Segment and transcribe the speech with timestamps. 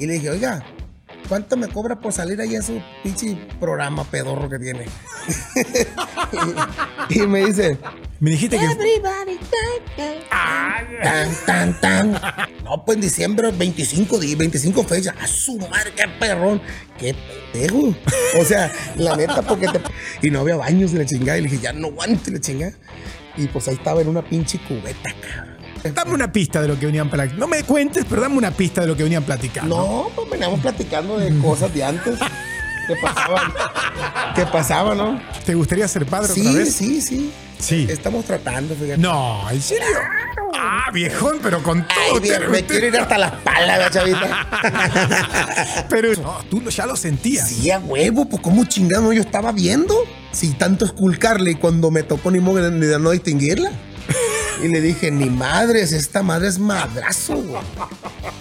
[0.00, 0.64] Y le dije, oiga,
[1.28, 4.86] ¿cuánto me cobra por salir ahí en su pinche programa pedorro que tiene?
[7.10, 7.78] y, y me dice,
[8.20, 8.66] Me dijiste que.
[11.02, 12.12] tan, tan, tan.
[12.64, 15.14] No, pues en diciembre, 25 días, 25 fechas.
[15.20, 16.60] A su madre, qué perrón.
[16.98, 17.14] Qué
[17.52, 17.94] pendejo.
[18.38, 19.80] O sea, la neta, porque te.
[20.20, 21.38] Y no había baños de la chingada.
[21.38, 22.72] Y le dije, ya no aguante la chingada.
[23.36, 25.49] Y pues ahí estaba en una pinche cubeta, cabrón.
[25.94, 27.40] Dame una pista de lo que venían platicando.
[27.40, 29.76] No me cuentes, pero dame una pista de lo que venían platicando.
[29.76, 32.18] No, pues veníamos platicando de cosas de antes.
[32.86, 34.32] ¿Qué pasaba?
[34.34, 35.20] ¿Qué pasaba, no?
[35.44, 36.74] ¿Te gustaría ser padre Sí, otra vez?
[36.74, 37.32] sí, sí.
[37.58, 37.86] Sí.
[37.90, 38.98] Estamos tratando, fíjate.
[38.98, 39.84] No, ¿en serio?
[40.54, 42.14] Ah, viejón, pero con todo.
[42.14, 44.46] Ay, bien, me quiero ir hasta la chavita.
[45.88, 47.48] Pero no, tú ya lo sentías.
[47.48, 49.94] Sí, a huevo, pues cómo chingado yo estaba viendo.
[50.32, 53.70] Si tanto esculcarle y cuando me tocó ni modo de no distinguirla.
[54.62, 57.62] Y le dije, ni madres, esta madre es madrazo, güey.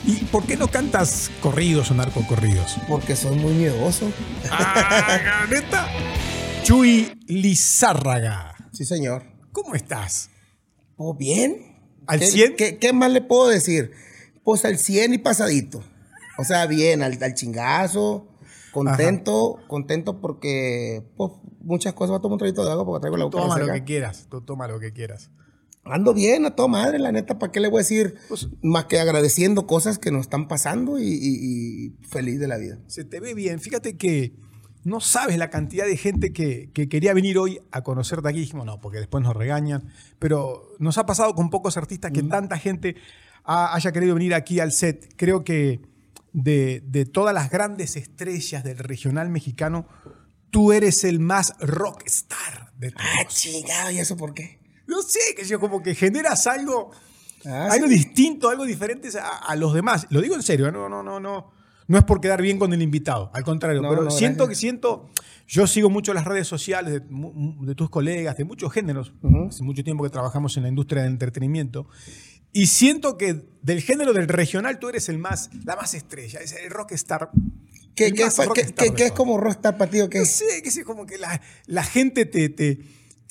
[0.05, 2.77] ¿Y por qué no cantas corridos o narcocorridos?
[2.87, 4.11] Porque soy muy miedoso.
[4.51, 5.87] Ah, neta.
[6.63, 8.55] Chuy Lizárraga.
[8.73, 9.23] Sí, señor.
[9.51, 10.29] ¿Cómo estás?
[10.97, 11.77] Pues bien.
[12.07, 12.55] ¿Al ¿Qué- 100?
[12.57, 13.91] ¿qué, qué más le puedo decir?
[14.43, 15.83] Pues al 100 y pasadito.
[16.37, 18.25] O sea, bien, al, al chingazo.
[18.71, 21.31] Contento, contento porque pues,
[21.61, 22.09] muchas cosas.
[22.11, 24.27] Voy a tomar un traguito de agua porque traigo la boca Toma lo que quieras.
[24.29, 25.29] Tú toma lo que quieras.
[25.85, 28.15] Ando bien, a toda madre, la neta, ¿para qué le voy a decir?
[28.27, 32.57] Pues más que agradeciendo cosas que nos están pasando y, y- y feliz de la
[32.57, 32.77] vida.
[32.87, 33.59] Se te ve bien.
[33.59, 34.33] Fíjate que
[34.83, 38.39] no sabes la cantidad de gente que, que quería venir hoy a conocerte aquí.
[38.39, 39.89] Dijimos, no, porque después nos regañan.
[40.19, 42.95] Pero nos ha pasado con pocos artistas que tanta gente
[43.43, 45.11] ha- haya querido venir aquí al set.
[45.15, 45.81] Creo que
[46.33, 49.87] de, de todas las grandes estrellas del regional mexicano,
[50.51, 53.05] tú eres el más rockstar de todos.
[53.19, 54.58] Ah, chingado, ¿y eso por qué?
[54.89, 56.91] No sé, que yo como que generas algo,
[57.45, 57.93] Ah, algo sí.
[57.93, 60.07] distinto, algo diferente a, a los demás.
[60.09, 60.71] Lo digo en serio, ¿eh?
[60.73, 61.51] no, no, no, no.
[61.87, 64.49] No es por quedar bien con el invitado, al contrario, No, pero no, siento gracias.
[64.49, 65.09] que siento,
[65.47, 67.01] yo sigo mucho las redes sociales de,
[67.61, 69.11] de tus colegas, de muchos géneros,
[69.49, 71.87] hace mucho tiempo que trabajamos en la industria del entretenimiento,
[72.53, 76.53] y siento que del género del regional tú eres el más, la más estrella, es
[76.53, 77.31] el rockstar.
[77.95, 80.19] ¿Qué, el qué, rockstar es como Rostar para ti o qué?
[80.19, 82.79] No sé, que es como que la, la gente te, te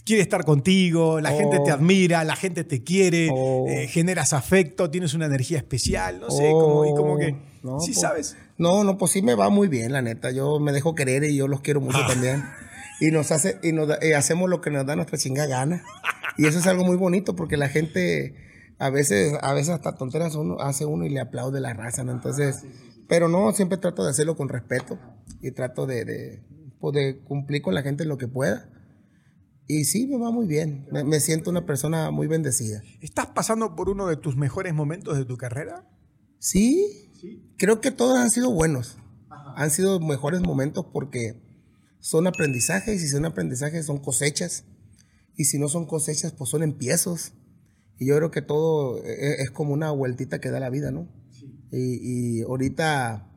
[0.08, 1.38] quiere estar contigo, la Oh.
[1.38, 3.66] gente te admira, la gente te quiere, Oh.
[3.68, 7.32] eh, generas afecto, tienes una energía especial, no sé, como, y como que,
[7.62, 8.36] No, sí pues, sabes.
[8.56, 10.30] No, no, pues sí me va muy bien, la neta.
[10.30, 12.06] Yo me dejo querer y yo los quiero mucho Ah.
[12.08, 12.42] también.
[13.00, 15.84] Y nos hace, y nos da- eh, hacemos lo que nos da nuestra chinga gana.
[16.38, 18.34] Y eso es algo muy bonito porque la gente
[18.78, 22.12] a veces, a veces hasta tonteras uno hace uno y le aplaude la raza, ¿no?
[22.12, 22.64] Entonces,
[23.08, 24.98] pero no, siempre trato de hacerlo con respeto
[25.42, 26.42] y trato de, de,
[26.80, 28.68] pues, de cumplir con la gente en lo que pueda.
[29.68, 30.86] Y sí, me va muy bien.
[30.90, 32.82] Me, me siento una persona muy bendecida.
[33.02, 35.86] ¿Estás pasando por uno de tus mejores momentos de tu carrera?
[36.38, 37.12] Sí,
[37.58, 38.96] creo que todos han sido buenos.
[39.56, 41.42] Han sido mejores momentos porque
[42.00, 44.64] son aprendizajes y si son aprendizajes son cosechas.
[45.36, 47.34] Y si no son cosechas, pues son empiezos.
[47.98, 51.08] Y yo creo que todo e- es como una vueltita que da la vida, ¿no?
[51.70, 53.30] Y, y ahorita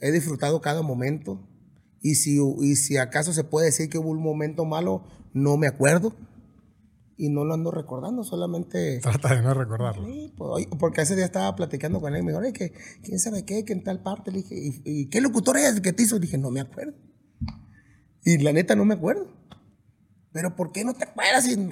[0.00, 1.48] he disfrutado cada momento.
[2.04, 5.66] Y si, y si acaso se puede decir que hubo un momento malo, no me
[5.66, 6.14] acuerdo.
[7.16, 8.98] Y no lo ando recordando, solamente...
[9.02, 10.06] Trata de no recordarlo.
[10.06, 13.18] Sí, pues, porque ese día estaba platicando con él y me dijo, "Oye, que quién
[13.18, 14.32] sabe qué, que en tal parte.
[14.32, 16.16] Le dije, ¿y, y qué locutor es el que te hizo?
[16.16, 16.92] Le dije, no me acuerdo.
[18.22, 19.26] Y la neta no me acuerdo.
[20.30, 21.48] Pero ¿por qué no te acuerdas?
[21.48, 21.70] Y,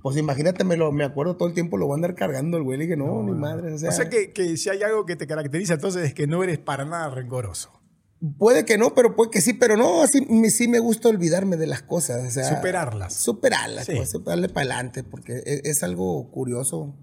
[0.00, 2.62] pues imagínate, me, lo, me acuerdo todo el tiempo, lo voy a andar cargando el
[2.62, 2.78] güey.
[2.78, 3.72] Le dije, no, ni madre.
[3.72, 6.28] O sea, O sea que, que si hay algo que te caracteriza, entonces es que
[6.28, 7.79] no eres para nada rencoroso.
[8.38, 11.56] Puede que no, pero puede que sí, pero no, sí, me- sí me gusta olvidarme
[11.56, 12.26] de las cosas.
[12.26, 13.14] O sea, Superarlas.
[13.14, 13.94] Superarlas, Sí.
[13.96, 16.94] pues, darle para adelante, porque es, es algo curioso.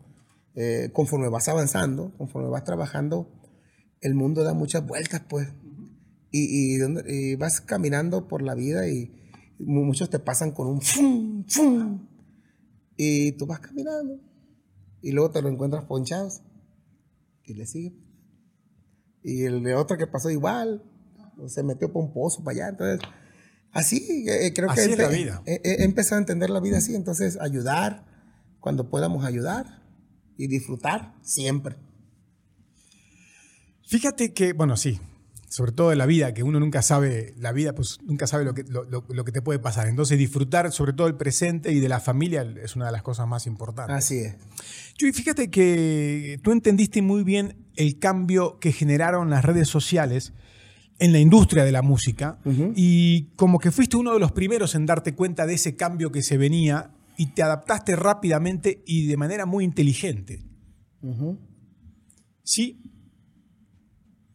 [0.59, 3.31] eh, conforme vas avanzando, conforme vas trabajando,
[4.01, 5.49] el mundo da muchas vueltas, pues.
[6.31, 9.11] Y, y vas caminando por la vida y
[9.59, 12.07] mu- muchos te pasan con un fum, fum,
[12.95, 14.19] y tú vas caminando
[15.03, 16.41] y luego te lo encuentras ponchados
[17.43, 17.95] y le sigue.
[19.23, 20.83] Y el de otro que pasó igual,
[21.47, 22.69] se metió por un pozo para allá.
[22.69, 22.99] Entonces,
[23.71, 25.41] así eh, creo que es la empe- vida.
[25.45, 26.95] He, he empezado a entender la vida así.
[26.95, 28.05] Entonces, ayudar
[28.59, 29.83] cuando podamos ayudar
[30.37, 31.75] y disfrutar siempre.
[33.87, 34.99] Fíjate que, bueno, sí,
[35.49, 38.53] sobre todo de la vida, que uno nunca sabe, la vida, pues nunca sabe lo
[38.53, 39.87] que, lo, lo- lo que te puede pasar.
[39.87, 43.27] Entonces, disfrutar sobre todo el presente y de la familia es una de las cosas
[43.27, 43.95] más importantes.
[43.95, 44.35] Así es.
[44.97, 50.33] Chuy, fíjate que tú entendiste muy bien el cambio que generaron las redes sociales
[50.99, 52.39] en la industria de la música
[52.75, 56.23] y como que fuiste uno de los primeros en darte cuenta de ese cambio que
[56.23, 60.43] se venía y te adaptaste rápidamente y de manera muy inteligente.
[62.43, 62.81] ¿Sí?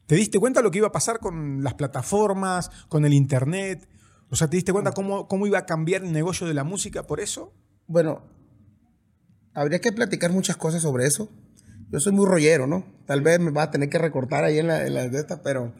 [0.06, 3.88] ¿Te diste cuenta lo que iba a pasar con las plataformas, con el internet?
[4.30, 7.06] O sea, ¿te diste cuenta cómo, cómo iba a cambiar el negocio de la música
[7.06, 7.54] por eso?
[7.86, 8.22] Bueno,
[9.54, 11.30] habría que platicar muchas cosas sobre eso.
[11.90, 12.84] Yo soy muy rollero, ¿no?
[13.06, 15.72] Tal vez me va a tener que recortar ahí en la, en de esta, pero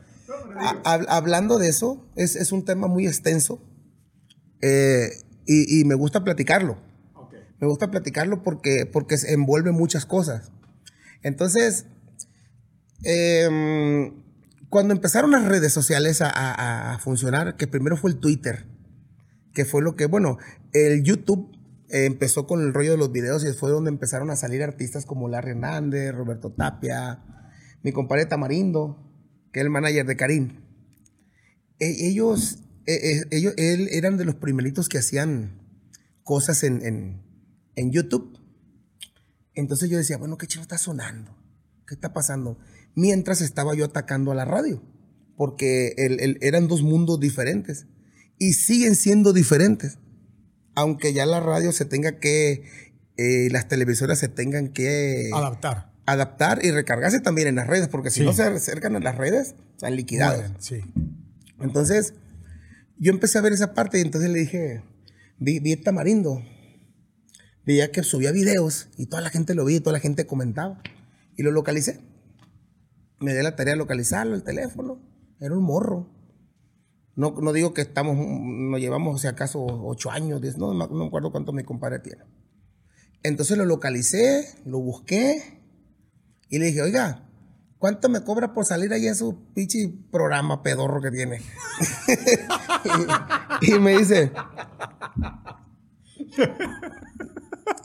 [0.85, 3.61] hablando de eso, es, es, un tema muy extenso
[4.61, 5.11] eh,
[5.47, 6.79] y, y, me gusta platicarlo.
[7.61, 10.51] Me gusta platicarlo porque, porque envuelve muchas cosas.
[11.23, 11.87] Entonces,
[13.05, 14.13] eh,
[14.69, 18.67] cuando empezaron las redes sociales a, a, funcionar, que primero fue el Twitter,
[19.53, 20.39] que fue lo que, bueno,
[20.73, 21.55] el YouTube
[21.89, 25.29] empezó con el rollo de los videos y fue donde empezaron a salir artistas como
[25.29, 27.23] Larry Hernández, Roberto Tapia,
[27.83, 29.12] mi compadre Tamarindo,
[29.53, 30.61] que es el manager de Karim.
[31.79, 35.61] E, ellos, e, e, ellos él, eran de los primeritos que hacían
[36.25, 37.23] cosas en,
[37.75, 38.39] en, YouTube.
[39.55, 41.37] Entonces yo decía, bueno, ¿qué chido está sonando?
[41.87, 42.59] ¿Qué está pasando?
[42.95, 44.83] Mientras estaba yo atacando a la radio,
[45.37, 45.95] porque
[46.41, 47.87] eran dos mundos diferentes
[48.39, 49.99] y siguen siendo diferentes
[50.75, 52.65] aunque ya la radio se tenga que,
[53.17, 55.31] eh, las televisoras se tengan que...
[55.35, 55.92] Adaptar.
[56.05, 59.55] Adaptar y recargarse también en las redes, porque si no se acercan a las redes,
[59.73, 60.51] están liquidados.
[60.59, 60.81] sí.
[61.61, 62.15] Entonces,
[62.99, 64.83] yo empecé a ver esa parte y entonces le dije,
[65.39, 66.43] vi, vi Tamarindo,
[67.65, 70.83] veía que subía videos y toda la gente lo y toda la gente comentaba.
[71.37, 72.01] Y lo localicé.
[73.21, 75.01] Me di la tarea de localizarlo, el teléfono.
[75.41, 76.11] Era un morro.
[77.15, 81.07] No, no digo que estamos, nos llevamos, si acaso, ocho años, diez, no, no me
[81.07, 82.25] acuerdo cuánto mi compadre tiene.
[83.23, 85.62] Entonces lo localicé, lo busqué
[86.53, 87.25] y le dije, oiga,
[87.79, 91.41] ¿cuánto me cobra por salir ahí en su pichi programa pedorro que tiene?
[93.63, 94.31] y, me dice,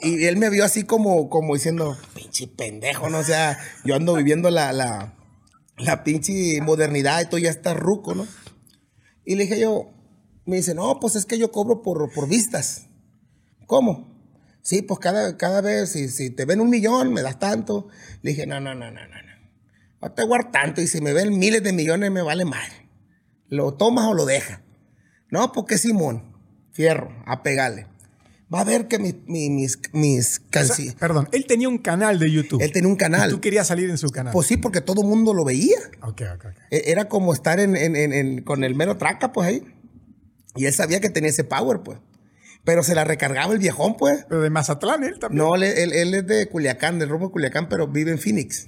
[0.02, 3.20] y él me vio así como, como diciendo, pinche pendejo, ¿no?
[3.20, 5.14] O sea, yo ando viviendo la, la,
[5.78, 8.28] la pinche modernidad y todo ya está ruco, ¿no?
[9.24, 9.94] Y le dije yo,
[10.46, 12.88] me dice, no, pues es que yo cobro por, por vistas.
[13.66, 14.17] ¿Cómo?
[14.68, 17.88] Sí, pues cada, cada vez, si, si, te ven un millón, me das tanto.
[18.22, 19.50] Le dije, no, no, no, no, no, no.
[20.02, 22.70] No te guardo tanto y si me ven miles de millones me vale mal.
[23.48, 24.60] ¿Lo tomas o lo dejas?
[25.32, 26.36] No, porque Simón,
[26.74, 27.88] fierro, a pegarle.
[28.54, 30.96] Va a ver que mis, mis, mis canciones.
[30.96, 32.62] perdón, él tenía un canal de YouTube.
[32.62, 33.30] Él tenía un canal.
[33.30, 34.34] Y tú querías salir en su canal.
[34.34, 35.80] Pues sí, porque todo el mundo lo veía.
[36.02, 36.62] Ok, ok, ok.
[36.72, 39.64] E, era como estar en, en, en, con el mero traca, pues ahí.
[40.58, 42.00] Y él sabía que tenía ese power, pues.
[42.68, 44.26] Pero se la recargaba el viejón, pues.
[44.28, 45.38] Pero de Mazatlán, él también.
[45.38, 48.68] No, él, él, es de Culiacán, del rumbo de Culiacán, pero vive en Phoenix.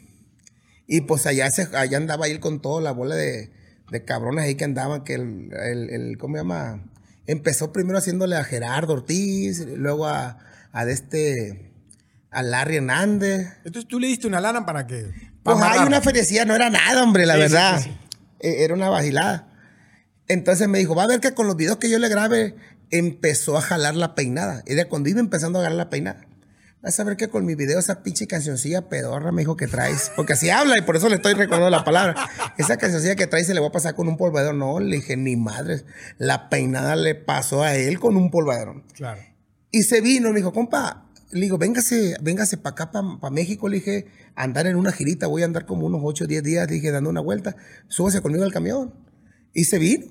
[0.87, 3.51] Y pues allá, se, allá andaba él con toda la bola de,
[3.91, 6.81] de cabrones ahí que andaban, que el, el, el ¿cómo se llama?
[7.27, 10.37] empezó primero haciéndole a Gerardo Ortiz, luego a,
[10.71, 11.73] a este,
[12.31, 13.49] a Larry Hernández.
[13.65, 15.11] Entonces tú le diste una lana para que...
[15.43, 17.81] pues hay una felicidad, no era nada, hombre, la verdad.
[18.39, 19.49] E, era una vacilada.
[20.29, 22.55] Entonces me dijo, va a ver que con los videos que yo le grabe,
[22.91, 24.63] empezó a jalar la peinada.
[24.65, 26.29] Era cuando iba empezando a jalar la peinada.
[26.81, 30.11] Vas a ver que con mi video, esa pinche cancioncilla pedorra, me dijo que traes.
[30.15, 32.15] Porque así habla y por eso le estoy recordando la palabra.
[32.57, 34.53] Esa cancioncilla que traes se le va a pasar con un polvadero.
[34.53, 35.83] No, le dije, ni madres.
[36.17, 38.81] La peinada le pasó a él con un polvadero.
[38.93, 39.21] Claro.
[39.71, 43.67] Y se vino, me dijo, compa, le digo, véngase, véngase para acá, para México.
[43.67, 44.05] Le dije,
[44.35, 47.09] andar en una girita, voy a andar como unos 8 o 10 días, dije, dando
[47.09, 47.57] una vuelta.
[47.89, 48.93] Súbase conmigo al camión.
[49.53, 50.05] Y se vino.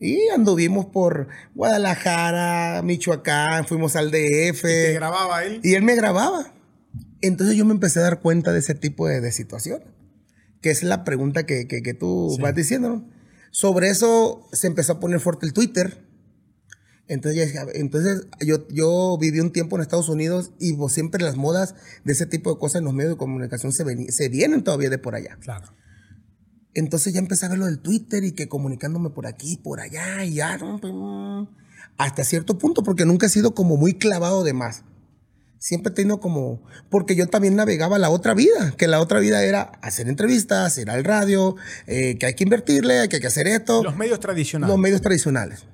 [0.00, 4.58] Y anduvimos por Guadalajara, Michoacán, fuimos al DF.
[4.58, 5.60] ¿Y te grababa él?
[5.62, 6.52] Y él me grababa.
[7.20, 9.88] Entonces yo me empecé a dar cuenta de ese tipo de, de situaciones,
[10.60, 13.10] que es la pregunta que, que, tú vas diciendo, ¿no?
[13.50, 16.04] Sobre eso se empezó a poner fuerte el Twitter.
[17.06, 21.74] Entonces, entonces yo, yo viví un tiempo en Estados Unidos y siempre las modas
[22.04, 24.98] de ese tipo de cosas en los medios de comunicación se, se vienen todavía de
[24.98, 25.38] por allá.
[25.40, 25.74] Claro.
[26.74, 30.24] Entonces ya empecé a ver lo del Twitter y que comunicándome por aquí, por allá
[30.24, 30.92] y ya, pues,
[31.96, 34.82] hasta cierto punto, porque nunca he sido como muy clavado de más.
[35.58, 39.42] Siempre he tenido como, porque yo también navegaba la otra vida, que la otra vida
[39.44, 43.46] era hacer entrevistas, ir al radio, eh, que hay que invertirle, que hay que hacer
[43.46, 43.82] esto.
[43.82, 44.70] Los medios tradicionales.
[44.70, 45.64] Los medios tradicionales.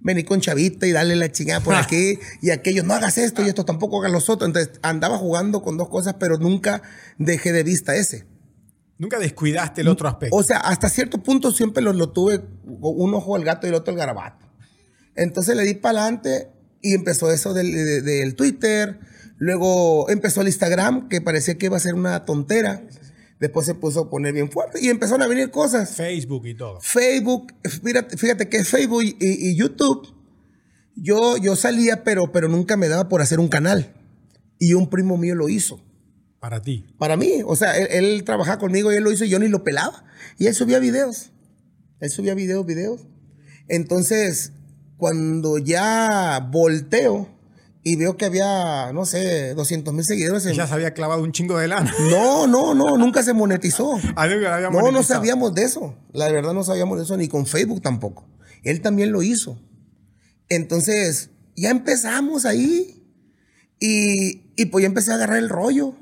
[0.00, 3.48] Vení con chavita y darle la chingada por aquí y aquello, no hagas esto y
[3.48, 4.48] esto tampoco hagas los otros.
[4.48, 6.80] Entonces andaba jugando con dos cosas, pero nunca
[7.18, 8.24] dejé de vista ese.
[8.98, 10.34] Nunca descuidaste el otro aspecto.
[10.34, 13.74] O sea, hasta cierto punto siempre lo, lo tuve un ojo al gato y el
[13.74, 14.46] otro al garabato.
[15.14, 16.50] Entonces le di para adelante
[16.82, 19.00] y empezó eso del, Twitter.
[19.38, 22.86] Luego empezó el Instagram, que parecía que iba a ser una tontera.
[23.40, 25.90] Después se puso a poner bien fuerte y empezaron a venir cosas.
[25.90, 26.80] Facebook y todo.
[26.80, 30.14] Facebook, fíjate, fíjate que Facebook y, YouTube,
[30.94, 33.92] yo, yo salía, pero, pero nunca me daba por hacer un canal.
[34.58, 35.82] Y un primo mío lo hizo.
[36.40, 36.86] Para ti.
[36.98, 37.42] Para mí.
[37.46, 40.04] O sea, él, él trabajaba conmigo y él lo hizo y yo ni lo pelaba.
[40.38, 41.32] Y él subía videos.
[42.00, 43.06] Él subía videos, videos.
[43.68, 44.52] Entonces,
[44.96, 47.28] cuando ya volteo
[47.82, 50.44] y veo que había, no sé, 200 mil seguidores.
[50.46, 50.54] En...
[50.54, 51.94] Ya se había clavado un chingo de lana.
[52.10, 53.92] No, no, no, nunca se monetizó.
[54.16, 55.94] Ah, había No, no sabíamos de eso.
[56.12, 58.28] La verdad no sabíamos de eso, ni con Facebook tampoco.
[58.64, 59.60] Él también lo hizo.
[60.48, 63.04] Entonces, ya empezamos ahí.
[63.78, 65.94] Y, y pues ya empecé a agarrar el rollo.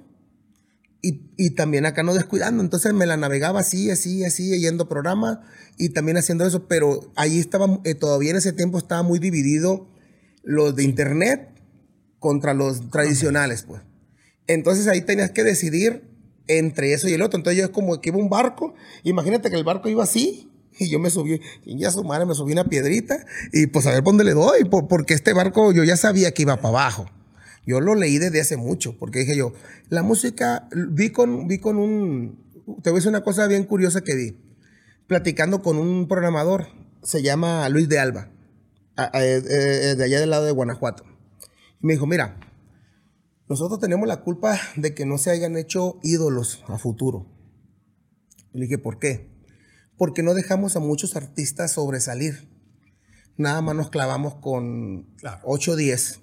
[1.06, 2.62] Y, y también acá no descuidando.
[2.62, 5.38] Entonces me la navegaba así, así, así, yendo programas
[5.76, 6.66] y también haciendo eso.
[6.66, 9.86] Pero ahí estaba, eh, todavía en ese tiempo estaba muy dividido
[10.42, 11.50] los de internet
[12.18, 13.82] contra los tradicionales, pues.
[14.46, 16.04] Entonces ahí tenías que decidir
[16.46, 17.36] entre eso y el otro.
[17.38, 18.74] Entonces yo es como que iba un barco.
[19.02, 20.50] Imagínate que el barco iba así.
[20.78, 23.24] Y yo me subí, y ya su madre me subí una piedrita.
[23.52, 24.64] Y pues a ver dónde le doy.
[24.64, 27.06] por- porque este barco yo ya sabía que iba para abajo.
[27.66, 28.98] Yo lo leí desde hace mucho.
[28.98, 29.52] Porque dije yo,
[29.88, 32.44] la música, vi con, vi con un.
[32.82, 34.38] Te voy a decir una cosa bien curiosa que vi.
[35.06, 36.66] Platicando con un programador.
[37.02, 38.30] Se llama Luis de Alba.
[38.96, 41.04] eh, eh, de allá del lado de Guanajuato.
[41.82, 42.38] Y me dijo, mira,
[43.48, 47.26] nosotros tenemos la culpa de que no se hayan hecho ídolos a futuro.
[48.54, 49.30] Y le dije, ¿por qué?
[49.98, 52.48] Porque no dejamos a muchos artistas sobresalir.
[53.36, 55.40] Nada más nos clavamos con Claro.
[55.44, 56.20] 8 o 10.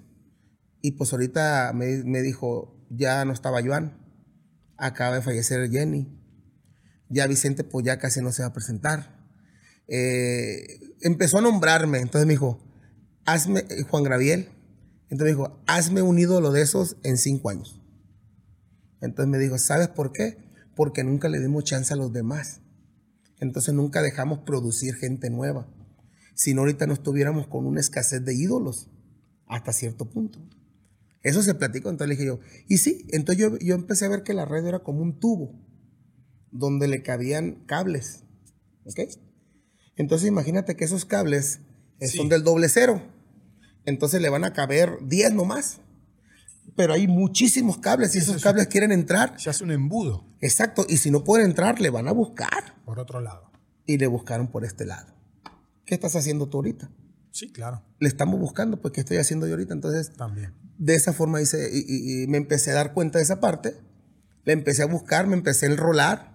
[0.82, 3.96] Y pues ahorita me, dijo, ya no estaba Joan,
[4.76, 6.08] acaba de fallecer Jenny,
[7.08, 9.16] ya Vicente pues ya casi no se va a presentar.
[9.86, 12.58] Eh, empezó a nombrarme, entonces me dijo,
[13.24, 14.48] hazme, eh, Juan Graviel,
[15.08, 17.80] entonces me dijo, hazme un ídolo de esos en cinco años.
[19.00, 20.38] Entonces me dijo, ¿sabes por qué?
[20.74, 22.60] Porque nunca le dimos chance a los demás.
[23.38, 25.68] Entonces nunca dejamos producir gente nueva.
[26.34, 28.88] Si no, ahorita no estuviéramos con una escasez de ídolos
[29.46, 30.40] hasta cierto punto.
[31.22, 34.22] Eso se platicó, entonces le dije yo, y sí, entonces yo, yo empecé a ver
[34.24, 35.54] que la red era como un tubo
[36.50, 38.24] donde le cabían cables.
[38.84, 39.00] ¿Ok?
[39.96, 41.60] Entonces imagínate que esos cables
[42.00, 42.16] eh, Sí.
[42.18, 43.00] son del doble cero.
[43.84, 45.80] Entonces le van a caber 10 nomás.
[46.76, 49.38] Pero hay muchísimos cables y Eso esos es- cables quieren entrar.
[49.38, 50.84] Se hace un embudo Exacto.
[50.88, 52.82] Y si no pueden entrar, le van a buscar.
[52.84, 53.50] por otro lado.
[53.86, 55.14] Y le buscaron por este lado.
[55.84, 56.90] ¿Qué estás haciendo tú ahorita?
[57.30, 57.82] Sí, claro.
[58.00, 59.72] Le estamos buscando, pues, ¿qué estoy haciendo yo ahorita?
[59.74, 60.52] Entonces, También.
[60.84, 63.76] De esa forma hice, y, y- y me empecé a dar cuenta de esa parte.
[64.44, 66.32] Le empecé a buscar, me empecé a enrolar.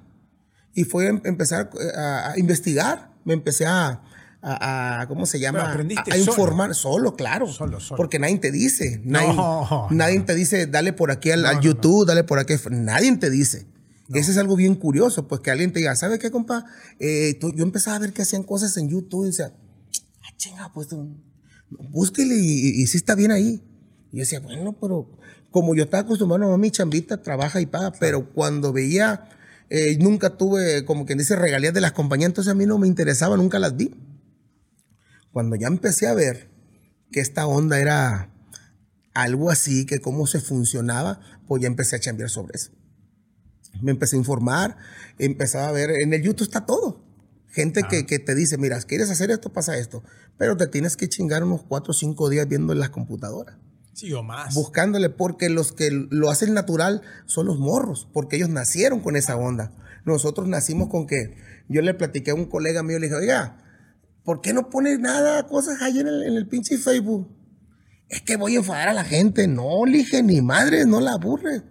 [0.73, 3.11] Y fue em- empezar eh, a, a investigar.
[3.25, 4.03] Me empecé a,
[4.41, 5.69] a- a- ¿cómo se llama?
[5.71, 7.47] Aprendiste a, informar solo, claro.
[7.47, 7.97] Solo, solo.
[7.97, 9.01] Porque nadie te dice.
[9.03, 10.25] Nadie, No, nadie no.
[10.25, 12.53] te dice, dale por aquí al, No, al no, YouTube, dale por aquí.
[12.71, 13.65] Nadie te dice.
[14.13, 16.63] Eso es algo bien curioso, pues que alguien te diga, ¿sabe qué, compa?
[16.99, 19.51] Eh, tú- yo empezaba a ver que hacían cosas en YouTube y decía,
[20.23, 21.17] ah, chinga, pues tú,
[21.69, 23.66] búsquele y, y, y sí está bien ahí.
[24.11, 25.09] Y yo decía, bueno, pero
[25.51, 29.29] como yo estaba acostumbrado a mi chambita, trabaja y paga, pero cuando veía,
[29.69, 32.87] eh, nunca tuve, como quien dice, regalías de las compañías, entonces a mí no me
[32.87, 33.95] interesaba, nunca las vi.
[35.31, 36.49] Cuando ya empecé a ver
[37.11, 38.33] que esta onda era
[39.13, 42.71] algo así, que cómo se funcionaba, pues ya empecé a chambear sobre eso.
[43.81, 44.77] Me empecé a informar,
[45.19, 47.03] empezaba a ver, en el YouTube está todo.
[47.49, 50.03] Gente que, que te dice, mira, quieres hacer esto, pasa esto.
[50.37, 53.57] Pero te tienes que chingar unos cuatro o cinco días viendo en las computadoras.
[53.97, 54.53] Sí, o más.
[54.53, 59.35] Buscándole, porque los que lo hacen natural son los morros, porque ellos nacieron con esa
[59.35, 59.71] onda.
[60.05, 61.35] Nosotros nacimos con que,
[61.67, 63.57] yo le platiqué a un colega mío, le dije, oiga,
[64.23, 67.27] ¿por qué no pones nada, cosas ahí en el, pinche Facebook?
[68.07, 69.47] Es que voy a enfadar a la gente.
[69.47, 71.63] No, le dije, ni madre, no la aburre.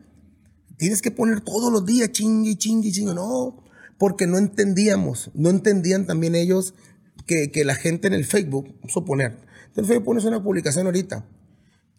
[0.79, 3.15] Tienes que poner todos los días, chingue, chingue, chingue.
[3.15, 3.63] No,
[3.99, 6.75] porque no entendíamos, no entendían también ellos
[7.25, 9.39] que, que la gente en el Facebook, suponer,
[9.77, 11.25] en el Facebook pones una publicación ahorita.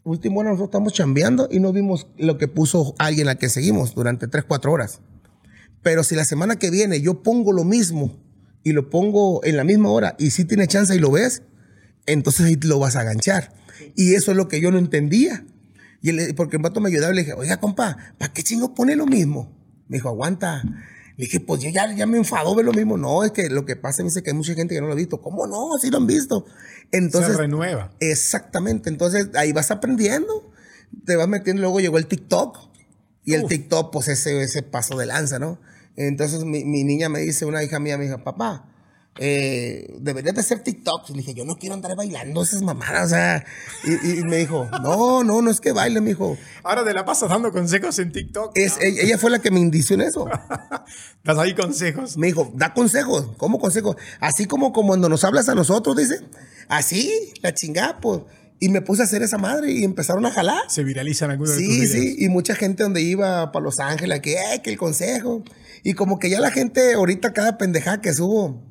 [0.07, 3.93] Último hora nosotros estamos chambeando y no vimos lo que puso alguien al que seguimos
[3.93, 5.01] durante 3, 4 horas.
[5.83, 8.17] Pero si la semana que viene yo pongo lo mismo
[8.63, 11.43] y lo pongo en la misma hora y si tiene chance y lo ves,
[12.05, 13.53] entonces ahí lo vas a aganchar.
[13.97, 15.45] Y eso es lo que yo no entendía.
[16.01, 18.73] Y él- porque el vato me ayudaba y le dije, oiga, compa, ¿para qué chingo
[18.73, 19.51] pone lo mismo?
[19.89, 20.63] Me dijo, aguanta.
[21.17, 22.95] Le dije, pues yo ya, ya me enfadó ver lo mismo.
[22.95, 24.93] No, es que lo que pasa me dice que hay mucha gente que no lo
[24.93, 25.19] ha visto.
[25.19, 25.77] ¿Cómo no?
[25.79, 26.45] Sí lo han visto.
[26.91, 27.91] Entonces, se renueva.
[27.99, 28.89] Exactamente.
[28.89, 30.51] Entonces ahí vas aprendiendo,
[31.05, 31.63] te vas metiendo.
[31.63, 32.59] Luego llegó el TikTok
[33.23, 33.47] y el.
[33.47, 35.59] TikTok, pues ese, ese paso de lanza, ¿no?
[35.95, 38.69] Entonces mi, mi niña me dice, una hija mía me dijo, papá,
[39.19, 41.09] eh, deberías de hacer TikTok.
[41.09, 43.45] Y le dije, yo no quiero andar bailando esas mamadas, o sea.
[43.83, 46.37] Y, y me dijo, no, no, no es que baile, me dijo.
[46.63, 48.51] Ahora te la pasas dando consejos en TikTok.
[48.55, 50.27] Es, ella, ella fue la que me indició en eso.
[51.23, 52.17] Das ahí consejos.
[52.17, 53.31] Me dijo, da consejos.
[53.37, 53.97] ¿Cómo consejos?
[54.21, 56.21] Así como, como cuando nos hablas a nosotros, dice.
[56.69, 58.21] Así, la chingada, pues.
[58.59, 60.61] Y me puse a hacer esa madre y empezaron a jalar.
[60.69, 64.19] Se viralizan algunos de tus Sí, sí, y mucha gente donde iba para Los Ángeles,
[64.21, 65.43] que, eh, que el consejo.
[65.83, 68.63] Y como que ya la gente, ahorita cada pendejada que subo,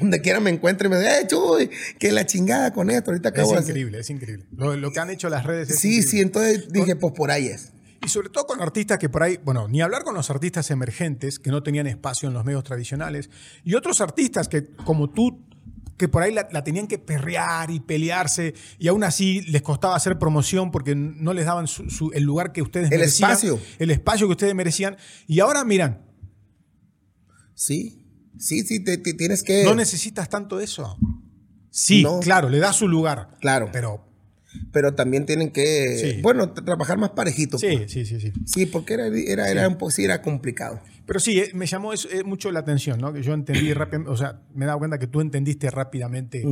[0.00, 3.48] donde quiera me encuentre, me dice, eh, chuy, que la chingada con esto, ahorita acabo
[3.50, 3.70] Es de hacer.
[3.76, 4.46] increíble, es increíble.
[4.56, 6.10] Lo, lo que han hecho las redes es Sí, increíble.
[6.10, 7.72] sí, entonces dije, pues por ahí es.
[8.04, 11.38] Y sobre todo con artistas que por ahí, bueno, ni hablar con los artistas emergentes
[11.38, 13.28] que no tenían espacio en los medios tradicionales
[13.62, 15.44] y otros artistas que, como tú,
[15.98, 19.94] que por ahí la, la tenían que perrear y pelearse y aún así les costaba
[19.96, 23.32] hacer promoción porque no les daban su- su- el lugar que ustedes El merecían.
[23.32, 23.60] espacio.
[23.78, 24.96] El espacio que ustedes merecían.
[25.26, 26.00] Y ahora, miran,
[27.54, 27.99] Sí,
[28.40, 29.62] sí, sí, te- te tienes que...
[29.64, 30.96] no necesitas tanto eso.
[31.70, 32.18] Sí, No.
[32.20, 33.36] claro, le da su lugar.
[33.40, 33.68] Claro.
[33.72, 34.06] Pero
[34.72, 36.22] pero también tienen que, Sí.
[36.22, 37.56] bueno, tra- trabajar más parejito.
[37.56, 37.92] sí, pues.
[37.92, 38.32] sí, sí, sí.
[38.46, 40.80] Sí, porque era, era, era un poco, sí, era complicado.
[41.06, 43.12] Pero sí, eh, me llamó eso, eh, mucho la atención, ¿no?
[43.12, 46.42] Que yo entendí rápidamente, o sea, me he dado cuenta que tú entendiste rápidamente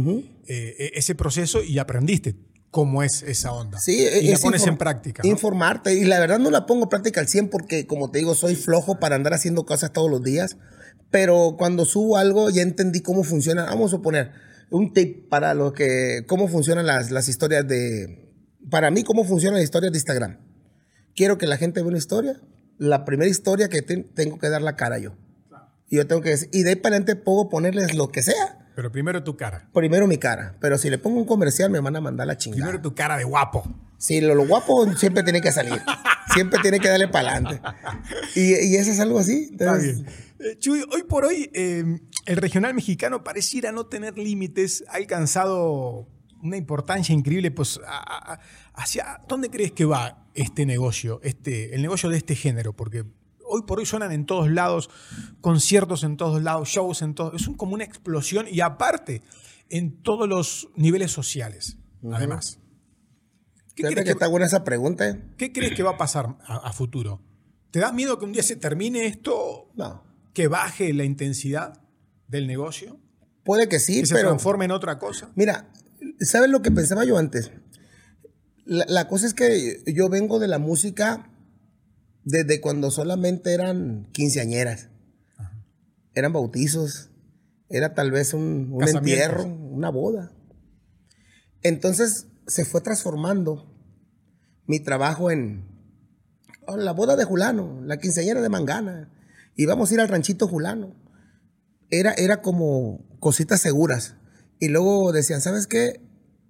[0.47, 2.37] eh, ese proceso y aprendiste
[2.71, 3.81] cómo es esa onda.
[3.81, 5.23] Sí, y la es pones en práctica.
[5.25, 5.29] ¿no?
[5.31, 5.93] Informarte.
[5.95, 8.55] Y la verdad no la pongo en práctica al 100 porque, como te digo, soy
[8.55, 10.57] flojo para andar haciendo cosas todos los días.
[11.11, 13.65] Pero cuando subo algo ya entendí cómo funciona.
[13.65, 14.31] Vamos a poner
[14.71, 18.35] un tip para lo que, cómo funcionan las, las historias de...
[18.71, 20.39] Para mí, cómo funcionan las historias de Instagram.
[21.17, 22.41] Quiero que la gente vea una historia.
[22.77, 25.17] La primera historia que te- tengo que dar la cara yo.
[25.89, 28.68] Y yo tengo que decir, y de ahí para adelante puedo ponerles lo que sea.
[28.79, 29.69] Pero primero tu cara.
[29.75, 30.55] Primero mi cara.
[30.61, 32.63] Pero si le pongo un comercial me van a mandar la chingada.
[32.63, 33.65] Primero tu cara de guapo.
[33.97, 35.83] Sí, lo, lo guapo siempre tiene que salir.
[36.33, 37.61] Siempre tiene que darle para adelante.
[38.37, 39.49] Y, y eso es algo así.
[39.51, 40.15] Está Entonces, bien.
[40.53, 41.83] Eh, Chuy, hoy por hoy eh,
[42.27, 46.07] el regional mexicano pareciera no tener límites, ha alcanzado
[46.41, 47.51] una importancia increíble.
[47.51, 48.41] Pues, a- a-
[48.75, 52.75] ¿Hacia dónde crees que va este negocio, este, el negocio de este género?
[52.75, 53.05] Porque
[53.49, 54.91] hoy por hoy suenan en todos lados,
[55.41, 57.41] conciertos en todos lados, shows en todos.
[57.41, 59.23] Es un- como una explosión y aparte,
[59.71, 61.77] en todos los niveles sociales.
[62.13, 62.59] Además.
[63.75, 65.09] ¿Qué crees que que, está buena esa pregunta.
[65.09, 65.23] ¿eh?
[65.37, 67.23] qué crees que va a pasar a, a futuro?
[67.71, 70.03] ¿Te da miedo que un día se termine esto No.
[70.33, 71.81] que baje la intensidad
[72.27, 72.99] del negocio,
[73.45, 74.29] Puede que sí, que se pero.
[74.29, 75.31] transforme en otra cosa.
[75.35, 75.71] Mira,
[76.21, 77.51] ¿sabes lo que pensaba yo antes?
[78.67, 81.31] La, la cosa es que yo vengo de la música
[82.29, 84.91] desde cuando solamente eran quinceañeras.
[86.15, 87.09] Eran bautizos.
[87.71, 90.33] Era tal vez un, un entierro, una boda.
[91.63, 93.75] Entonces se fue transformando
[94.67, 95.67] mi trabajo en
[96.67, 99.11] oh, la boda de Julano, la quinceañera de Mangana.
[99.57, 100.95] Y vamos a ir al ranchito Julano.
[101.89, 104.17] Era, era como cositas seguras.
[104.61, 106.03] Y luego decían, ¿sabes qué?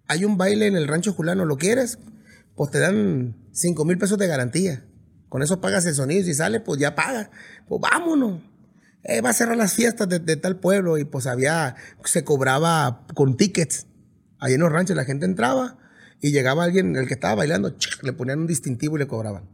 [0.09, 2.01] Hay un baile en el rancho Julano, ¿lo quieres?
[2.57, 4.88] Pues te dan 5 mil pesos de garantía.
[5.29, 6.25] Con eso pagas el sonido.
[6.25, 7.31] Si sale, pues ya paga.
[7.67, 8.41] Pues vámonos.
[9.05, 10.99] Eh, va a cerrar las fiestas de, tal pueblo.
[10.99, 13.87] Y pues había, se cobraba con tickets.
[14.39, 15.79] Ahí en los ranchos la gente entraba
[16.21, 19.49] y llegaba alguien, el que estaba bailando, le ponían un distintivo y le cobraban.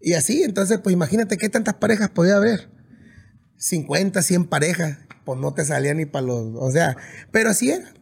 [0.00, 2.70] Y así, entonces, pues imagínate qué tantas parejas podía haber.
[3.56, 6.96] 50, 100 parejas, pues no te salía ni para los, o sea,
[7.30, 7.92] pero así era.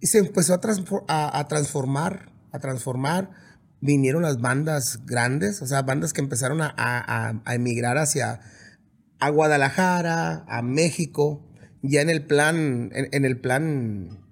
[0.00, 3.30] Y se empezó a transformar, a transformar.
[3.80, 8.40] Vinieron las bandas grandes, o sea, bandas que empezaron a, a- a- emigrar hacia
[9.18, 11.46] a Guadalajara, a México,
[11.82, 14.26] ya en el plan, en, el plan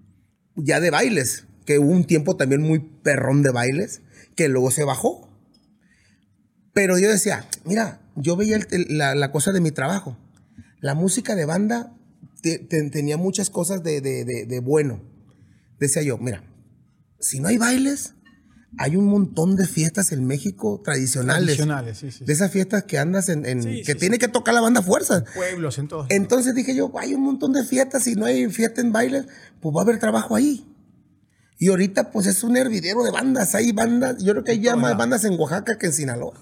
[0.54, 4.02] ya de bailes, que hubo un tiempo también muy perrón de bailes,
[4.36, 5.28] que luego se bajó.
[6.74, 10.18] Pero yo decía, mira, yo veía el- la, la cosa de mi trabajo.
[10.80, 11.94] La música de banda
[12.42, 15.02] te- te- tenía muchas cosas de- de- de bueno.
[15.78, 16.44] Decía yo, mira,
[17.18, 18.14] si no hay bailes,
[18.78, 21.44] hay un montón de fiestas en México tradicionales.
[21.44, 22.24] Tradicionales, sí, sí.
[22.24, 24.82] De esas fiestas que andas en, en- Sí, que sí, tiene que tocar la banda
[24.82, 25.24] fuerza.
[25.34, 26.06] Pueblos en todos.
[26.10, 29.26] Entonces dije yo, hay un montón de fiestas, si no hay fiesta en bailes,
[29.60, 30.64] pues va a haber trabajo ahí.
[31.58, 34.76] Y ahorita pues es un hervidero de bandas, hay bandas, yo creo que hay ya
[34.76, 36.34] más bandas en Oaxaca que en Sinaloa.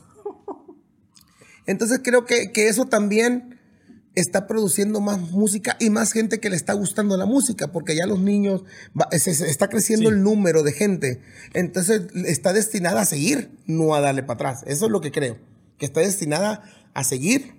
[1.66, 3.56] Entonces creo que, que eso también
[4.16, 8.07] está produciendo más música y más gente que le está gustando la música, porque ya
[8.07, 8.64] los niños,
[9.00, 10.16] va- se, se está creciendo Sí.
[10.16, 11.20] el número de gente.
[11.55, 14.64] Entonces está destinada a seguir, no a darle para atrás.
[14.66, 15.38] Eso es lo que creo,
[15.79, 16.62] que está destinada
[16.94, 17.55] a seguir.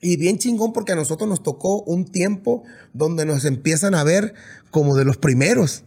[0.00, 4.34] Y bien chingón porque a nosotros nos tocó un tiempo donde nos empiezan a ver
[4.70, 5.82] como de los primeros.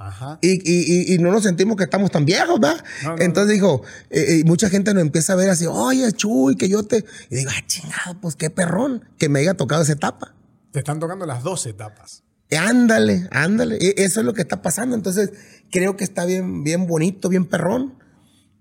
[0.00, 0.38] Ajá.
[0.42, 2.84] Y, y- y- no nos sentimos que estamos tan viejos, ¿verdad?
[3.02, 6.54] No, no, Entonces dijo, eh, eh, mucha gente nos empieza a ver así, oye, Chuy,
[6.54, 7.04] que yo te...
[7.30, 10.34] Y digo, ah, chingado, pues qué perrón que me haya tocado esa etapa.
[10.70, 12.22] Te están tocando las dos etapas.
[12.48, 13.76] Eh, Ándale, ándale.
[13.80, 14.94] E- Eso es lo que está pasando.
[14.94, 15.32] Entonces,
[15.72, 17.94] creo que está bien, bien bonito, bien perrón.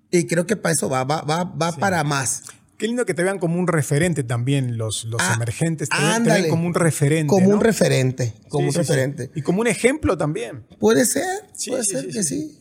[0.10, 2.44] Y creo que para eso va, va, va, va para más.
[2.78, 5.90] Qué lindo que te vean como un referente también los, los Ah, emergentes.
[5.90, 6.50] Te, ven- te ven ándale.
[6.50, 7.28] como un referente.
[7.28, 7.56] Como ¿no?
[7.56, 8.80] un referente, como Sí, un sí, sí.
[8.94, 9.32] referente.
[9.36, 10.66] Y como un ejemplo también.
[10.80, 11.26] Puede ser,
[11.68, 12.60] puede ser que sí.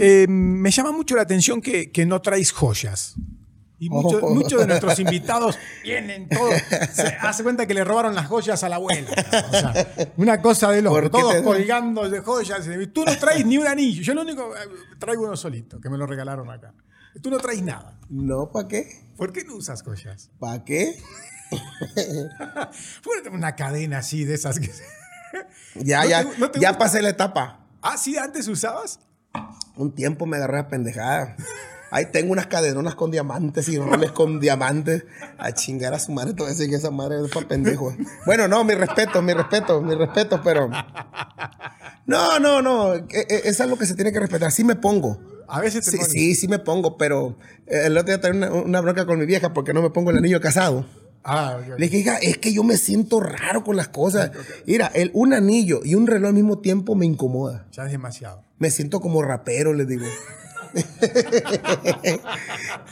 [0.00, 3.14] Eh, me llama mucho la atención que, que no traes joyas.
[3.78, 4.30] Y muchos Oh.
[4.34, 6.54] muchos de nuestros invitados vienen todos.
[6.92, 9.10] Se hace cuenta que le robaron las joyas a la abuela.
[9.10, 10.94] O sea, una cosa de loco.
[10.96, 12.66] ¿Por qué Todos te- colgando de joyas.
[12.92, 14.02] Tú no traes ni un anillo.
[14.02, 14.54] Yo lo único.
[14.56, 14.60] eh,
[14.98, 16.72] Traigo uno solito, que me lo regalaron acá.
[17.22, 17.98] Tú no traes nada.
[18.08, 19.04] No, ¿para qué?
[19.16, 20.30] ¿Por qué no usas joyas?
[20.38, 21.00] ¿Para qué?
[23.04, 24.70] Ponete una cadena así de esas que.
[25.74, 26.78] Ya, ¿No ya, te- no te ya gusta?
[26.84, 27.66] pasé la etapa.
[27.82, 29.00] Ah, sí, antes usabas.
[29.74, 31.34] Un tiempo me agarré a pendejada.
[31.90, 35.04] Ahí tengo unas caderonas con diamantes y roles con diamantes.
[35.36, 37.92] A chingar a su madre, te voy a decir que esa madre es para pendejo.
[38.26, 40.70] Bueno, no, mi respeto, mi respeto, mi respeto, pero.
[42.06, 42.94] No, no, no.
[42.94, 44.52] e- e- Es algo que se tiene que respetar.
[44.52, 45.18] Sí me pongo.
[45.48, 48.50] A veces te Sí, pones- sí, sí me pongo, pero eh, el otro día tenía
[48.50, 50.86] una, una bronca con mi vieja porque no me pongo el anillo casado.
[51.26, 51.78] Ah, ok, ok.
[51.78, 54.30] Le dije, hija, es que yo me siento raro con las cosas.
[54.66, 57.66] Mira, el, un anillo y un reloj al mismo tiempo me incomoda.
[57.72, 58.42] Ya es demasiado.
[58.58, 60.04] Me siento como rapero, les digo.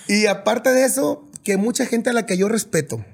[0.09, 3.05] y aparte de eso, que mucha gente a la que yo respeto,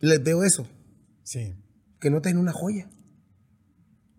[0.00, 0.66] les veo eso,
[1.22, 1.54] Sí.
[2.00, 2.88] que no traen una joya.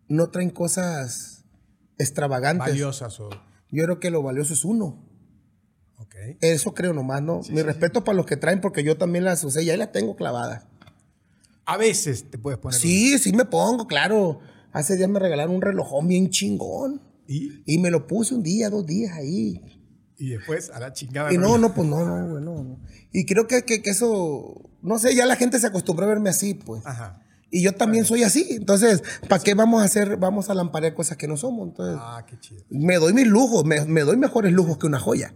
[0.08, 1.43] No traen cosas
[1.98, 2.68] extravagantes.
[2.70, 3.30] Valiosas o.
[3.72, 5.04] Yo creo que lo valioso es uno.
[5.98, 6.16] Ok.
[6.42, 7.42] Eso creo nomás, ¿no?
[7.50, 10.16] Mi respeto para los que traen, porque yo también las usé y ahí las tengo
[10.16, 10.66] clavadas.
[11.66, 12.80] A veces te puedes poner.
[12.80, 14.40] Sí, sí me pongo, claro.
[14.74, 17.02] Hace días me regalaron un relojón bien chingón.
[17.28, 19.62] Y, Y me lo puse un día, dos días ahí.
[20.18, 21.34] y después a la chingada.
[21.34, 22.80] Y no, no, pues no, no, güey, no, no.
[23.12, 26.30] Y creo que, que, que eso, no sé, ya la gente se acostumbró a verme
[26.30, 26.86] así, pues.
[26.86, 27.22] Ajá.
[27.56, 28.48] Y yo también soy así.
[28.50, 31.68] Entonces, ¿para qué vamos a hacer, vamos a lamparear cosas que no somos?
[31.68, 32.64] Entonces, Ah, qué chido.
[32.72, 35.36] me doy mis lujos, me, me doy mejores lujos que una joya.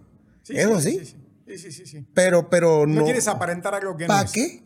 [0.50, 0.98] Eso sí.
[0.98, 1.08] Sí, sí,
[1.46, 1.58] sí.
[1.60, 2.08] sí, sí, sí.
[2.16, 3.02] Pero, pero no.
[3.02, 4.64] No, quieres aparentar algo que no ¿Para qué?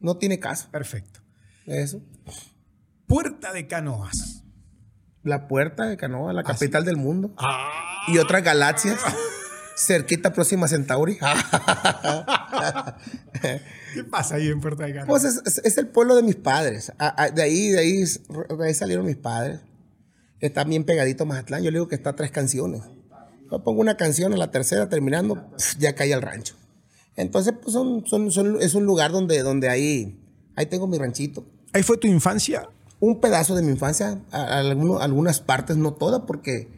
[0.00, 0.68] No tiene caso.
[0.70, 1.20] Perfecto.
[1.66, 2.00] Eso.
[3.06, 4.42] Puerta de Canoas.
[5.22, 7.34] La puerta de Canoa, la capital del mundo.
[7.36, 7.68] Ah.
[8.08, 8.98] Y otras galaxias.
[9.76, 11.18] Cerquita próxima a Centauri.
[13.94, 15.04] ¿Qué pasa ahí en Puerta de?
[15.06, 16.92] Pues es, es- es el pueblo de mis padres.
[16.98, 19.60] A- a- de, ahí, de, ahí, de ahí salieron mis padres.
[20.40, 21.62] Está bien pegadito Mazatlán.
[21.62, 22.82] Yo le digo que está a tres canciones.
[23.50, 26.54] Yo pongo una canción, a la tercera terminando, pf, ya cae al rancho.
[27.16, 30.20] Entonces, pues son, son, son- es un lugar donde, donde ahí,
[30.56, 31.46] ahí tengo mi ranchito.
[31.72, 32.68] ¿Ahí fue tu infancia?
[33.00, 36.68] Un pedazo de mi infancia, a- a alguno- algunas partes, no todas, porque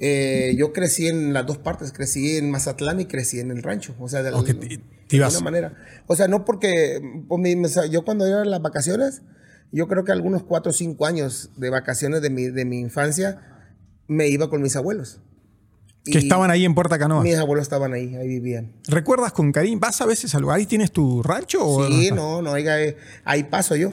[0.00, 1.92] eh, yo crecí en las dos partes.
[1.92, 3.94] Crecí en Mazatlán y crecí en el rancho.
[4.00, 5.74] O sea, de, Ok, te- te de alguna manera.
[6.06, 7.00] O sea, no porque
[7.68, 9.22] sea, yo cuando iba a las vacaciones,
[9.72, 13.40] yo creo que algunos cuatro o cinco años de vacaciones de mi, de mi infancia
[14.08, 15.20] me iba con mis abuelos.
[16.04, 17.22] Que Y estaban ahí en Puerta Canoas.
[17.24, 18.72] Mis abuelos estaban ahí, ahí vivían.
[18.88, 19.78] ¿Recuerdas con cariño?
[19.80, 20.56] ¿Vas a veces al lugar?
[20.58, 21.64] ¿Ahí tienes tu rancho?
[21.64, 22.76] o Sí, no, no, oiga,
[23.24, 23.92] ahí paso yo.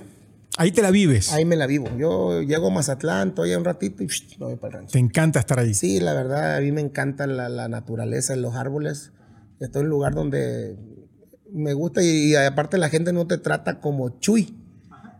[0.57, 1.31] Ahí te la vives.
[1.33, 1.87] Ahí me la vivo.
[1.97, 4.07] Yo llego a Mazatlán, estoy un ratito y
[4.39, 4.93] me voy para el rancho.
[4.93, 5.73] Te encanta estar ahí.
[5.73, 9.11] Sí, la verdad, a mí me encanta la, la naturaleza, los árboles.
[9.59, 10.75] Estoy en un lugar donde
[11.51, 14.55] me gusta y, y aparte la gente no te trata como chuy.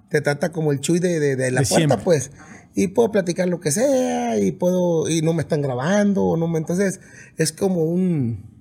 [0.09, 1.97] Te trata como el chuy de, de- de la De puerta, siempre.
[2.03, 2.31] pues.
[2.73, 6.35] Y puedo platicar lo que sea y puedo y no me están grabando.
[6.37, 6.99] No me, entonces
[7.37, 8.56] es como un,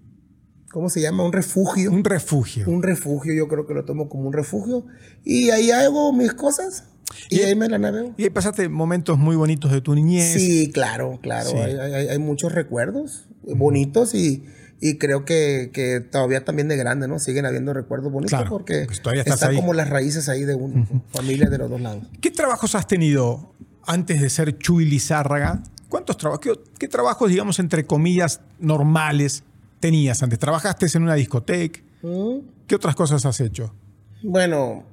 [0.77, 1.25] ¿cómo se llama?
[1.25, 1.91] Un refugio.
[1.91, 2.69] Un refugio.
[2.69, 4.85] Un refugio, yo creo que lo tomo como un refugio.
[5.25, 6.85] Y ahí hago mis cosas
[7.31, 8.13] y, Y- ahí me la navego.
[8.19, 10.35] Y ahí pasaste momentos muy bonitos de tu niñez.
[10.35, 11.49] Sí, claro, claro.
[11.49, 11.57] Sí.
[11.57, 14.45] Hay, hay- hay muchos recuerdos bonitos y,
[14.79, 17.19] y creo que, que todavía también de grande, ¿no?
[17.21, 19.57] Siguen habiendo recuerdos bonitos Claro, porque porque todavía estás están ahí.
[19.57, 22.05] como las raíces ahí de uno, familia de los dos lados.
[22.21, 23.55] ¿Qué trabajos has tenido
[23.87, 25.63] antes de ser Chuy Lizárraga?
[25.89, 26.41] ¿Cuántos trabajos?
[26.45, 29.43] ¿Qué, qué trabajos, digamos, entre comillas, normales
[29.81, 30.39] tenías antes?
[30.39, 31.81] ¿Trabajaste en una discoteca?
[32.03, 33.75] Mm, ¿Qué otras cosas has hecho?
[34.23, 34.85] Bueno,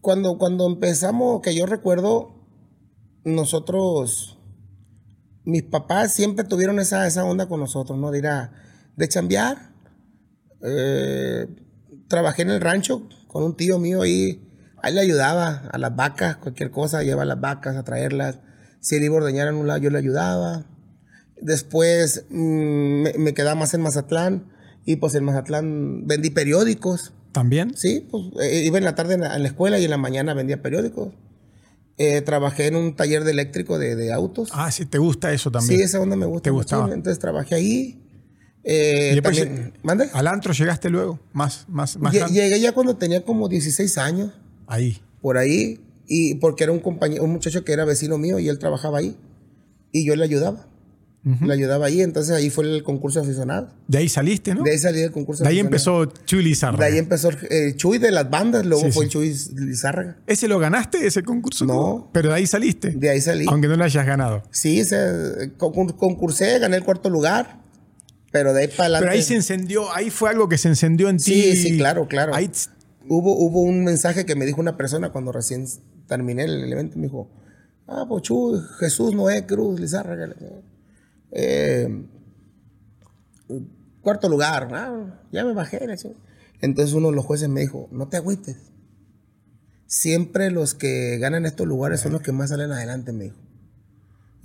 [0.00, 2.34] cuando, cuando empezamos, que yo recuerdo,
[3.24, 4.38] nosotros,
[5.44, 8.10] mis papás siempre tuvieron esa, esa onda con nosotros, ¿no?
[8.10, 8.52] De ir a,
[8.96, 9.72] de chambear.
[10.62, 11.46] Eh,
[12.08, 14.42] trabajé en el rancho con un tío mío ahí,
[14.82, 18.40] ahí le ayudaba a las vacas, cualquier cosa, llevar las vacas, a traerlas.
[18.80, 20.64] Si él iba a ordeñar en un lado, yo le ayudaba.
[21.40, 24.44] Después mm, me, me quedaba más en Mazatlán
[24.84, 27.12] y pues en Mazatlán vendí periódicos.
[27.32, 27.74] ¿También?
[27.76, 29.98] Sí, pues eh, iba en la tarde en la, en la escuela y en la
[29.98, 31.12] mañana vendía periódicos.
[31.98, 34.50] Eh, trabajé en un taller de eléctrico de, de autos.
[34.52, 35.78] Ah, sí, te gusta eso también.
[35.78, 36.44] sí, esa onda me gusta.
[36.44, 36.62] ¿Te mucho.
[36.62, 36.94] gustaba?
[36.94, 38.02] Entonces trabajé ahí.
[38.64, 40.08] Eh, Y después también- ¿Mande?
[40.12, 41.18] ¿Al antro llegaste luego?
[41.32, 42.28] Más, más, más Lle-.
[42.30, 44.32] Llegué ya cuando tenía como 16 años,
[44.66, 44.98] Ahí.
[45.20, 48.58] por ahí, y porque era un compañero, un muchacho que era vecino mío y él
[48.58, 49.16] trabajaba ahí.
[49.92, 50.66] Y yo le ayudaba.
[51.40, 53.68] Le ayudaba ahí, entonces ahí fue el concurso aficionado.
[53.86, 54.62] De ahí saliste, ¿no?
[54.62, 56.02] De ahí salí del concurso De ahí aficionado.
[56.04, 56.84] empezó Chuy Lizárraga.
[56.84, 59.10] De ahí empezó eh, Chuy de las bandas, luego Sí, fue sí.
[59.10, 60.16] Chuy Lizárraga.
[60.26, 61.64] ¿Ese lo ganaste, ese concurso?
[61.64, 62.10] No.
[62.12, 62.90] Pero de ahí saliste.
[62.90, 63.46] De ahí salí.
[63.48, 64.42] Aunque no lo hayas ganado.
[64.50, 67.60] Sí, se, concursé, gané el cuarto lugar,
[68.32, 69.04] pero de ahí para adelante.
[69.04, 71.24] Pero ahí se encendió, ahí fue algo que se encendió en ti.
[71.24, 72.34] Sí, sí, claro, claro.
[72.34, 72.50] Ahí,
[73.10, 75.66] Hubo, hubo un mensaje que me dijo una persona cuando recién
[76.06, 76.98] terminé el evento.
[76.98, 77.30] Me dijo,
[77.86, 80.28] ah, pues Chuy, Jesús Noé Cruz Lizárraga.
[81.32, 82.04] Eh,
[84.00, 84.68] cuarto lugar.
[85.32, 85.80] Ya me bajé.
[86.60, 88.56] Entonces uno de los jueces me dijo, no te agüites.
[89.86, 93.47] Siempre los que ganan estos lugares son los que más salen adelante, me dijo.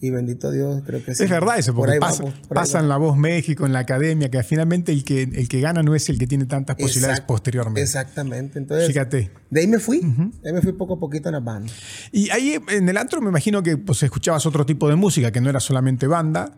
[0.05, 1.23] Y bendito Dios, creo que sí.
[1.23, 4.29] es verdad eso, Por porque pasa, por pasa en la voz México, en la academia,
[4.29, 7.81] que finalmente el que, el que gana no es el que tiene tantas posibilidades posteriormente.
[7.81, 8.59] Exactamente.
[8.59, 9.31] Entonces, Fíjate.
[9.49, 9.99] de ahí me fui.
[10.41, 11.71] De ahí me fui poco a poquito en la banda.
[12.11, 15.39] Y ahí en el antro me imagino que pues, escuchabas otro tipo de música, que
[15.39, 16.57] no era solamente banda.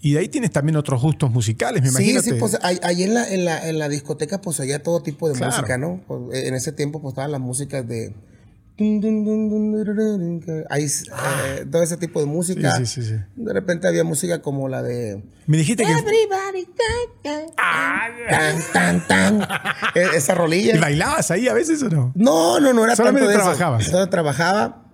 [0.00, 2.22] Y de ahí tienes también otros gustos musicales, me Sí, imagino.
[2.22, 5.34] sí, pues ahí, en, la, en, la, en la discoteca pues había todo tipo de
[5.34, 5.52] Claro.
[5.56, 6.00] música, ¿no?
[6.06, 8.14] Pues, en ese tiempo pues estaban las músicas de...
[10.70, 12.72] Ahí, eh, todo ese tipo de música.
[12.74, 12.76] Ah.
[12.78, 13.14] Sí, sí, sí.
[13.36, 15.22] De repente había música como la de...
[15.46, 15.90] Me dijiste que...
[15.92, 16.66] Everybody,
[17.22, 17.54] tan,
[18.28, 19.48] tan, tan, tan.
[19.94, 20.76] E- Esa rolilla.
[20.76, 22.12] ¿Y bailabas ahí a veces o no?
[22.14, 23.56] No, no, no era Solamente tanto de eso.
[23.56, 23.84] trabajabas.
[23.86, 24.85] Solo trabajaba.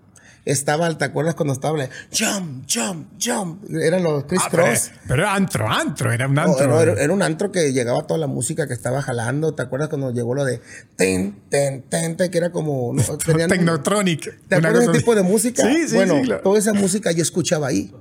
[0.44, 1.78] Estaba, ¿te acuerdas cuando estaba?
[1.78, 3.62] la- Jump, jump, jump.
[3.70, 4.90] Eran los Chris Ah, Cross.
[5.06, 6.66] pero era antro, antro, era un antro.
[6.66, 9.54] no, era, era un antro que llegaba toda la música que estaba jalando.
[9.54, 10.60] ¿Te acuerdas cuando llegó lo de
[10.96, 12.92] ten, ten, ten, ten, que era como.
[12.92, 14.48] no, tenían- Technotronic.
[14.48, 15.62] ¿Te acuerdas ese tipo de música?
[15.64, 16.42] Sí, sí, bueno, sí, claro.
[16.42, 17.94] toda esa música yo escuchaba ahí.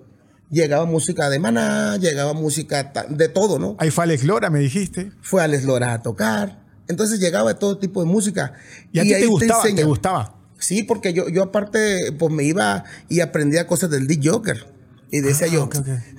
[0.50, 3.76] Llegaba música de Maná, llegaba música de todo, ¿no?
[3.80, 5.12] Ahí fue Alex Lora, me dijiste.
[5.22, 6.60] Fue Alex Lora a tocar.
[6.88, 8.54] Entonces llegaba todo tipo de música.
[8.92, 9.62] ¿Y a ti te gustaba?
[9.64, 10.41] ¿Te enseña- gustaba?
[10.62, 14.66] Sí, porque yo, yo aparte, pues me iba y aprendía cosas del Dick Joker.
[15.12, 15.70] Y decía Ah, yo,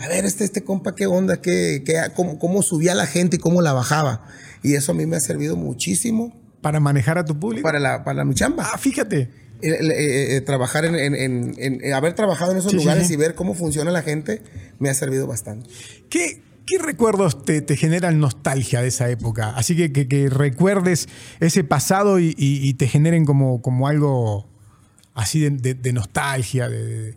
[0.00, 1.40] a ver, este, este compa, ¿qué onda?
[1.40, 4.26] ¿Qué, qué, cómo, cómo subía la gente y cómo la bajaba?
[4.62, 7.62] Y eso a mí me ha servido muchísimo Para manejar a tu público.
[7.62, 8.68] para, la, para mi chamba.
[8.74, 9.30] Ah, fíjate.
[9.62, 13.06] Eh, eh, eh, trabajar en, en- en- en- haber trabajado en esos Sí, sí, lugares
[13.06, 13.14] sí.
[13.14, 14.42] y ver cómo funciona la gente
[14.80, 15.70] me ha servido bastante.
[16.10, 16.42] ¿Qué,
[16.78, 19.50] qué recuerdos te, te generan nostalgia de esa época?
[19.56, 21.08] Así que, que, que recuerdes
[21.40, 24.48] ese pasado y, y- y te generen como, como algo
[25.14, 26.68] así de, de- de nostalgia.
[26.68, 27.16] de-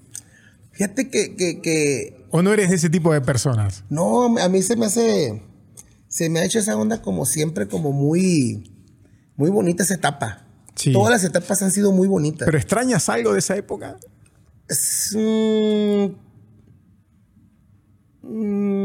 [0.72, 3.84] Fíjate que, que, que ¿O no eres de ese tipo de personas?
[3.90, 5.42] no, a mí se me hace,
[6.10, 8.72] se me ha hecho esa onda como siempre, como muy,
[9.38, 10.46] muy bonita esa etapa.
[10.76, 10.92] Sí.
[10.92, 12.46] Todas las etapas han sido muy bonitas.
[12.46, 13.98] ¿Pero extrañas algo de esa época?
[14.68, 16.06] Es, mm,
[18.24, 18.85] mm,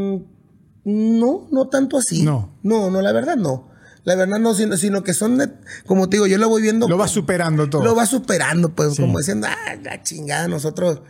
[0.83, 2.23] no, no tanto así.
[2.23, 2.57] No.
[2.63, 3.69] No, no, la verdad no.
[4.03, 5.51] La verdad no, sino, sino que son, de-
[5.85, 6.87] como te digo, yo lo voy viendo.
[6.87, 7.83] Lo vas superando todo.
[7.83, 9.01] Lo va superando, pues, Sí.
[9.01, 11.01] como diciendo, ah, la chingada, nosotros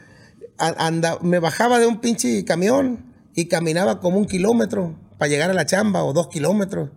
[0.58, 5.54] anda, me bajaba de un pinche camión y caminaba como un kilómetro para llegar a
[5.54, 6.90] la chamba o dos kilómetros.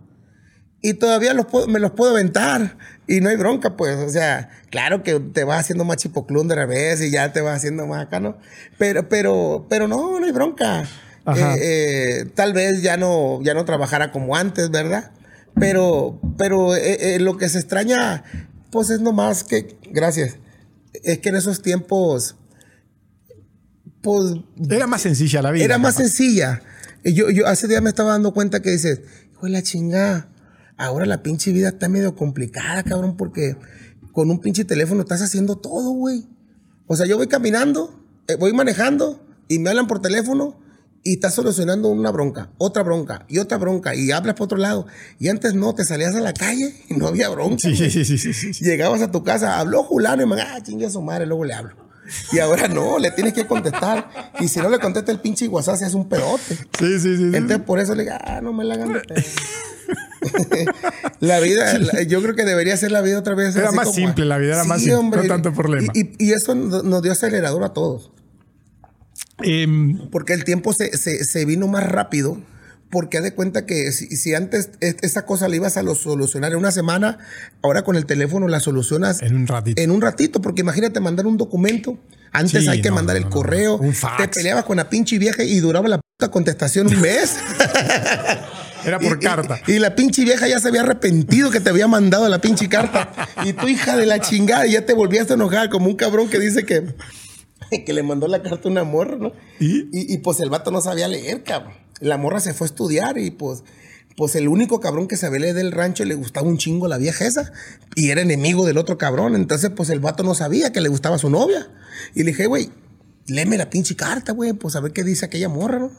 [0.81, 3.95] Y todavía los puedo- me los puedo aventar y no hay bronca, pues.
[3.97, 7.55] O sea, claro que te vas haciendo más chipoclún de revés y ya te vas
[7.57, 8.37] haciendo más acá, ¿no?
[8.77, 10.83] Pero, pero, pero no, no hay bronca.
[11.33, 15.11] Eh, eh, tal vez ya no, ya no trabajara como antes, ¿verdad?
[15.55, 18.23] Pero, pero eh, lo que se extraña,
[18.71, 20.37] pues es nomás que, gracias,
[20.93, 22.35] es que en esos tiempos,
[24.01, 24.35] pues
[24.69, 25.63] Era más sencilla la vida.
[25.63, 26.61] era más sencilla.
[27.03, 30.29] Yo, yo hace días me estaba dando cuenta que dices, hijo de la chingada,
[30.77, 33.55] ahora la pinche vida está medio complicada, cabrón, porque
[34.11, 36.27] con un pinche teléfono estás haciendo todo, güey.
[36.85, 38.03] O sea, yo voy caminando,
[38.39, 40.64] voy manejando y me hablan por teléfono
[41.07, 44.87] y estás solucionando una bronca, otra bronca y otra bronca y hablas por otro lado.
[45.19, 47.59] Y antes no, te salías a la calle y no había bronca.
[47.59, 48.65] Sí, sí, sí, sí, sí, sí.
[48.65, 51.53] Llegabas a tu casa, habló Julano y me ah, chingue a su madre, luego le
[51.53, 51.75] hablo.
[52.31, 54.33] Y ahora no, le tienes que contestar.
[54.39, 56.55] Y si no le contesta el pinche WhatsApp, se hace un pedote.
[56.55, 57.23] Sí, sí, sí, sí.
[57.33, 59.21] Entonces por eso le digo, ah, no me la pedo.
[61.19, 63.55] la vida, la- yo creo que debería ser la vida otra vez.
[63.55, 65.91] Era así más como- simple la vida, era más simple, no tanto problema.
[65.93, 68.11] Y, y- y eso nos dio acelerador a todos.
[69.43, 72.37] Em, Porque el tiempo se, se- se vino más rápido.
[72.91, 75.95] Porque haz de cuenta que si, si antes es- esa cosa la ibas a lo
[75.95, 77.17] solucionar en una semana,
[77.61, 79.81] ahora con el teléfono la solucionas En un ratito.
[79.81, 81.97] En un ratito, porque imagínate mandar un documento.
[82.31, 83.29] Antes Sí, hay que no, mandar no, el no.
[83.31, 83.77] correo.
[83.77, 84.17] Un fax.
[84.17, 87.35] Te peleabas con la pinche vieja y duraba la puta contestación un mes.
[88.85, 89.59] era por Y- carta.
[89.67, 92.69] Y, y la pinche vieja ya se había arrepentido que te había mandado la pinche
[92.69, 93.11] carta.
[93.43, 96.39] Y tu hija de la chingada ya te volvías a enojar como un cabrón que
[96.39, 96.83] dice que,
[97.85, 99.31] que le mandó la carta a una morra, ¿no?
[99.59, 99.89] ¿Y?
[99.91, 101.73] Y, y, pues el vato no sabía leer, cabrón.
[101.99, 103.63] La morra se fue a estudiar y pues,
[104.17, 107.25] pues el único cabrón que sabía leer del rancho le gustaba un chingo la vieja
[107.25, 107.51] esa.
[107.95, 109.35] Y era enemigo del otro cabrón.
[109.35, 111.69] Entonces pues el vato no sabía que le gustaba su novia.
[112.13, 112.69] Y le dije, güey,
[113.27, 115.91] léeme la pinche carta, güey, pues a ver qué dice aquella morra, ¿no?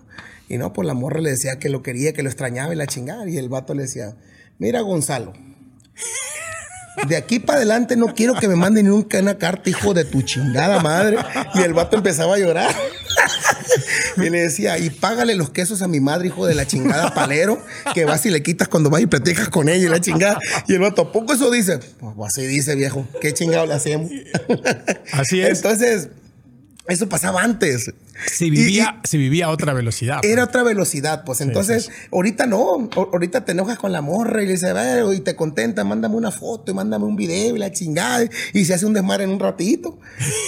[0.48, 2.86] Y no, pues la morra le decía que lo quería, que lo extrañaba y la
[2.86, 3.28] chingada.
[3.28, 4.16] Y el vato le decía,
[4.58, 5.32] mira Gonzalo,
[7.08, 10.22] de aquí para adelante no quiero que me manden nunca una carta, hijo de tu
[10.22, 11.18] chingada madre.
[11.54, 12.74] Y el vato empezaba a llorar.
[14.16, 17.62] y le decía, y págale los quesos a mi madre, hijo de la chingada palero,
[17.94, 20.38] que vas y le quitas cuando vas y platicas con ella y la chingada.
[20.66, 21.78] Y el vato, poco eso dice?
[21.78, 23.06] Pues así dice, viejo.
[23.20, 24.10] ¿Qué chingado le hacemos?
[25.12, 25.58] Así es.
[25.58, 26.08] Entonces,
[26.88, 27.92] eso pasaba antes.
[28.26, 30.20] Se vivía, se vivía a otra velocidad.
[30.24, 30.48] Era pues.
[30.48, 31.40] otra velocidad, pues.
[31.40, 32.88] Entonces, ahorita no.
[32.94, 34.74] ahorita te enojas con la morra y le dices,
[35.14, 38.24] y te contenta, mándame una foto y mándame un video y la chingada.
[38.52, 39.98] Y se hace un desmadre en un ratito.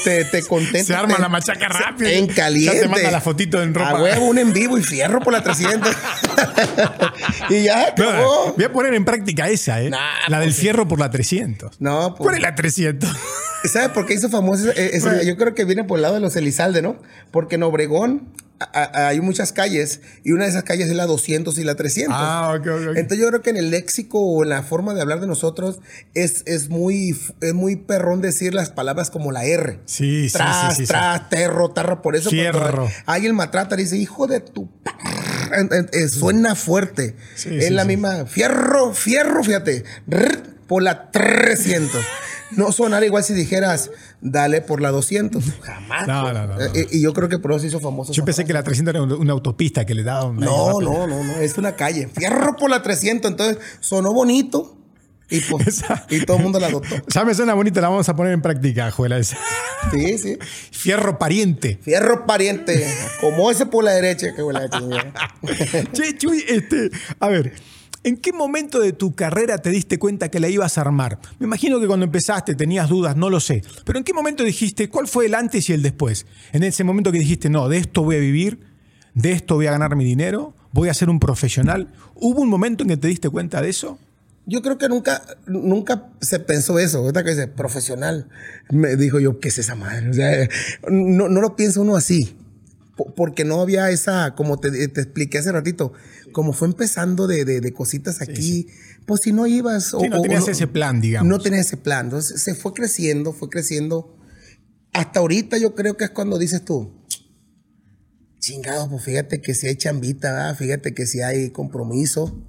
[0.04, 0.84] Te, te contenta.
[0.84, 2.10] se arma la machaca rápido.
[2.10, 2.74] En caliente.
[2.76, 3.90] Ya te manda la fotito en ropa.
[3.90, 5.94] A huevo, un en vivo y fierro por la 300.
[7.50, 8.54] y ya acabó.
[8.56, 9.90] voy a poner en práctica esa, ¿eh?
[9.90, 11.80] la del pues fierro por la 300.
[11.80, 12.26] No, pues.
[12.26, 13.10] ¿Cuál es la 300?
[13.68, 14.66] ¿Sabes por qué hizo famoso?
[15.24, 16.96] yo creo que viene por el lado de los Elizalde, ¿no?
[17.30, 18.32] Porque en Obregón
[18.72, 22.14] hay muchas calles y una de esas calles es la 200 y la 300.
[22.18, 22.96] Ah, ok, ok.
[22.96, 25.78] Entonces yo creo que en el léxico o en la forma de hablar de nosotros
[26.14, 29.80] es, es, muy, es muy perrón decir las palabras como la R.
[29.84, 32.02] Sí, tras, sí, sí, Tras, terro, tarra.
[32.02, 32.88] Por eso Fierro.
[33.06, 34.68] Hay el matrata dice, hijo de tu...
[35.92, 37.16] Eh, suena fuerte.
[37.46, 38.26] es la misma...
[38.26, 39.84] Fierro, fierro, fíjate.
[40.66, 42.04] Por la 300
[42.52, 45.44] no sonar igual si dijeras, dale por la 200.
[45.60, 46.06] Jamás.
[46.06, 48.12] No, no, no, eh, y yo creo que por eso se hizo famoso.
[48.12, 50.36] Yo pensé que la 300 era una autopista que le daba un.
[50.36, 51.32] No, no, no, no.
[51.36, 52.08] Es una calle.
[52.08, 53.30] Fierro por la 300.
[53.30, 54.74] Entonces sonó bonito.
[55.30, 56.96] Y, pues, y todo el mundo la adoptó.
[57.08, 59.18] Ya me suena bonita, la vamos a poner en práctica, Juela.
[59.18, 59.36] Esa.
[59.92, 60.38] Sí, sí.
[60.72, 61.78] Fierro pariente.
[61.82, 62.86] Fierro pariente.
[63.20, 64.70] Como ese por la derecha, que huele
[65.92, 66.90] Che, Chuy, este.
[67.20, 67.52] A ver.
[68.08, 71.18] ¿En qué momento de tu carrera te diste cuenta que la ibas a armar?
[71.38, 73.62] Me imagino que cuando empezaste tenías dudas, no lo sé.
[73.84, 76.24] Pero ¿en qué momento dijiste cuál fue el antes y el después?
[76.52, 78.60] En ese momento que dijiste, no, de esto voy a vivir,
[79.12, 81.92] de esto voy a ganar mi dinero, voy a ser un profesional.
[82.14, 83.98] ¿Hubo un momento en que te diste cuenta de eso?
[84.46, 87.00] Yo creo que nunca, nunca se pensó eso.
[87.00, 88.30] Ahorita que dice profesional,
[88.70, 90.48] me dijo yo, ¿qué es esa madre?
[90.88, 92.34] No, no lo piensa uno así
[93.14, 95.92] porque no había esa, como te, expliqué hace ratito,
[96.32, 98.68] como fue empezando de, cositas aquí,
[99.06, 99.94] pues si no ibas...
[99.94, 101.28] o, no tenías ese plan, digamos.
[101.28, 102.06] No tenías ese plan.
[102.06, 104.16] Entonces se fue creciendo, fue creciendo.
[104.92, 106.92] Hasta ahorita yo creo que es cuando dices tú,
[108.38, 112.44] chingado, pues fíjate que si hay chambita, fíjate que si hay compromiso.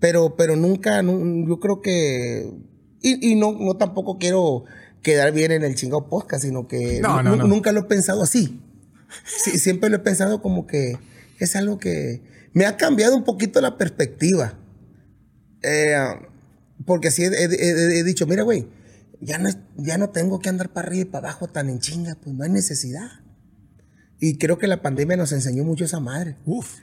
[0.00, 2.52] Pero, pero nunca, yo creo que...
[3.00, 4.64] Y, no, no tampoco quiero
[5.02, 7.00] quedar bien en el chingado podcast, sino que
[7.46, 8.60] nunca lo he pensado así
[9.24, 10.98] sí, siempre lo he pensado como que
[11.38, 14.58] es algo que me ha cambiado un poquito la perspectiva.
[15.62, 15.96] Eh,
[16.86, 18.68] porque sí he, dicho, mira, güey,
[19.20, 22.16] ya no, ya no tengo que andar para arriba y para abajo tan en chinga,
[22.22, 23.08] pues no hay necesidad.
[24.20, 26.36] Y creo que la pandemia nos enseñó mucho esa madre.
[26.44, 26.78] Uf.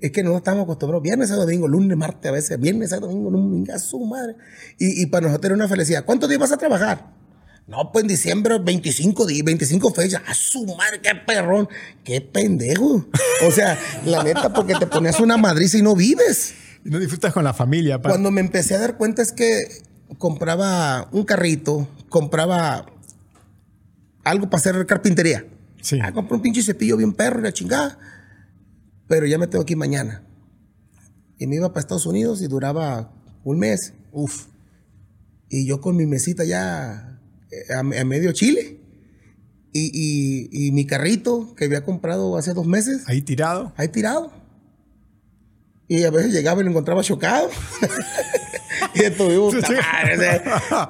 [0.00, 3.30] Es que no estamos acostumbrados viernes a domingo, lunes, martes a veces, viernes a domingo,
[3.30, 4.36] domingo, a su madre.
[4.78, 6.04] Y, y para nosotros era una felicidad.
[6.04, 7.21] ¿Cuántos días vas a trabajar?
[7.66, 10.22] No, pues en diciembre, 25 días, 25 fechas.
[10.26, 11.68] ¡A su madre, qué perrón!
[12.04, 13.06] ¡Qué pendejo!
[13.46, 16.54] O sea, la neta, porque te pones una madriza y no vives.
[16.84, 17.98] Y no disfrutas con la familia.
[17.98, 19.60] Cuando me empecé a dar cuenta es que
[20.18, 22.86] compraba un carrito, compraba
[24.24, 25.46] algo para hacer carpintería.
[25.80, 25.98] Sí.
[26.02, 27.98] Ah, compré un pinche cepillo bien perro y la chingada.
[29.06, 30.24] Pero ya me tengo aquí mañana.
[31.38, 33.12] Y me iba para Estados Unidos y duraba
[33.44, 33.94] un mes.
[34.10, 34.46] Uf.
[35.48, 37.11] Y yo con mi mesita ya
[37.74, 38.78] a, medio Chile.
[39.72, 43.04] Y, mi carrito que había comprado hace dos meses.
[43.06, 43.72] Ahí tirado.
[43.76, 44.32] Ahí tirado.
[45.88, 47.48] Y a veces llegaba y lo encontraba chocado.
[48.94, 49.04] y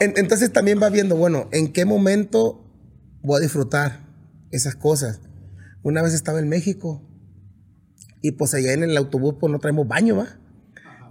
[0.00, 2.64] entonces también va viendo, bueno, ¿en qué momento
[3.22, 4.00] voy a disfrutar
[4.50, 5.20] esas cosas?
[5.82, 7.02] Una vez estaba en México
[8.20, 10.38] y pues allá en el autobús pues no traemos baño, ¿va?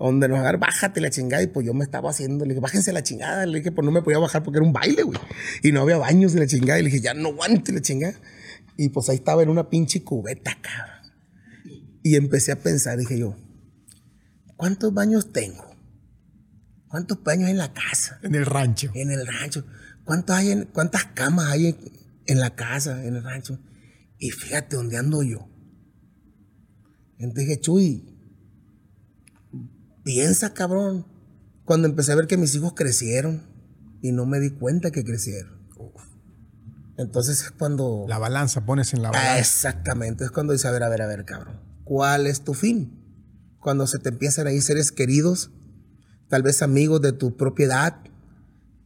[0.06, 1.44] Donde nos agarra, bájate la chingada.
[1.44, 3.46] Y pues yo me estaba haciendo, le dije, bájense la chingada.
[3.46, 5.20] Le dije, pues no me podía bajar porque era un baile, güey.
[5.64, 6.80] Y no había baños de la chingada.
[6.80, 8.16] Y le dije, ya no aguante la chingada.
[8.78, 11.14] Y pues ahí estaba en una pinche cubeta, cabrón.
[12.04, 13.36] Y empecé a pensar, dije yo,
[14.56, 15.76] ¿cuántos baños tengo?
[16.88, 18.20] ¿Cuántos baños en la casa?
[18.24, 18.92] En el rancho.
[18.96, 19.66] En el rancho.
[20.04, 21.78] ¿Cuántos hay en, ¿Cuántas camas hay en,
[22.26, 23.60] en la casa, en el rancho?
[24.18, 25.48] Y fíjate dónde ando yo.
[27.18, 28.11] Entonces dije, Chuy,
[30.04, 31.06] Piensa, cabrón.
[31.66, 33.44] Cuando empecé a ver que mis hijos crecieron
[34.02, 35.62] y no me di cuenta que crecieron.
[36.98, 38.06] Entonces es cuando...
[38.08, 39.40] La balanza, pones en la balanza.
[39.40, 41.60] exactamente, es cuando dice, a ver, a ver, a ver, cabrón.
[41.84, 43.00] ¿Cuál es tu fin?
[43.60, 45.52] Cuando se te empiezan a ir seres queridos,
[46.30, 48.02] tal vez amigos de tu propiedad,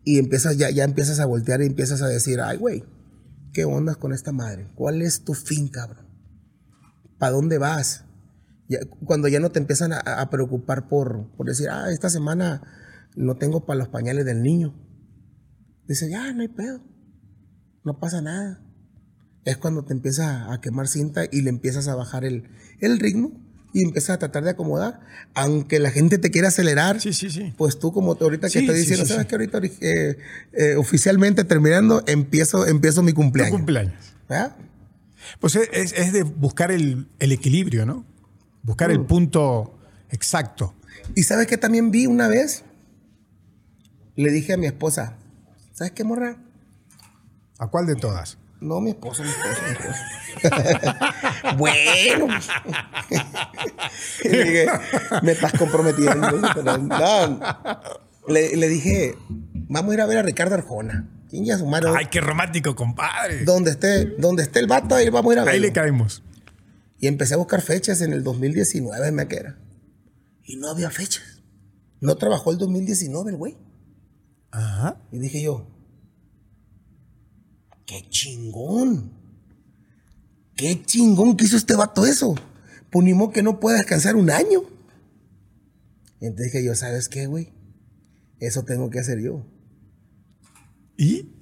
[0.03, 2.85] y empiezas, ya, ya empiezas a voltear y empiezas a decir, ay, güey,
[3.53, 4.71] ¿qué onda con esta madre?
[4.75, 6.05] ¿Cuál es tu fin, cabrón?
[7.17, 8.05] ¿Para dónde vas?
[8.67, 12.61] Ya- cuando ya no te empiezan a, a preocupar por, por decir, ah, esta semana
[13.15, 14.73] no tengo para los pañales del niño.
[15.87, 16.81] Dice, ya, no hay pedo.
[17.83, 18.61] No pasa nada.
[19.43, 22.49] Es cuando te empieza a quemar cinta y le empiezas a bajar el,
[22.79, 23.39] el ritmo
[23.73, 25.01] y empiezas a tratar de acomodar.
[25.35, 27.53] Aunque la gente te quiera acelerar, Sí, sí, sí.
[27.57, 30.17] pues tú como ahorita que estoy diciendo, ¿sabes que ahorita eh,
[30.53, 33.55] eh, oficialmente terminando, empiezo, empiezo mi Tu cumpleaños?
[33.55, 33.93] cumpleaños.
[34.27, 34.55] ¿verdad?
[35.39, 38.03] Pues es, es- es de buscar el, el equilibrio, ¿no?
[38.65, 39.77] Buscar el punto
[40.09, 40.73] exacto.
[41.13, 42.63] Y sabes que también vi una vez,
[44.15, 45.13] le dije a mi esposa,
[45.71, 46.37] ¿sabes qué, morra?
[47.59, 48.39] ¿A cuál de todas?
[48.59, 51.55] No, mi esposa, mi esposa, mi esposa.
[51.57, 52.27] bueno.
[54.23, 54.65] le dije,
[55.21, 56.41] me estás comprometiendo.
[56.55, 57.39] pero no.
[58.27, 59.15] Le, le dije,
[59.69, 61.07] vamos a ir a ver a Ricardo Arjona.
[61.29, 61.91] ¿Quién ya su madre?
[61.95, 63.43] ¡Ay, qué romántico, compadre!
[63.43, 65.67] Donde esté, donde esté el vato, ahí vamos a ir a Ahí verlo.
[65.67, 66.23] le caemos.
[66.97, 69.59] Y empecé a buscar fechas en el 2019, me que era.
[70.43, 71.41] Y no había fechas.
[71.99, 73.57] No trabajó el 2019 el güey.
[74.51, 75.01] Ajá.
[75.11, 75.67] Y dije yo,
[77.85, 79.11] qué chingón.
[80.55, 82.35] Qué chingón que hizo este vato eso.
[82.89, 84.61] Pues ni modo que no pueda descansar un año.
[86.21, 87.53] Y entonces dije yo, ¿sabes qué, güey?
[88.39, 89.45] Eso tengo que hacer yo.
[90.97, 91.34] ¿Y?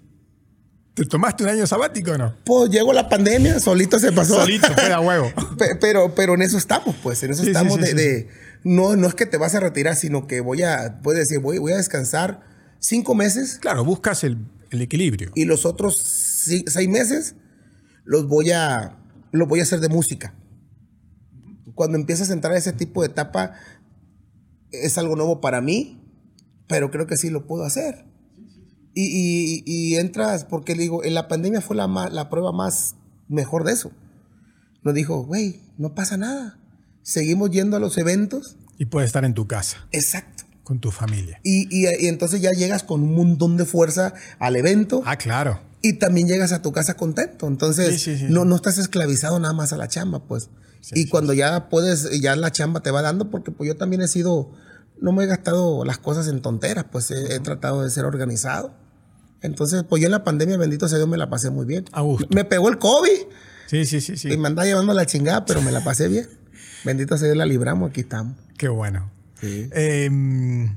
[0.93, 2.35] ¿Te tomaste un año sabático o no?
[2.45, 4.35] Pues llegó la pandemia, solito se pasó.
[4.41, 5.31] Solito, queda huevo.
[5.57, 8.27] Pe- Pero, pero en eso estamos, pues, en eso Sí, estamos sí, de, sí, de-
[8.63, 11.57] no, no es que te vas a retirar, sino que voy a, puedes decir, voy,
[11.57, 12.41] voy a descansar
[12.79, 14.37] cinco meses Claro, buscas el,
[14.69, 15.31] el equilibrio.
[15.35, 17.35] y los otros seis meses
[18.05, 18.97] los voy a,
[19.31, 20.35] los voy a hacer de música.
[21.75, 23.53] Cuando empiezas a entrar a ese tipo de etapa,
[24.71, 26.01] es algo nuevo para mí,
[26.67, 28.05] pero creo que sí lo puedo hacer.
[28.95, 32.95] Y, y- y entras, porque le digo, en la pandemia fue la, la prueba más
[33.27, 33.91] mejor de eso.
[34.83, 36.59] Nos dijo, güey, no pasa nada.
[37.01, 38.57] Seguimos yendo a los eventos.
[38.77, 40.43] Y puedes estar en tu casa, Exacto.
[40.63, 41.39] con tu familia.
[41.43, 45.59] Y, y- y entonces ya llegas con un montón de fuerza al evento Ah, claro.
[45.81, 47.47] y también llegas a tu casa contento.
[47.47, 50.49] Entonces, Sí, sí, sí, no, no estás esclavizado nada más a la chamba, pues.
[50.93, 54.07] y cuando ya puedes, ya la chamba te va dando, porque pues yo también he
[54.07, 54.51] sido,
[55.01, 58.75] no me he gastado las cosas en tonteras, pues he, he tratado de ser organizado.
[59.43, 61.85] Entonces, pues yo en la pandemia, bendito sea Dios, me la pasé muy bien.
[61.91, 62.27] A gusto.
[62.31, 63.11] Me pegó el COVID
[63.67, 64.31] Sí, sí, sí, sí.
[64.31, 66.27] y me andaba llevando la chingada, pero me la pasé bien.
[66.83, 68.35] Bendito sea Dios, la libramos, aquí estamos.
[68.57, 69.09] Qué bueno.
[69.39, 69.69] Sí.
[69.71, 70.69] Eh,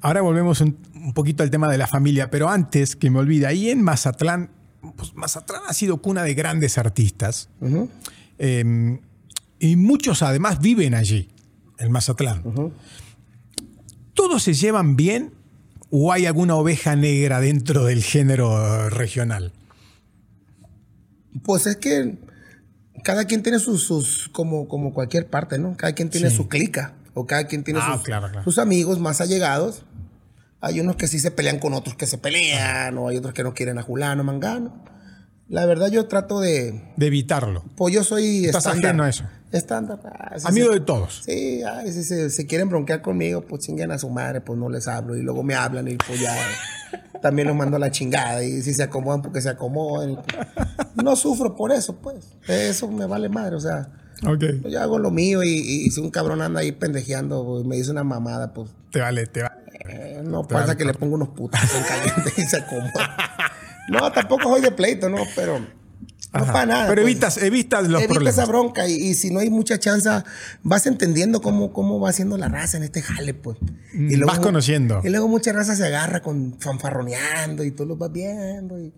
[0.00, 3.46] ahora volvemos un, un poquito al tema de la familia, pero antes que me olvide,
[3.46, 4.50] ahí en Mazatlán,
[4.96, 7.50] pues Mazatlán ha sido cuna de grandes artistas
[8.38, 8.98] eh,
[9.58, 11.28] y muchos además viven allí,
[11.78, 12.42] en Mazatlán.
[14.14, 15.33] ¿Todos se llevan bien
[15.96, 19.52] o hay alguna oveja negra dentro del género regional?
[21.44, 22.16] Pues es que
[23.02, 25.76] cada quien tiene sus, sus como, como cualquier parte, ¿no?
[25.76, 26.36] Cada quien tiene Sí.
[26.36, 26.94] su clica.
[27.16, 28.42] O cada quien tiene Ah, sus, claro, claro.
[28.44, 29.84] sus amigos más allegados.
[30.60, 33.44] Hay unos que sí se pelean con otros que se pelean, o hay otros que
[33.44, 34.84] no quieren a Julano, Mangano.
[35.48, 36.82] La verdad, yo trato de.
[36.96, 37.62] De evitarlo.
[37.76, 38.46] Pues yo soy.
[38.46, 38.86] Estás estándar.
[38.90, 39.24] ajeno a eso.
[39.56, 40.00] Estándar.
[40.04, 41.22] ah, Amigo de todos.
[41.24, 44.68] Sí, ay, si se si quieren bronquear conmigo, pues chinguen a su madre, pues no
[44.68, 45.16] les hablo.
[45.16, 46.34] Y luego me hablan y pues ya
[47.22, 48.42] también los mando a la chingada.
[48.42, 50.16] Y si se acomodan, porque se acomodan.
[50.16, 52.26] pues, no sufro por eso, pues.
[52.48, 53.88] Eso me vale madre, o sea.
[54.26, 54.44] Ok.
[54.68, 57.90] Yo hago lo mío y, y si un cabrón anda ahí pendejeando y me dice
[57.90, 59.54] una mamada, pues Te vale, te vale.
[59.88, 63.16] eh, no pasa que le pongo unos putos en caliente y se acomoda.
[63.90, 65.58] No, tampoco soy de pleito, no, pero
[66.40, 66.88] no para nada.
[66.88, 67.12] Pero pues.
[67.12, 68.38] evitas, evitas los Evita problemas.
[68.38, 70.08] esa bronca y, y si no hay mucha chance,
[70.62, 73.58] vas entendiendo cómo, cómo va haciendo la raza en este jale, pues.
[73.92, 75.00] Y Mm, vas conociendo.
[75.04, 78.92] Y luego mucha raza se agarra con fanfarroneando y tú lo vas viendo y,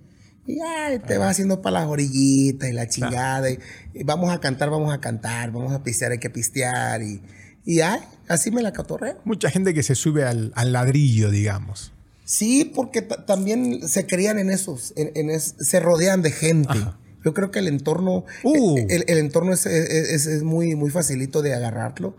[0.47, 3.51] y ya te vas haciendo para las orillitas y la chingada.
[3.51, 3.59] Y,
[3.95, 7.21] y vamos a cantar, vamos a cantar, vamos a pistear, hay que pistear y,
[7.65, 9.17] y ay, así me la catorreo.
[9.25, 11.93] Mucha gente que se sube al, al ladrillo, digamos.
[12.25, 16.79] Sí, porque ta- también se crían en esos, en, en es- se rodean de gente.
[17.27, 18.79] Yo creo que el entorno, Uh.
[18.89, 22.17] el, el entorno es, es- es- muy, muy facilito de agarrarlo.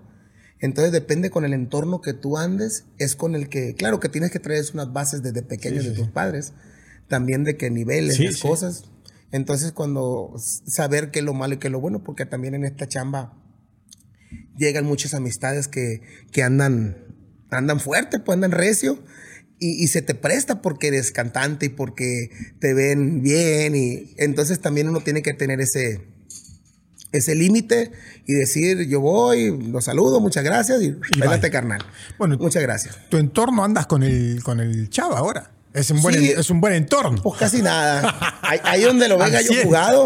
[0.60, 4.32] Entonces depende con el entorno que tú andes, es con el que, claro que tienes
[4.32, 6.52] que traer unas bases desde pequeños Sí, de sí, tus padres,
[7.08, 8.84] también de qué niveles, Sí, cosas.
[9.32, 12.66] Entonces cuando saber qué es lo malo y qué es lo bueno, porque también en
[12.66, 13.34] esta chamba
[14.58, 16.02] llegan muchas amistades que,
[16.32, 16.98] que andan,
[17.50, 19.00] andan fuerte, pues andan recio.
[19.60, 22.30] Y, y se te presta porque eres cantante y porque
[22.60, 23.76] te ven bien.
[23.76, 26.02] Y entonces también uno tiene que tener ese,
[27.12, 27.92] ese límite
[28.28, 31.50] y decir, yo voy, los saludo, muchas gracias y, Y bye.
[31.50, 31.82] carnal.
[32.20, 32.98] Bueno, muchas gracias.
[33.10, 35.52] Tu entorno andas con el, con el chava ahora.
[35.74, 36.32] Es un buen, Sí.
[36.36, 37.22] es un buen entorno.
[37.22, 38.40] Pues casi nada.
[38.42, 39.64] Ahí, ahí donde lo ve Al gallo cien.
[39.66, 40.06] jugado.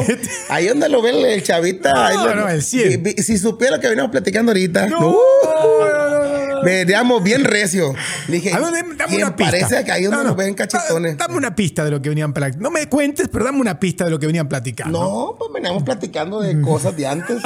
[0.50, 1.94] Ahí donde lo ve el, chavita.
[1.94, 3.02] No, ahí lo- no, el cien.
[3.04, 4.88] Vi- vi- Si supiera que veníamos platicando ahorita.
[4.88, 5.18] No, no.
[6.64, 7.94] Veníamos bien recio.
[8.28, 9.52] Le dije, A ver, dame- dame ¿quién una pista.
[9.52, 10.30] parece que ahí donde No, no.
[10.30, 11.18] nos ven cachetones?
[11.18, 12.64] Da- Dame una pista de lo que venían platicando.
[12.64, 15.00] No me cuentes, pero dame una pista de lo que venían platicando.
[15.02, 17.42] No, pues veníamos platicando de cosas de antes.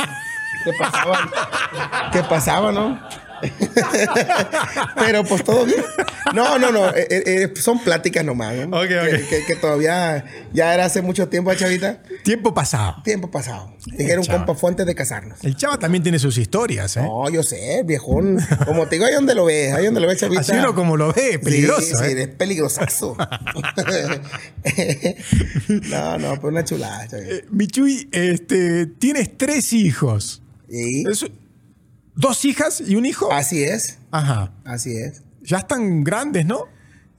[0.64, 1.30] Que pasaban.
[2.12, 3.00] Que pasaban, ¿no?
[4.96, 5.82] Pero pues todo bien.
[6.34, 6.90] No, no, no.
[6.90, 8.56] eh, eh, eh, son pláticas nomás.
[8.56, 8.78] ¿no?
[8.78, 9.10] Ok, ok.
[9.10, 12.02] Que, que- que todavía ya era hace mucho tiempo, ¿eh, chavita.
[12.24, 12.96] Tiempo pasado.
[13.04, 13.76] Tiempo pasado.
[13.86, 14.40] Dijeron chava.
[14.40, 15.44] compa fue antes de casarnos.
[15.44, 17.02] El chava también tiene sus historias, ¿eh?
[17.02, 18.40] No, yo sé, viejón.
[18.66, 20.42] Como te digo, ahí donde lo ves, ahí donde lo ves, chavita.
[20.42, 23.16] Así uno como lo ve, peligroso, Sí, sí, es peligrosazo.
[25.90, 27.46] no, no, pues una chulada, chavita.
[27.52, 30.42] Michuy, este, tienes tres hijos.
[30.70, 31.26] Y Es-
[32.16, 33.32] ¿Dos hijas y un hijo?
[33.32, 34.54] así es, Ajá.
[34.64, 35.22] así es.
[35.44, 36.64] Ya están grandes, ¿no?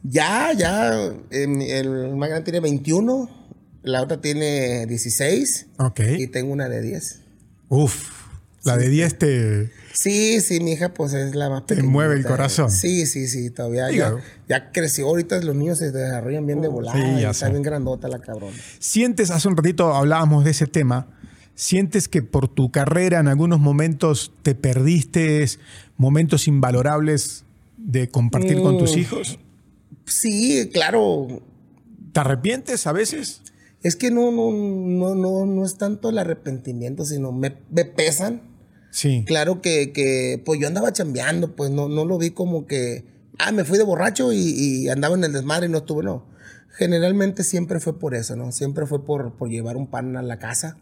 [0.02, 0.92] Ya, ya,
[1.30, 3.28] em, el más grande tiene 21,
[3.82, 6.00] la otra tiene 16 Ok.
[6.18, 7.20] y tengo una de 10.
[7.68, 8.10] Uf.
[8.64, 9.72] La de 10 te...
[9.92, 11.92] Sí, sí, mi hija pues es la más Te pequeñita.
[11.92, 12.70] mueve el corazón.
[12.70, 14.16] Sí, sí, sí, todavía ya,
[14.48, 15.06] ya creció.
[15.06, 16.98] Ahorita los niños se desarrollan bien de volada.
[17.00, 18.56] sí, ya está bien grandota la cabrona.
[18.80, 21.06] ¿Sientes, hace un ratito hablábamos de ese tema,
[21.56, 25.44] sientes que por tu carrera en algunos momentos te perdiste
[25.96, 27.44] momentos invalorables
[27.76, 28.98] de compartir con tus Mm.
[29.00, 29.38] hijos?
[30.04, 31.26] Sí, claro.
[32.12, 33.42] ¿Te arrepientes a veces?
[33.82, 38.42] Es que no, no, no, no, no es tanto el arrepentimiento, sino me, me pesan.
[38.90, 39.24] Sí.
[39.26, 43.04] Claro que, que, pues yo andaba chambeando, pues no, no lo vi como que,
[43.38, 46.24] ah, me fui de borracho y, y andaba en el desmadre y no estuve, no.
[46.76, 48.52] Generalmente siempre fue por eso, ¿no?
[48.52, 50.78] Siempre fue por, por llevar un pan a la casa.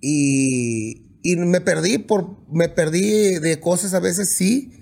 [0.00, 4.72] Y, y me perdí por, me perdí de cosas a veces sí,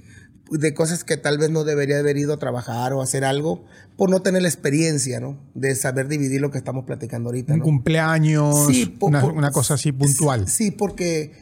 [0.50, 3.64] de cosas que tal vez no debería haber ido a trabajar o hacer algo
[3.96, 5.40] por no tener la experiencia, ¿no?
[5.54, 7.64] De saber dividir lo que estamos platicando ahorita, Un ¿no?
[7.64, 10.48] cumpleaños, Sí, una, por- una cosa así puntual.
[10.48, 11.32] Sí, porque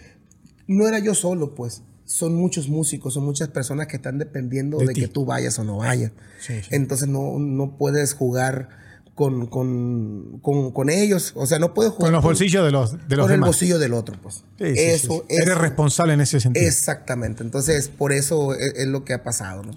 [0.67, 1.83] no era yo solo, pues.
[2.07, 5.79] Son muchos músicos, son muchas personas que están dependiendo De que tú vayas o no
[5.79, 6.13] vayas.
[6.39, 6.55] Sí.
[6.71, 8.69] Entonces no, no puedes jugar
[9.15, 11.33] con, con, con, con ellos.
[11.37, 13.49] O sea, no puedes jugar Con los bolsillos de los, de los con el demás.
[13.49, 14.45] bolsillo del otro, pues.
[14.59, 15.35] Sí, sí, sí, eso, sí.
[15.37, 16.67] Eres eso- responsable en ese sentido.
[16.67, 17.43] Exactamente.
[17.43, 19.73] Entonces, por eso es, es lo que ha pasado, ¿no?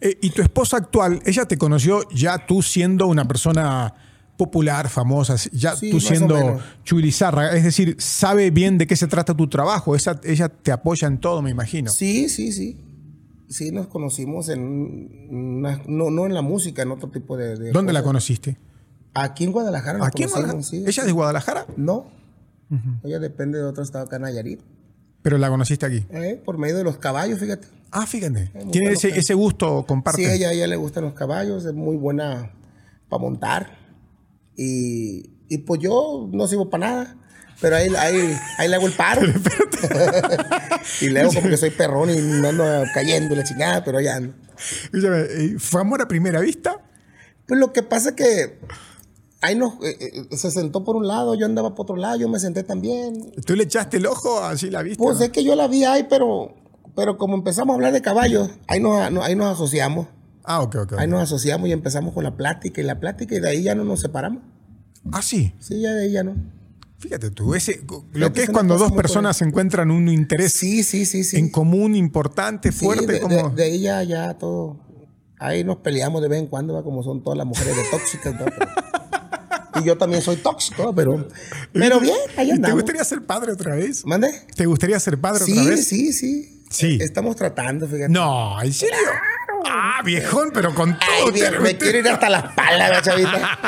[0.00, 3.94] Eh, y tu esposa actual, ella te conoció ya tú siendo una persona
[4.36, 6.62] popular, famosa, ya tú siendo menos.
[6.84, 11.06] Chuylizarra, es decir, sabe bien de qué se trata tu trabajo, esa, ella te apoya
[11.06, 11.90] en todo, me imagino.
[11.90, 12.78] Sí, sí, sí.
[13.48, 17.56] Sí, nos conocimos en una- no, no en la música, en otro tipo de.
[17.56, 18.56] de ¿Dónde la conociste?
[19.14, 20.04] Aquí en Guadalajara.
[20.06, 20.62] ¿Aquí en Guadalajara?
[20.62, 20.78] sí.
[20.78, 21.66] ¿Ella es de Guadalajara?
[21.76, 22.06] No.
[23.04, 24.60] Ella depende de otro estado acá en Nayarit.
[25.20, 26.06] Pero la conociste aquí.
[26.10, 27.68] Eh, por medio de los caballos, fíjate.
[27.90, 28.50] Ah, fíjate.
[28.54, 30.22] me Tiene ese, ese gusto, comparte.
[30.22, 32.50] Sí, a ella, a ella le gustan los caballos, es muy buena
[33.08, 33.78] para montar.
[34.56, 37.16] Y, y pues yo no sirvo para nada.
[37.60, 39.20] Pero ahí, ahí, ahí le hago el paro.
[41.00, 44.18] y le hago como que soy perrón y me ando cayendo la chingada, pero ya
[44.18, 46.80] eh, ¿Fue amor a primera vista?
[47.46, 48.58] Pues lo que pasa es que
[49.42, 52.28] ahí nos, eh, eh, se sentó por un lado, yo andaba por otro lado, yo
[52.28, 53.32] me senté también.
[53.44, 55.02] ¿Tú le echaste el ojo así la viste?
[55.02, 55.24] Pues no?
[55.24, 56.54] es que yo la vi ahí, pero,
[56.96, 60.06] pero como empezamos a hablar de caballos, ahí nos, no- ahí nos asociamos.
[60.44, 60.92] Ah, ok, ok.
[60.98, 63.74] Ahí nos asociamos y empezamos con la plática y la plática y de ahí ya
[63.74, 64.42] no nos separamos.
[65.12, 65.52] Ah, sí.
[65.60, 66.34] Sí, ya de ahí ya no.
[66.98, 71.04] Fíjate tú, ese, lo Fíjate, que es cuando dos personas encuentran un interés Sí, sí,
[71.04, 71.36] sí, sí.
[71.36, 73.48] en común importante, fuerte, de, como...
[73.50, 74.76] de- de ahí ya, ya todo.
[75.40, 76.84] Ahí nos peleamos de vez en cuando, ¿va?
[76.84, 78.34] como son todas las mujeres de tóxicas.
[78.34, 78.44] ¿va?
[78.44, 78.70] Pero-
[79.80, 81.28] y yo también soy tóxico, pero,
[81.72, 82.76] pero bien, ahí ¿Y ¿Te andamos.
[82.76, 84.04] gustaría ser padre otra vez?
[84.06, 84.30] ¿Mande?
[84.54, 85.86] ¿Te gustaría ser padre Sí, otra vez?
[85.86, 86.48] sí, sí.
[86.70, 86.98] Sí.
[87.02, 88.08] Estamos tratando, fíjate.
[88.08, 88.96] No, ¿en serio?
[89.74, 91.08] Ah, viejón, pero con todo.
[91.10, 93.58] Ay, bien, usted- me quiero ir hasta las palas, la chavita.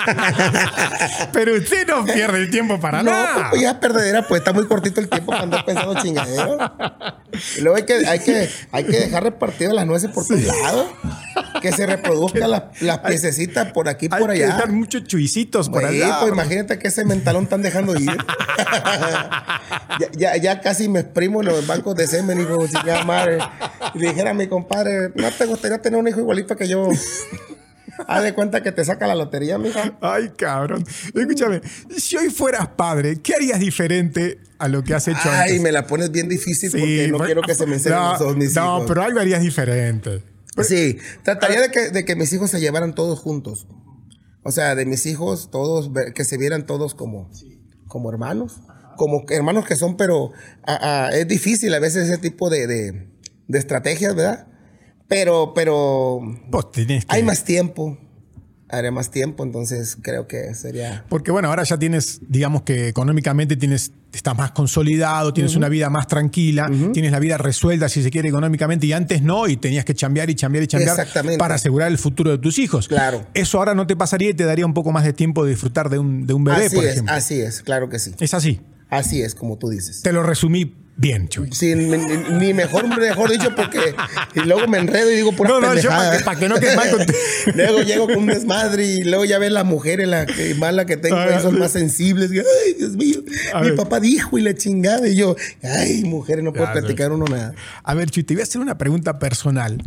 [1.32, 3.48] pero usted no pierde el tiempo para No, nada.
[3.50, 6.59] pues ya perdedera, pues está muy cortito el tiempo para andar pensando chingadero.
[7.57, 10.86] Y luego hay que, hay que, hay que dejar repartidas las nueces por todos lados.
[11.62, 14.55] Que se reproduzcan las, las piececitas por aquí y Hay por que allá.
[14.55, 16.18] dejar muchos chuicitos por allá.
[16.20, 18.11] pues imagínate que ese mentalón están dejando ir.
[19.98, 23.38] ya, ya, ya casi me exprimo en los bancos de semen, hijo de madre.
[23.94, 26.88] Y dijera a mi compadre, ¿no te gustaría tener un hijo igualito que yo?
[28.09, 29.97] Haz de cuenta que te saca la lotería, mija.
[30.01, 30.84] Ay, cabrón.
[31.14, 31.61] Escúchame,
[31.97, 35.61] si hoy fueras padre, ¿qué harías diferente a lo que has hecho Ay, antes?
[35.62, 38.36] me la pones bien difícil porque no pues- quiero que se me enseñen no, los
[38.36, 38.84] mis No, hijos.
[38.88, 40.22] pero algo harías diferente.
[40.62, 43.68] Sí, trataría de que, de que mis hijos se llevaran todos juntos.
[44.42, 47.30] O sea, de mis hijos, todos, que se vieran todos como,
[47.86, 48.61] como hermanos.
[48.97, 50.32] Como hermanos que son, pero
[50.66, 53.09] ah, ah, es difícil a veces ese tipo de, de,
[53.49, 54.47] de estrategias, ¿verdad?
[55.14, 56.20] Pero, pero
[56.72, 57.00] que...
[57.06, 57.96] hay más tiempo.
[58.68, 61.04] haré más tiempo, entonces creo que sería...
[61.08, 65.88] Porque bueno, ahora ya tienes, digamos que económicamente tienes, estás más consolidado, tienes una vida
[65.88, 69.84] más tranquila, tienes la vida resuelta si se quiere económicamente y antes no, y tenías
[69.84, 71.06] que chambear y chambear y chambear
[71.38, 72.88] para asegurar el futuro de tus hijos.
[72.88, 73.24] Claro.
[73.34, 75.90] Eso ahora no te pasaría y te daría un poco más de tiempo de disfrutar
[75.90, 77.14] de un, de un bebé, así por es, ejemplo.
[77.14, 78.12] así es, claro que sí.
[78.18, 78.60] Es así.
[78.90, 80.02] Así es, como tú dices.
[80.02, 81.51] Te lo resumí bien, Chuy.
[81.53, 83.95] Sí, ni, mejor, mejor dicho, porque
[84.34, 86.18] y luego me enredo y digo pura No, no, yo para pendejada.
[86.18, 87.07] que, pa' que no mal con
[87.57, 90.97] Luego llego con un desmadre y luego ya ves las mujeres, la que mala que
[90.97, 92.32] tengo, Ah, son más sensibles.
[92.32, 93.18] Y, ay, Dios mío,
[93.53, 93.76] A mi ver.
[93.76, 95.07] papá dijo y la chingada.
[95.09, 96.78] Y yo, ay, mujeres, no puedo Ya, sí.
[96.80, 97.55] platicar uno nada.
[97.82, 99.82] A ver, Chuy, te voy a hacer una pregunta personal.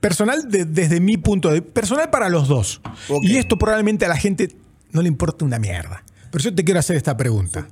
[0.00, 1.74] Personal de- desde mi punto de vista.
[1.74, 2.80] Personal para los dos.
[3.22, 4.48] Y esto probablemente a la gente
[4.92, 6.02] no le importa una mierda.
[6.30, 7.68] Pero yo te quiero hacer esta pregunta.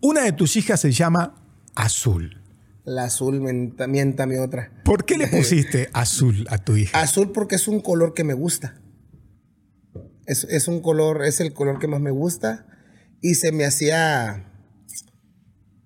[0.00, 1.34] Una de tus hijas se llama
[1.74, 2.40] Azul.
[2.84, 4.72] la azul mienta, mienta mi otra.
[4.84, 7.00] ¿Por qué le pusiste azul a tu hija?
[7.00, 8.80] Azul porque es un color que me gusta.
[10.26, 12.66] Es, es un color, es el color que más me gusta.
[13.20, 14.52] Y se me hacía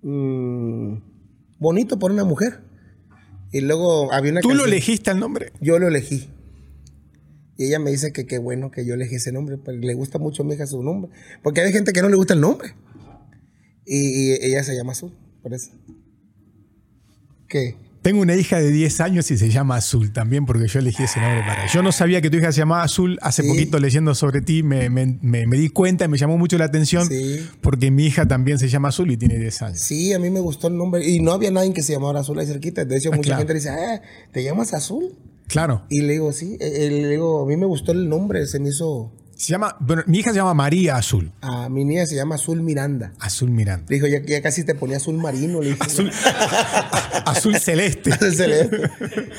[0.01, 0.97] mm,
[1.59, 2.61] bonito por una mujer.
[3.51, 5.53] Y luego había una ¿Tú lo elegiste el nombre?
[5.61, 6.29] Yo lo elegí.
[7.57, 10.19] Y ella me dice que qué bueno que yo elegí ese nombre, porque le gusta
[10.19, 11.11] mucho a mi hija su nombre.
[11.41, 12.75] Porque hay gente que no le gusta el nombre.
[13.85, 15.17] Y, y ella se llama Azul,
[15.47, 15.71] por eso.
[17.47, 17.75] ¿Qué?
[18.01, 21.19] Tengo una hija de 10 años y se llama Azul también porque yo elegí ese
[21.19, 21.73] nombre para ella.
[21.73, 23.17] Yo no sabía que tu hija se llamaba Azul.
[23.21, 23.49] Hace Sí.
[23.49, 26.65] poquito leyendo sobre ti me, me- me- me di cuenta y me llamó mucho la
[26.65, 27.45] atención Sí.
[27.61, 29.79] porque mi hija también se llama Azul y tiene 10 años.
[29.79, 31.05] Sí, a mí me gustó el nombre.
[31.05, 32.85] Y no había nadie que se llamara Azul ahí cerquita.
[32.85, 33.39] De hecho, Ah, mucha claro.
[33.39, 35.13] gente dice, ah, ¿te llamas Azul?
[35.47, 35.83] Claro.
[35.89, 36.55] Y le digo, sí.
[36.61, 38.45] Eh, eh, le digo, a mí me gustó el nombre.
[38.47, 39.11] Se me hizo...
[39.37, 41.31] Se llama, bueno, mi hija se llama María Azul.
[41.41, 43.13] A mi niña se llama Azul Miranda.
[43.19, 43.85] Azul Miranda.
[43.87, 45.61] Le dijo, ya, ya casi te ponía azul marino.
[45.61, 46.11] Le dije, Azul,
[47.25, 48.11] azul celeste.
[48.31, 48.89] Celeste.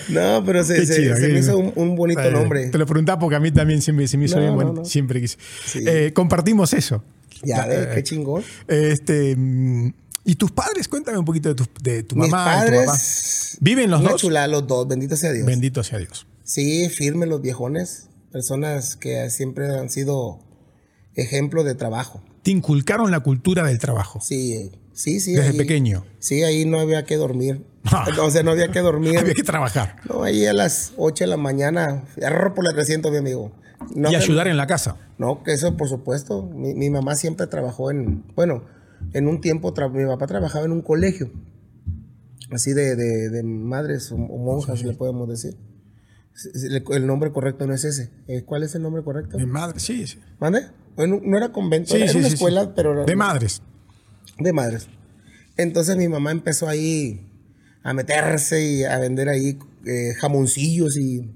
[0.08, 2.68] No, pero se, Qué se- chido, se qué me hizo un, un bonito Eh, nombre.
[2.68, 4.72] Te lo preguntaba porque a mí también siempre se me hizo No, bien no, bueno.
[4.74, 4.84] no.
[4.84, 5.36] Siempre quise.
[5.66, 5.80] Sí.
[5.86, 7.02] Eh, compartimos eso.
[7.42, 8.42] Ya Eh, ves, qué chingón.
[8.68, 9.92] Este, mm,
[10.24, 10.86] ¿Y tus padres?
[10.88, 12.62] Cuéntame un poquito de tu, de tu Mis mamá.
[12.64, 12.86] y tu papá.
[12.86, 13.56] padres.
[13.60, 14.20] ¿Viven los una dos?
[14.20, 15.46] chulada los dos, bendito sea Dios.
[15.46, 16.26] Bendito sea Dios.
[16.44, 18.04] sí, firmes los viejones.
[18.32, 20.40] Personas que siempre han sido
[21.14, 22.22] ejemplo de trabajo.
[22.42, 24.20] Te inculcaron la cultura del trabajo.
[24.20, 25.32] Sí, eh, sí, sí.
[25.34, 26.04] Desde ahí- pequeño.
[26.18, 27.64] Sí, ahí no había que dormir.
[28.22, 29.18] o sea, no había que dormir.
[29.18, 29.96] Había que trabajar.
[30.08, 33.52] No, ahí a las 8 de la mañana, error por la 300, mi amigo.
[33.94, 34.96] No y ayudar en la casa.
[35.18, 36.42] No, que eso por supuesto.
[36.42, 38.64] Mi, mi mamá siempre trabajó en, bueno,
[39.12, 41.30] en un tiempo mi papá trabajaba en un colegio,
[42.50, 45.56] así de, de- de madres o, o monjas, le podemos decir.
[46.92, 48.10] El, nombre correcto no es ese.
[48.28, 49.38] Eh, ¿Cuál es el nombre correcto?
[49.38, 50.18] Mi madre, sí, sí.
[50.38, 50.68] ¿Mande?
[50.94, 53.04] Bueno, no era convento, Sí, era, sí, una sí, escuela, pero...
[53.04, 53.62] De madres.
[54.38, 54.88] de madres.
[55.56, 57.28] Entonces mi mamá empezó ahí
[57.82, 61.34] a meterse y a vender ahí eh, jamoncillos y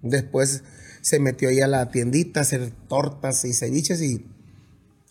[0.00, 0.62] después
[1.02, 4.26] se metió ahí a la tiendita a hacer tortas y ceviches y,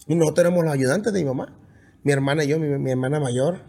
[0.07, 1.55] y nosotros éramos los ayudantes de mi mamá.
[2.03, 3.61] Mi hermana y yo, mi, mi hermana mayor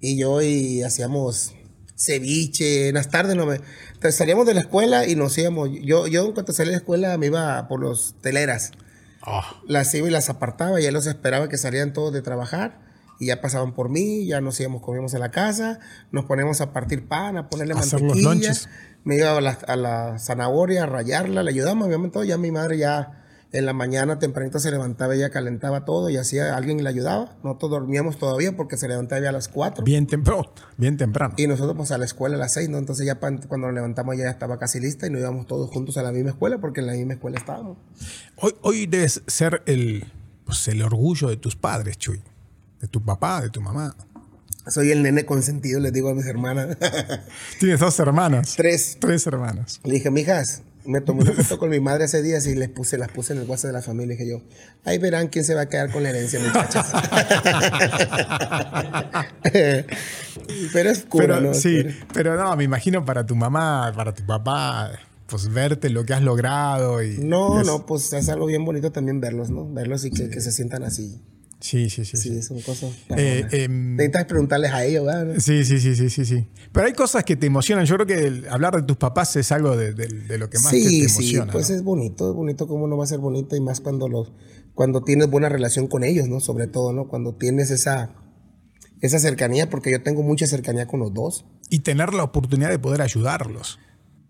[0.00, 1.54] y yo y hacíamos
[1.98, 3.36] ceviche en las tardes.
[3.36, 3.56] No me,
[3.88, 5.68] entonces salíamos de la escuela y nos íbamos.
[5.82, 8.72] Yo, yo en cuanto salí de la escuela me iba por los teleras
[9.22, 12.80] Ah, las iba y las apartaba y ya los esperaba que salían todos de trabajar
[13.20, 15.80] y ya pasaban por mí, ya nos íbamos, comíamos en la casa,
[16.12, 18.68] nos ponemos a partir pan, a ponerle Hacer los mantequilla, lonches.
[19.02, 22.52] me iba a la, a la zanahoria a rayarla, le ayudamos, obviamente todo, ya mi
[22.52, 26.88] madre ya en la mañana tempranito se levantaba, ella calentaba todo y hacía, alguien le
[26.88, 30.52] ayudaba, nosotros dormíamos todavía porque se levantaba ya a las 4 bien temprano.
[30.76, 31.34] Bien temprano.
[31.38, 32.78] y nosotros pues a la escuela a las 6, ¿no?
[32.78, 36.02] Entonces ya cuando nos levantamos ya estaba casi lista y nos íbamos todos juntos a
[36.02, 37.78] la misma escuela porque en la misma escuela estábamos.
[38.36, 40.04] Hoy, hoy debes ser el,
[40.44, 42.22] pues, el orgullo de tus padres, Chuy.
[42.80, 43.96] De tu papá, de tu mamá.
[44.68, 46.76] Soy el nene consentido, les digo a mis hermanas.
[47.58, 48.54] Tienes dos hermanas.
[48.56, 48.98] Tres.
[49.00, 49.80] Tres hermanas.
[49.82, 52.96] Le dije, mijas, me tomé una foto con mi madre hace días y les puse,
[52.98, 54.16] las puse en el WhatsApp de la familia.
[54.16, 54.42] dije yo,
[54.84, 56.92] ahí verán quién se va a quedar con la herencia, muchachas.
[60.72, 61.54] Pero es cura, Pero, ¿no?
[61.54, 64.90] sí, Pero- pero no, me imagino para tu mamá, para tu papá,
[65.26, 67.02] pues verte lo que has logrado.
[67.02, 69.70] Y No, es- no, pues es algo bien bonito también verlos, ¿no?
[69.72, 71.20] Verlos y que, que se sientan así.
[71.60, 72.16] Sí, sí, sí.
[72.16, 72.38] Sí, sí.
[72.38, 72.86] es un cosa.
[73.16, 75.34] Eh, em, Necesitas preguntarles a ellos, ¿verdad?
[75.38, 76.46] Sí, sí, sí, sí, sí, sí.
[76.72, 77.84] Pero hay cosas que te emocionan.
[77.84, 80.58] Yo creo que el- hablar de tus papás es algo de, de- de lo que
[80.60, 81.46] más te, emociona.
[81.46, 81.76] sí, pues ¿no?
[81.76, 84.32] es bonito, es bonito cómo no va a ser bonito y más cuando los,
[84.74, 86.38] cuando tienes buena relación con ellos, ¿no?
[86.38, 87.08] Sobre todo, ¿no?
[87.08, 88.14] Cuando tienes esa,
[89.00, 91.44] esa cercanía, porque yo tengo mucha cercanía con los dos.
[91.70, 93.80] Y tener la oportunidad de poder ayudarlos.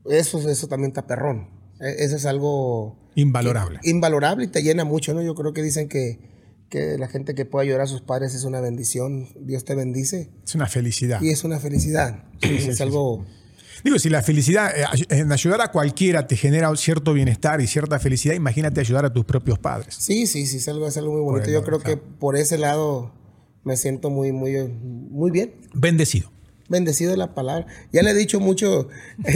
[0.09, 1.49] Eso, eso también está perrón.
[1.81, 3.81] E- Eso es algo Invalorable.
[3.83, 5.20] invalorable y te llena mucho, ¿no?
[5.22, 6.38] Yo creo que dicen que,
[6.68, 9.28] que la gente que puede ayudar a sus padres es una bendición.
[9.40, 11.20] Dios te bendice Es una felicidad.
[11.22, 12.24] y es una felicidad.
[12.42, 13.24] es algo
[13.84, 17.98] Digo, si la felicidad, eh, en ayudar a cualquiera te genera cierto bienestar y cierta
[17.98, 19.94] felicidad, imagínate ayudar a tus propios padres.
[19.98, 21.50] Sí, sí, sí, es algo, es algo muy bonito.
[21.50, 23.12] Yo creo que por ese lado
[23.64, 25.54] me siento muy, muy, muy bien.
[25.74, 26.30] Bendecido.
[26.68, 27.66] Bendecido de la palabra.
[27.92, 28.88] Ya le he dicho mucho,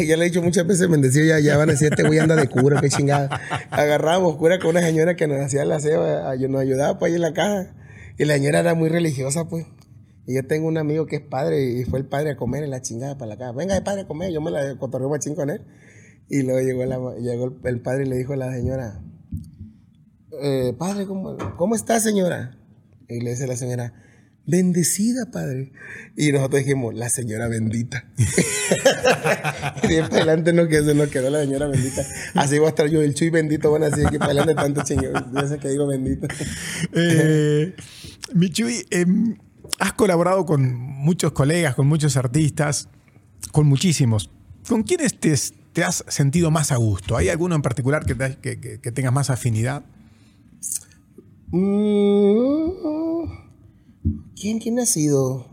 [0.07, 2.37] ya le he dicho muchas veces bendecido, ya, ya van a decir, este güey anda
[2.37, 3.41] de cura, qué chingada.
[3.71, 7.17] Agarrábamos cura con una señora que nos hacía el aseo, eh, nos ayudaba pues ahí
[7.17, 7.75] en la caja.
[8.19, 9.65] Y la señora era muy religiosa, pues.
[10.27, 12.71] Y yo tengo un amigo que es padre y fue el padre a comer en
[12.71, 13.53] la chingada para la caja.
[13.53, 15.63] Venga, el padre a comer, yo me la cotorreo machín con él.
[16.29, 19.01] Y luego llegó, la- llegó el padre y le dijo a la señora,
[20.43, 22.57] eh, padre, ¿cómo, ¿cómo está señora?
[23.09, 23.93] Y le dice la señora,
[24.47, 25.73] bendecida, padre.
[26.17, 28.05] Y nosotros dijimos, la señora bendita.
[29.85, 32.03] y de para adelante no quedó, nos quedó la señora bendita.
[32.35, 35.33] Así va a estar yo, el chuy bendito, bueno, así que para adelante tanto chingón.
[35.35, 36.27] Yo sé que digo bendito.
[36.95, 37.75] Eh,
[38.35, 39.37] Michuy, em,
[39.79, 42.89] has colaborado con muchos colegas, con muchos artistas,
[43.53, 44.31] con muchísimos.
[44.69, 45.35] ¿Con quiénes te,
[45.73, 47.17] te has sentido más a gusto?
[47.17, 49.85] ¿Hay alguno en particular que, te- que- que- que tengas más afinidad?
[51.51, 52.71] Mm,
[54.35, 55.47] ¿Quién, quién ha sido?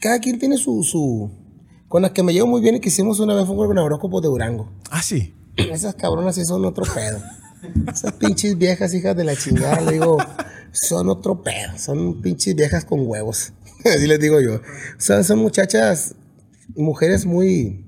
[0.00, 1.30] Cada quien tiene su, su...
[1.88, 4.20] Con las que me llevo muy bien y que hicimos una vez fue con horóscopos
[4.20, 4.70] de Durango.
[4.90, 5.34] Ah, sí.
[5.56, 7.22] Esas cabronas sí son otro pedo.
[7.90, 10.18] Esas pinches viejas hijas de la chingada, le digo,
[10.72, 11.78] son otro pedo.
[11.78, 13.52] Son pinches viejas con huevos.
[13.84, 14.60] Así les digo yo.
[14.98, 16.14] Son, son muchachas,
[16.74, 17.86] mujeres muy...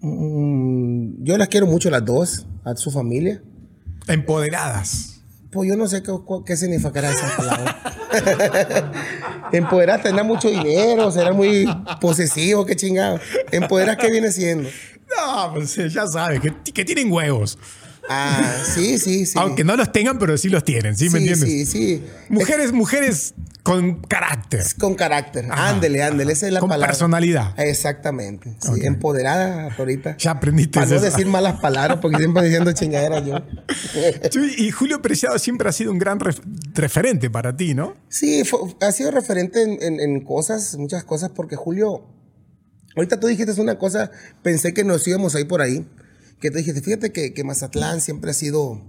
[0.00, 3.42] mm, yo las quiero mucho las dos, a su familia.
[4.08, 5.13] Empoderadas.
[5.54, 6.12] Pues yo no sé qué,
[6.44, 7.80] qué significará esa palabra.
[9.52, 11.64] Empoderar, tendrá mucho dinero, será muy
[12.00, 13.20] posesivo, qué chingado.
[13.52, 14.68] Empoderar, ¿qué viene siendo?
[15.16, 16.40] No, pues ya sabes,
[16.74, 17.56] que tienen huevos.
[18.08, 19.38] Ah, sí, sí, sí.
[19.38, 21.48] Aunque no los tengan, pero sí los tienen, ¿sí, me sí, entiendes?
[21.50, 22.04] Sí, sí.
[22.28, 24.62] Mujeres, mujeres con carácter.
[24.78, 25.46] Con carácter.
[25.50, 26.88] Ajá, ándele, ándele, esa es la Con palabra.
[26.88, 27.58] personalidad.
[27.58, 28.54] Exactamente.
[28.60, 30.16] Sí, empoderada ahorita.
[30.18, 31.04] Ya aprendiste Para no eso.
[31.06, 33.36] decir malas palabras, porque siempre diciendo chingaderas yo.
[34.58, 36.42] Y Julio Preciado siempre ha sido un gran ref-
[36.74, 37.94] referente para ti, ¿no?
[38.10, 42.04] Sí, fue- ha sido referente en, en- en cosas, muchas cosas, porque Julio,
[42.96, 44.10] ahorita tú dijiste una cosa,
[44.42, 45.86] pensé que nos íbamos a ir por ahí,
[46.44, 48.82] que tú dijiste, fíjate que, que Mazatlán siempre ha sido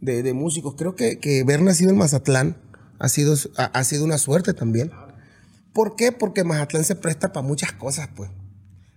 [0.00, 2.56] de, de músicos, creo que, que haber nacido en Mazatlán
[2.98, 4.90] ha sido, ha, ha sido una suerte también.
[5.74, 6.10] ¿Por qué?
[6.12, 8.30] Porque Mazatlán se presta para muchas cosas, pues.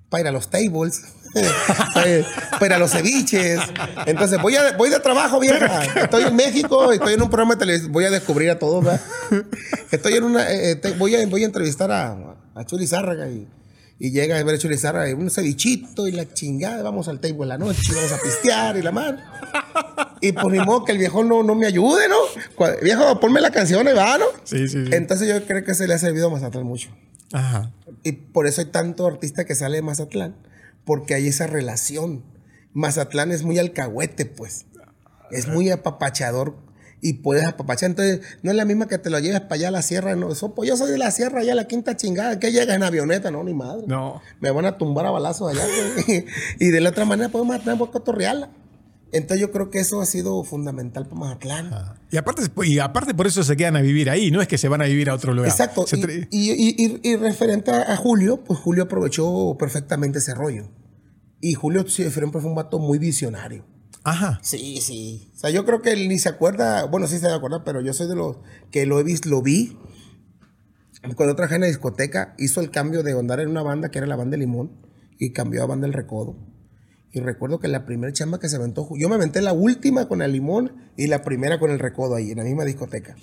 [0.08, 1.02] Para ir a los tables,
[1.94, 3.60] para ir a los ceviches.
[4.06, 5.84] Entonces, voy, a, voy de trabajo, vieja.
[6.04, 9.02] Estoy en México, estoy en un programa de televisión, voy a descubrir a todos, ¿verdad?
[9.92, 13.28] Estoy en una, eh, eh, te- voy, a, voy a entrevistar a, a Chuli Zárraga
[13.30, 13.46] y,
[13.98, 17.20] y llega a ver a Chuli Zárraga, y un cevichito y la chingada, vamos al
[17.20, 19.24] table en la noche, vamos a pistear y la madre.
[20.22, 22.18] Y por ni modo que el viejo no, no me ayude, ¿no?
[22.82, 24.26] Viejo, ponme la canción, ahí va, ¿no?
[24.44, 24.92] Sí, sí, sí.
[24.92, 26.90] Entonces yo creo que se le ha servido a Mazatlán mucho.
[27.32, 27.72] Ajá.
[28.04, 30.36] Y por eso hay tanto artista que sale de Mazatlán,
[30.84, 32.24] porque hay esa relación.
[32.74, 34.66] Mazatlán es muy alcahuete, pues.
[35.32, 36.56] Es muy apapachador
[37.08, 37.92] y puedes apapachar.
[37.92, 40.16] Entonces, no es la misma que te lo lleves para allá a la sierra.
[40.16, 42.40] No, Eso, pues yo soy de la sierra, allá a la quinta chingada.
[42.40, 43.30] que llegas en avioneta?
[43.32, 43.84] No, ni madre.
[43.88, 44.22] No.
[44.40, 45.64] Me van a tumbar a balazos allá.
[46.60, 48.50] y de la otra manera podemos Mazatlán, por cotorrearla.
[49.12, 51.72] Entonces, yo creo que eso ha sido fundamental para Mazatlán.
[52.12, 54.68] Y aparte, y aparte por eso se quedan a vivir ahí, no es que se
[54.68, 55.50] van a vivir a otro lugar.
[55.50, 55.86] Exacto.
[56.32, 60.70] Y, y- y- referente a, a Julio, pues Julio aprovechó perfectamente ese rollo.
[61.40, 63.64] Y Julio siempre fue un vato muy visionario.
[64.06, 64.40] Ajá.
[64.44, 65.32] Sí, sí.
[65.36, 67.92] O sea, yo creo que él ni se acuerda, bueno, sí se acuerda, pero yo
[67.92, 68.38] soy de los
[68.72, 69.78] que lo he visto, lo vi.
[71.16, 74.08] Cuando trabajé en la discoteca, hizo el cambio de andar en una banda que era
[74.08, 74.72] la banda de Limón
[75.20, 76.36] y cambió a banda El Recodo.
[77.12, 80.22] Y recuerdo que la primera chamba que se aventó, yo me aventé la última con
[80.22, 83.16] el Limón y la primera con el Recodo ahí, en la misma discoteca.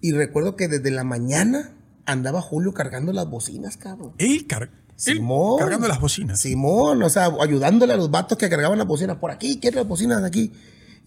[0.00, 1.72] Y recuerdo que desde la mañana
[2.06, 4.14] andaba Julio cargando las bocinas, cabrón.
[4.46, 5.58] Car- él Simón.
[5.58, 6.40] cargando las bocinas.
[6.40, 9.86] Simón, o sea, ayudándole a los vatos que cargaban las bocinas por aquí, quiere las
[9.88, 10.52] bocinas de aquí.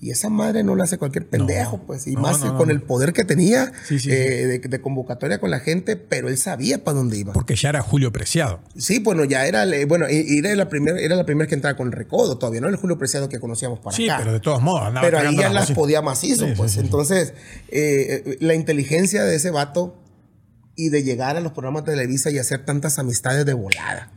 [0.03, 2.07] Y esa madre no la hace cualquier pendejo, pues.
[2.07, 5.39] Y No, más no, con el poder que tenía Sí, sí, eh, De, de convocatoria
[5.39, 7.33] con la gente, pero él sabía para dónde iba.
[7.33, 8.61] Porque ya era Julio Preciado.
[8.75, 11.85] Sí, bueno, ya era, le- bueno, era la primera, era la primera que entraba con
[11.85, 14.17] el recodo, todavía no el Julio Preciado que conocíamos para Sí, acá.
[14.23, 16.71] pero de todos modos andaba Pero ahí ya las podía macizo, Sí, sí, pues.
[16.71, 16.83] sí, sí.
[16.85, 17.33] Entonces,
[17.67, 19.95] eh, eh, la inteligencia de ese vato
[20.85, 24.11] y de llegar a los programas de Televisa y hacer tantas amistades de volada.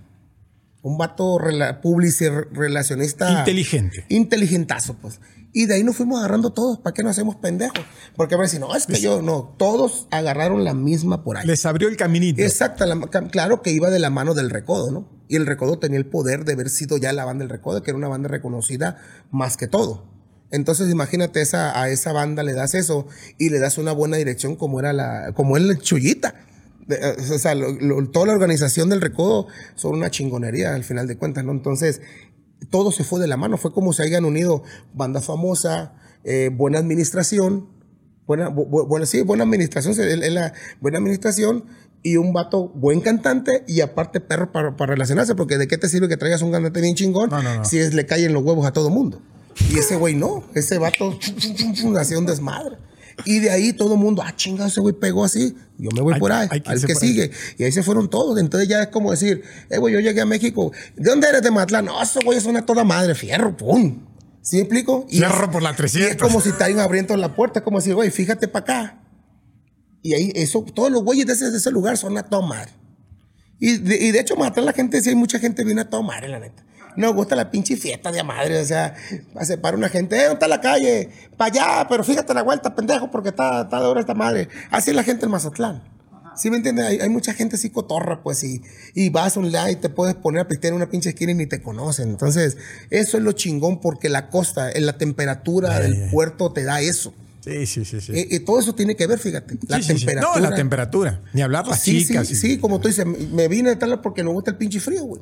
[0.82, 3.30] Un vato rela publici- relacionista.
[3.38, 4.04] Inteligente.
[4.08, 5.20] Inteligentazo, pues.
[5.52, 6.78] Y de ahí nos fuimos agarrando todos.
[6.78, 7.78] ¿Para qué nos hacemos pendejos?
[8.16, 9.54] Porque a ver si no, es que yo no.
[9.58, 11.46] Todos agarraron la misma por ahí.
[11.46, 12.42] Les abrió el caminito.
[12.42, 12.98] Exacto, la-
[13.30, 15.08] claro que iba de la mano del Recodo, ¿no?
[15.28, 17.90] Y el Recodo tenía el poder de haber sido ya la banda del Recodo, que
[17.90, 18.98] era una banda reconocida
[19.30, 20.12] más que todo.
[20.50, 23.06] Entonces imagínate esa, a esa banda le das eso
[23.38, 26.34] y le das una buena dirección como era la, como el Chuyita.
[26.86, 30.84] De- eh, o sea, lo- lo- toda la organización del recodo son una chingonería al
[30.84, 31.52] final de cuentas, ¿no?
[31.52, 32.00] Entonces,
[32.70, 33.56] todo se fue de la mano.
[33.56, 34.62] Fue como se hayan unido
[34.92, 37.68] banda famosa, eh, buena administración,
[38.26, 41.64] buena, bu- sí, buena administración, es la buena administración
[42.02, 45.88] y un vato buen cantante y aparte perro para, para relacionarse, porque de qué te
[45.88, 47.64] sirve que traigas un cantante bien chingón No, no, no.
[47.64, 49.20] si es, le caen los huevos a todo mundo.
[49.70, 51.18] Y ese güey no, ese vato
[51.98, 52.76] hacía un desmadre.
[53.24, 56.14] Y de ahí todo el mundo, ah, chinga, ese güey pegó así, yo me voy
[56.14, 56.98] Hay por ahí, al que ahí.
[56.98, 57.30] sigue.
[57.58, 58.38] Y ahí se fueron todos.
[58.38, 60.72] Entonces ya es como decir, eh, güey, yo llegué a México.
[60.96, 61.84] ¿De dónde eres de Matlán?
[61.84, 64.04] No, esos güeyes son a toda madre, fierro, pum.
[64.42, 65.06] ¿Sí me explico?
[65.08, 66.28] Y Fierro es- por la Y es 300.
[66.28, 69.00] como si te alguien abriendo la puerta, es como decir, güey, fíjate para acá.
[70.02, 72.72] Y ahí, eso, todos los güeyes de ese, de ese lugar son a toda madre.
[73.58, 76.02] Y de, y de hecho, Matlán, la gente, sí hay mucha gente viene a toda
[76.02, 76.63] madre, la neta.
[76.96, 78.94] No me gusta la pinche fiesta de madre, o sea,
[79.42, 81.08] se para una gente, eh, ¿dónde está la calle?
[81.36, 84.48] Para allá, pero fíjate la vuelta, pendejo, porque está, está de hora esta madre.
[84.70, 85.82] Así es la gente en Mazatlán.
[86.36, 86.86] ¿Sí me entiendes?
[86.86, 88.60] Hay, hay mucha gente así cotorra, pues, y,
[88.94, 91.30] y vas a un lado y te puedes poner a pistear en una pinche esquina
[91.30, 92.08] y ni te conocen.
[92.10, 92.56] Entonces,
[92.90, 97.14] eso es lo chingón porque la costa, la temperatura del puerto te da eso.
[97.40, 98.00] Sí, sí, sí.
[98.00, 98.12] sí.
[98.14, 99.58] Eh, todo eso tiene que ver, fíjate.
[99.68, 100.06] La Sí, sí, sí.
[100.06, 100.40] temperatura.
[100.40, 101.20] No, la temperatura.
[101.34, 102.26] Ni hablar las Sí, chicas.
[102.26, 104.80] sí, y- sí, como tú dices, me vine de tal porque no gusta el pinche
[104.80, 105.20] frío, güey.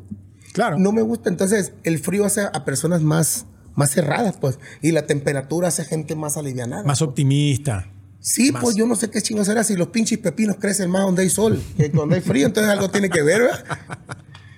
[0.53, 0.78] Claro.
[0.78, 5.07] No me gusta, entonces el frío hace a personas más, más cerradas, pues, y la
[5.07, 6.82] temperatura hace gente más alivianada.
[6.84, 7.88] Más optimista.
[8.20, 11.22] sí, pues yo no sé qué chingos era si los pinches pepinos crecen más donde
[11.22, 13.64] hay sol que donde hay frío, entonces algo tiene que ver, ¿verdad?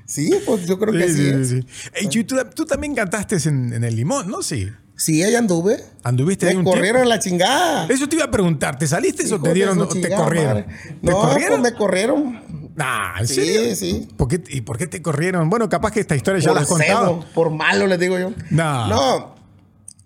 [0.07, 1.23] Sí, pues yo creo que Sí, sí.
[1.23, 1.49] sí, es.
[1.49, 1.67] sí, sí.
[1.95, 4.43] Ey, Chuy, tú, tú también cantaste en, en el limón, ¿no?
[4.43, 4.69] Sí.
[4.97, 5.83] Sí, ahí anduve.
[6.03, 7.87] Anduviste ahí un corrieron a la chingada.
[7.89, 10.23] Eso te iba a preguntar, ¿te saliste o Hijo te de dieron o te chingada
[10.25, 10.65] corrieron?
[10.67, 11.61] ¿Te No, corrieron?
[11.63, 12.64] pues me corrieron.
[12.77, 13.77] Nah, ¿en Sí, serio?
[13.77, 14.09] sí.
[14.17, 15.49] ¿Por qué, ¿Y por qué te corrieron?
[15.49, 17.07] Bueno, capaz que esta historia ya la has por contado.
[17.23, 18.33] cebo, por malo, les digo yo.
[18.51, 18.89] No.
[18.89, 19.35] No.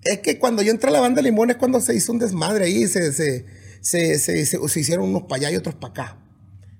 [0.04, 2.66] Es que cuando yo entré a la banda Limón es cuando se hizo un desmadre
[2.66, 2.86] ahí.
[2.86, 3.46] Se, se,
[3.80, 6.16] se, se, hicieron unos para allá y otros para acá.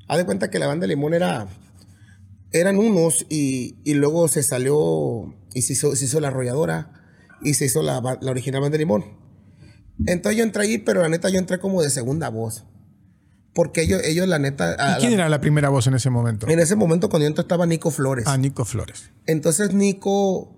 [0.09, 1.47] Haz de cuenta que la banda Limón era.
[2.53, 6.93] Eran unos y, y luego se salió y se hizo, se hizo la arrolladora
[7.43, 9.05] y se hizo la, la original banda Limón.
[10.07, 12.65] Entonces yo entré ahí, pero la neta yo entré como de segunda voz.
[13.55, 14.77] Porque ellos, ellos la neta.
[14.97, 16.49] ¿Y quién la- era la primera voz en ese momento?
[16.49, 18.25] en ese momento cuando yo estaba Nico Flores.
[18.29, 19.11] Ah, Nico Flores.
[19.27, 20.55] Entonces Nico,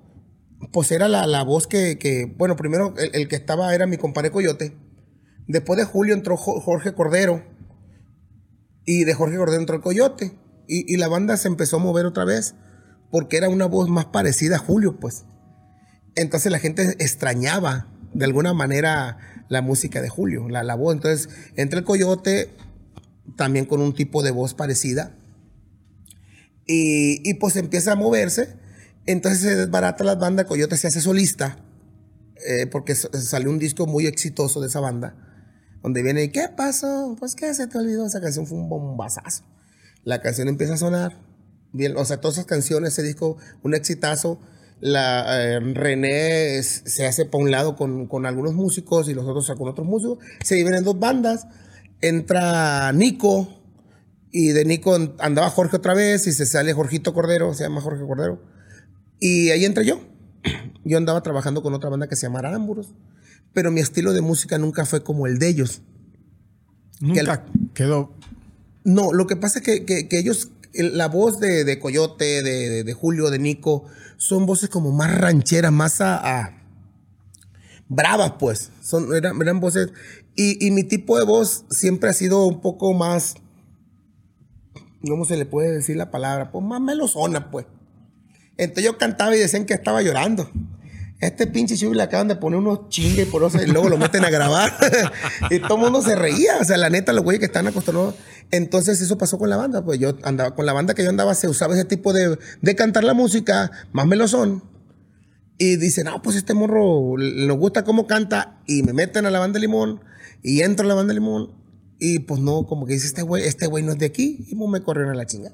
[0.73, 3.97] pues era la, la voz que, que- bueno, primero el, el que estaba era mi
[3.97, 4.77] compadre Coyote.
[5.47, 7.43] Después de Julio entró Jo- Jorge Cordero.
[8.85, 10.33] Y de Jorge Cordero entró el Coyote.
[10.69, 12.55] Y, y la banda se empezó a mover otra vez.
[13.11, 15.25] Porque era una voz más parecida a Julio, pues.
[16.15, 19.19] Entonces la gente extrañaba de alguna manera
[19.49, 20.95] la música de Julio, la, la voz.
[20.95, 22.51] Entonces entra el Coyote
[23.37, 25.17] también con un tipo de voz parecida.
[26.67, 28.61] Y, y, pues empieza a moverse.
[29.07, 31.59] Entonces se desbarata la banda, Coyote se hace solista,
[32.47, 35.17] eh, porque salió un disco muy exitoso de esa banda,
[35.83, 37.17] donde viene, ¿qué pasó?
[37.19, 39.45] Pues que se te olvidó, esa canción fue un bombazazo.
[40.05, 41.19] La canción empieza a sonar,
[41.73, 44.39] bien, o sea, todas esas canciones, ese disco, un exitazo.
[44.81, 49.51] La, eh, René se hace para un lado con, con algunos músicos y los otros
[49.59, 50.19] con otros músicos.
[50.43, 51.47] Se dividen en dos bandas.
[52.01, 53.49] Entra Nico,
[54.33, 58.05] y de Nico andaba Jorge otra vez y se sale Jorgito Cordero, se llama Jorge
[58.07, 58.43] Cordero.
[59.19, 60.01] Y ahí entré yo.
[60.85, 62.95] Yo andaba trabajando con otra banda que se llama Arámburos.
[63.53, 65.83] Pero mi estilo de música nunca fue como el de ellos.
[67.01, 67.45] Nunca
[67.75, 68.15] quedó.
[68.85, 72.43] No, lo que pasa es que, que- que ellos, el- la voz de, de Coyote,
[72.43, 73.85] de, de- de Julio, de Nico,
[74.17, 76.60] son voces como más rancheras, más a, a-
[77.91, 78.71] bravas, pues.
[78.81, 79.91] Son, eran, eran voces.
[80.35, 83.35] Y, mi tipo de voz siempre ha sido un poco más.
[85.07, 86.51] ¿Cómo se le puede decir la palabra?
[86.51, 87.67] Pues más melosona, pues.
[88.57, 90.51] Entonces yo cantaba y decían que estaba llorando.
[91.21, 94.25] Este pinche chubi le acaban de poner unos chingues por eso y luego lo meten
[94.25, 94.73] a grabar.
[95.51, 96.57] y todo el mundo se reía.
[96.59, 98.15] O sea, la neta, los güeyes que están acostumbrados.
[98.51, 99.85] Entonces eso pasó con la banda.
[99.85, 102.77] Pues yo andaba, con la banda que yo andaba, se usaba ese tipo de, de
[102.77, 104.63] cantar la música, más melosón.
[105.63, 108.59] Y dicen, no, pues este morro nos gusta cómo canta.
[108.67, 110.01] Y me meten a la banda de Limón.
[110.43, 111.51] Y entro a la banda de Limón.
[111.99, 114.47] Y pues no, como que dice este güey, este güey no es de aquí.
[114.49, 115.53] Y pues me corrieron a la chingada.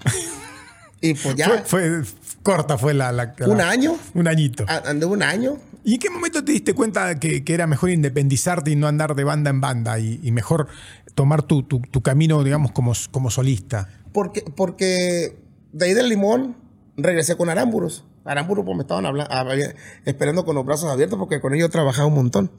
[1.00, 1.48] y pues ya.
[1.64, 2.04] Fue, fue-
[2.44, 3.96] corta fue la, la- un la- año.
[4.14, 4.64] Un añito.
[4.68, 5.58] Anduve un año.
[5.82, 9.16] ¿Y en qué momento te diste cuenta que, que era mejor independizarte y no andar
[9.16, 10.68] de banda en banda y, y mejor
[11.16, 13.88] tomar tu, tu- tu camino, digamos, como, como solista?
[14.12, 15.36] Porque, porque
[15.72, 16.56] de ahí del limón
[16.96, 18.04] regresé con Arámburos.
[18.26, 19.74] Arámburos pues me estaban habla- hab-
[20.04, 22.50] esperando con los brazos abiertos porque con ellos trabajaba un montón.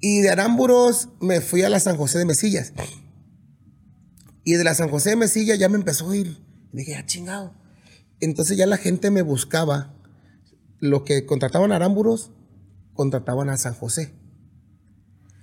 [0.00, 2.72] Y de Arámburos me fui a la San José de Mesillas.
[4.44, 6.38] Y de la San José de Mesillas ya me empezó a ir.
[6.72, 7.54] Y dije, ya chingado.
[8.20, 9.94] Entonces ya la gente me buscaba.
[10.80, 12.32] Los que contrataban a Arámburos,
[12.94, 14.12] contrataban a San José.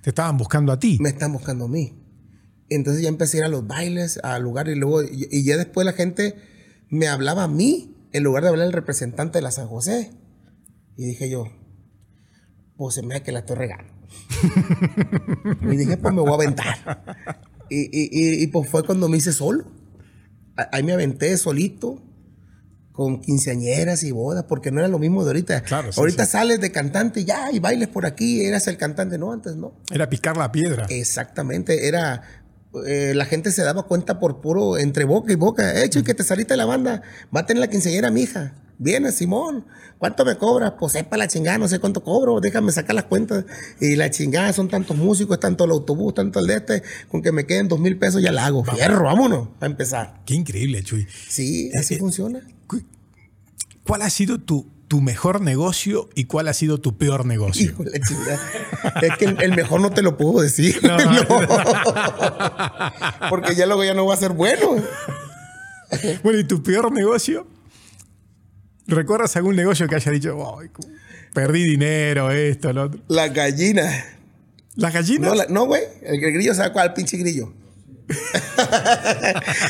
[0.02, 0.98] Te estaban buscando a ti.
[1.00, 1.96] me están buscando a mí.
[2.68, 5.56] Entonces ya empecé a ir a los bailes, a lugares, y luego, y, y ya
[5.56, 6.36] después la gente
[6.90, 10.10] me hablaba a mí, en lugar de hablar al representante de la San José.
[10.96, 11.46] Y dije yo,
[12.76, 13.92] pues se me da que la estoy regando.
[15.70, 17.36] y dije, pues me voy a aventar.
[17.68, 19.64] Y, y, y, y, pues fue cuando me hice solo.
[20.72, 22.02] Ahí me aventé solito,
[22.92, 25.62] con quinceañeras y bodas, porque no era lo mismo de ahorita.
[25.62, 26.32] Claro, sí, ahorita sí.
[26.32, 29.18] sales de cantante ya, y bailes por aquí, eras el cantante.
[29.18, 29.80] No, antes no.
[29.90, 30.86] Era picar la piedra.
[30.88, 32.39] Exactamente, era.
[32.86, 35.82] Eh, la gente se daba cuenta por puro entre boca y boca.
[35.82, 37.02] Hecho, y que te saliste de la banda.
[37.34, 38.54] Va a tener la quinceañera, mija.
[38.78, 39.66] Viene, Simón.
[39.98, 40.72] ¿Cuánto me cobras?
[40.80, 42.40] Pues sepa la chingada, no sé cuánto cobro.
[42.40, 43.44] Déjame sacar las cuentas.
[43.78, 46.82] Y la chingada son tantos músicos, tanto el autobús, tanto el de este.
[47.10, 48.64] Con que me queden dos mil pesos ya la hago.
[48.64, 49.48] Fierro, vámonos.
[49.58, 50.22] Para empezar.
[50.24, 51.06] Qué increíble, Chuy.
[51.28, 52.40] Sí, así Eh, eh, funciona.
[52.66, 52.82] Cu-
[53.86, 57.76] ¿Cuál ha sido tu, tu mejor negocio y cuál ha sido tu peor negocio?
[57.78, 57.92] La.
[59.06, 60.80] Es que el mejor no te lo puedo decir.
[60.82, 60.96] No.
[60.98, 61.22] No.
[63.30, 64.82] Porque ya luego ya no va a ser bueno.
[66.24, 67.46] Bueno, ¿y tu peor negocio?
[68.88, 70.82] ¿Recuerdas algún negocio que haya dicho, "Ay, cu-
[71.34, 73.00] perdí dinero, esto, lo otro?
[73.06, 73.88] La gallina.
[74.74, 75.28] ¿Las gallinas?
[75.30, 75.82] No, la- no, güey.
[76.02, 76.94] El, el grillo, ¿sabe cuál?
[76.94, 77.52] Pinche grillo.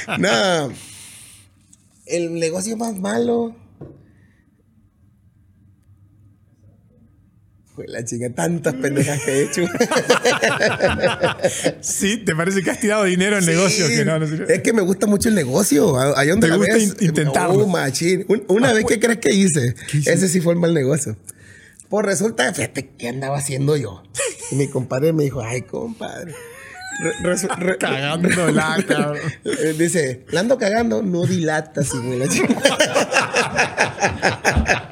[0.18, 0.72] no.
[2.06, 3.54] El negocio más malo.
[7.88, 9.62] La chinga, tantas pendejas que he hecho.
[11.80, 14.50] Sí, ¿te parece que has tirado dinero en negocios Sí, que no, no sirven?
[14.50, 15.96] Es que me gusta mucho el negocio.
[16.16, 17.66] Ahí donde ¿Te la gusta ves, in- intentarlo?
[17.66, 18.24] Machín.
[18.28, 19.74] Un- una vez, ¿qué crees que hice?
[20.06, 21.16] Ese sí fue el mal negocio.
[21.88, 24.02] Pues resulta, fíjate, ¿qué andaba haciendo yo?
[24.50, 26.34] Y mi compadre me dijo, ay, compadre.
[27.02, 29.18] Re- resu- re- Cagándola, cabrón.
[29.44, 32.78] Eh, Dice, la ando cagando, no dilatas, la chingada".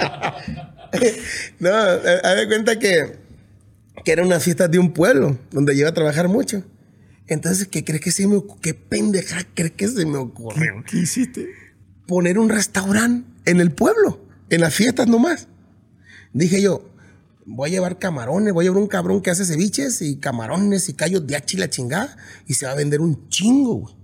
[1.61, 3.19] No, haz de cuenta que,
[4.05, 6.65] que era una fiesta de un pueblo donde yo iba a trabajar mucho.
[7.27, 10.83] Entonces, ¿qué crees que se me ¿Qué pendeja crees que se me ocurrió?
[10.87, 11.49] ¿Qué hiciste?
[12.07, 15.47] Poner un restaurante en el pueblo, en las fiestas nomás.
[16.33, 16.91] Dije yo,
[17.45, 20.95] voy a llevar camarones, voy a llevar un cabrón que hace ceviches y camarones y
[20.95, 22.17] callos de hacha y la chingada
[22.47, 23.95] y se va a vender un chingo, güey.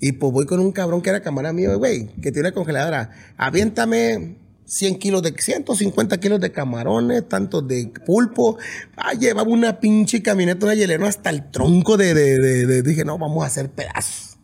[0.00, 3.10] Y pues voy con un cabrón que era camarada mío, güey, que tiene una congeladora.
[3.36, 4.36] Aviéntame
[4.72, 8.56] 100 kilos de, 150 kilos de camarones, tantos de pulpo.
[8.96, 13.04] Ah, llevaba una pinche camioneta, una hielera hasta el tronco de, de, de- de- Dije,
[13.04, 14.38] no, vamos a hacer pedazos.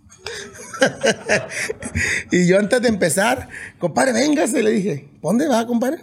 [2.30, 3.48] y yo antes de empezar,
[3.78, 6.02] compadre, véngase, le dije, ¿pa' dónde va, compadre?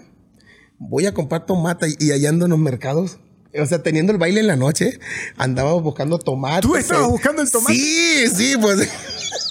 [0.79, 3.19] Voy a comprar tomate y, y allá ando en los mercados.
[3.57, 4.99] O sea, teniendo el baile en la noche,
[5.37, 6.61] andaba buscando tomate.
[6.67, 7.73] ¿Tú estabas buscando el tomate?
[7.75, 8.89] Sí, sí, pues.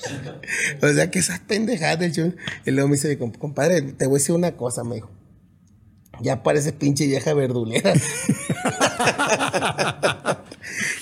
[0.82, 2.34] o sea, que esas pendejadas show.
[2.64, 5.10] Y luego me dice, "Com- compadre, te voy a decir una cosa, me dijo.
[6.20, 7.92] Ya pareces pinche vieja verdulera.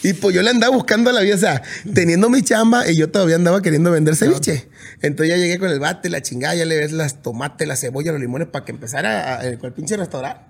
[0.03, 1.63] y pues yo le andaba buscando a la vida, o sea,
[1.95, 4.69] teniendo mi chamba y yo todavía andaba queriendo vender ceviche.
[5.03, 8.13] Entonces ya llegué con el bate, la chingada, ya le ves las tomates, la cebolla,
[8.13, 10.41] los limones para que empezara a- el pinche restaurante.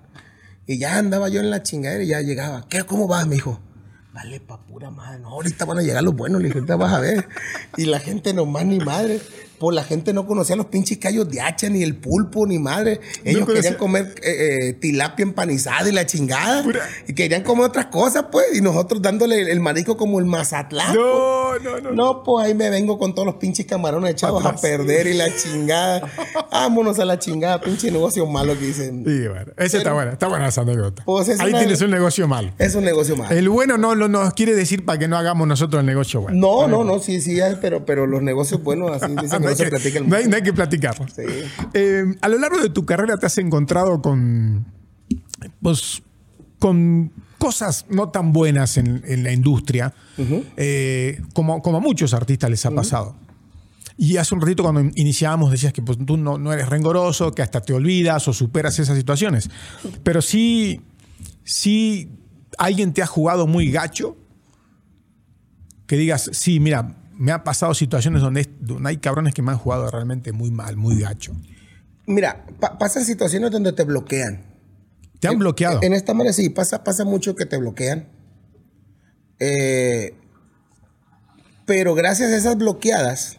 [0.65, 2.65] Y ya andaba yo en la chingadera y ya llegaba.
[2.69, 3.27] ¿Qué, ¿Cómo vas?
[3.27, 3.59] Me dijo.
[4.13, 5.19] Vale, pa' pura madre.
[5.19, 7.27] No, ahorita van a llegar los buenos, le dije, ahorita vas a ver.
[7.77, 9.19] Y la gente nomás ni madre.
[9.63, 12.99] Pues la gente no conocía los pinches callos de hacha, ni el pulpo, ni madre.
[13.23, 16.63] Ellos querían comer eh, eh, tilapia empanizada y la chingada.
[16.63, 18.47] Pura- Y querían comer otras cosas, pues.
[18.55, 20.87] Y nosotros dándole el, marisco como el Mazatlán.
[20.93, 20.97] pues.
[20.97, 21.91] No, no, no.
[21.91, 25.33] No, pues ahí me vengo con todos los pinches camarones echados a perder y la
[25.33, 26.11] chingada.
[26.51, 29.05] Vámonos a la chingada, pinche negocio malo que dicen.
[29.05, 31.03] Sí, bueno, ese está bueno, está buena esa anécdota.
[31.05, 32.51] Pues es Ahí una- tienes un negocio malo.
[32.59, 33.33] Es un negocio malo.
[33.33, 36.37] El bueno no lo nos quiere decir para que no hagamos nosotros el negocio bueno.
[36.37, 39.75] No, no, no, sí, sí, pero, pero los negocios buenos así dicen no, hay que,
[39.75, 40.29] platican no hay- mucho.
[40.29, 41.07] no hay que platicarlo.
[41.07, 41.21] Sí.
[41.73, 44.65] Eh, a lo largo de tu carrera te has encontrado con,
[45.61, 46.01] pues,
[46.59, 49.93] con cosas no tan buenas en, en la industria,
[50.55, 53.15] eh, como, como a muchos artistas les ha pasado.
[53.97, 57.41] Y hace un ratito cuando iniciábamos decías que pues, tú no, no eres rencoroso, que
[57.41, 59.49] hasta te olvidas o superas esas situaciones.
[60.03, 60.81] Pero sí,
[61.43, 62.09] sí
[62.57, 64.15] alguien te ha jugado muy gacho,
[65.85, 68.49] que digas, sí, mira, me han pasado situaciones donde,
[68.85, 71.33] hay cabrones que me han jugado realmente muy mal, muy gacho.
[72.05, 74.43] Mira, pa- pasan situaciones donde te bloquean.
[75.19, 75.79] Te han bloqueado.
[75.83, 78.07] En esta manera sí, pasa, pasa mucho que te bloquean.
[79.39, 80.15] Eh,
[81.65, 83.37] pero gracias a esas bloqueadas,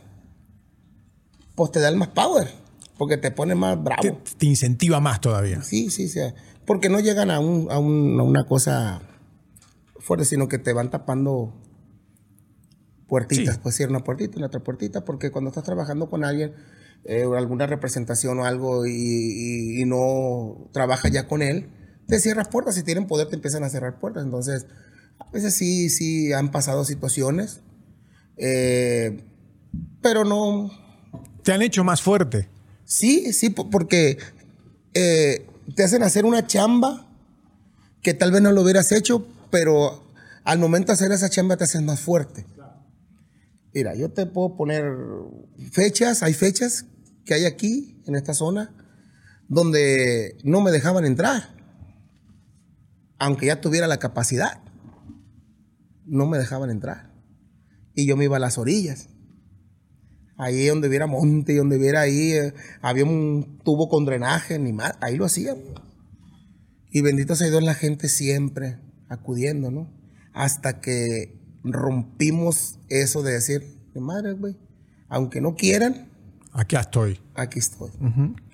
[1.55, 2.49] pues te dan más power.
[2.97, 4.01] Porque te pone más bravo.
[4.03, 5.61] te, te incentiva más todavía.
[5.63, 6.21] Sí, sí, sí.
[6.65, 9.03] Porque no llegan a, un, a, un- a una cosa
[9.99, 11.61] fuerte, sino que te van tapando
[13.09, 13.55] puertitas.
[13.57, 13.61] Sí.
[13.63, 16.53] Pues sí, una puertita, una otra puertita, porque cuando estás trabajando con alguien,
[17.05, 21.69] eh, alguna representación o algo, y, y- y no trabajas ya con él,
[22.07, 22.75] te cierras puertas.
[22.75, 24.25] Si tienen poder, te empiezan a cerrar puertas.
[24.25, 24.67] Entonces,
[25.19, 27.61] a veces sí, sí han pasado situaciones.
[28.37, 29.23] Eh,
[30.03, 30.71] pero no.
[31.43, 32.49] Te han hecho más fuerte.
[32.85, 34.19] Sí, sí, po- porque
[34.95, 37.07] eh, te hacen hacer una chamba
[38.03, 40.05] que tal vez no lo hubieras hecho, pero
[40.45, 42.45] al momento de hacer esa chamba te haces más fuerte.
[43.75, 44.85] Mira, yo te puedo poner
[45.73, 46.87] fechas, hay fechas
[47.25, 48.73] que hay aquí, en esta zona,
[49.49, 51.57] donde no me dejaban entrar,
[53.19, 54.63] aunque ya tuviera la capacidad,
[56.07, 57.13] no me dejaban entrar.
[57.95, 59.09] Y yo me iba a las orillas.
[60.37, 64.95] Ahí donde hubiera monte, donde hubiera ahí, eh, había un tubo con drenaje, ni más,
[65.01, 65.59] ahí lo hacían.
[66.91, 69.93] Y bendito sea Dios la gente siempre acudiendo, ¿no?
[70.33, 74.57] Hasta que rompimos eso de decir, de madre, güey,
[75.09, 76.09] aunque no quieran,
[76.53, 77.21] Aquí estoy.
[77.35, 77.91] aquí estoy.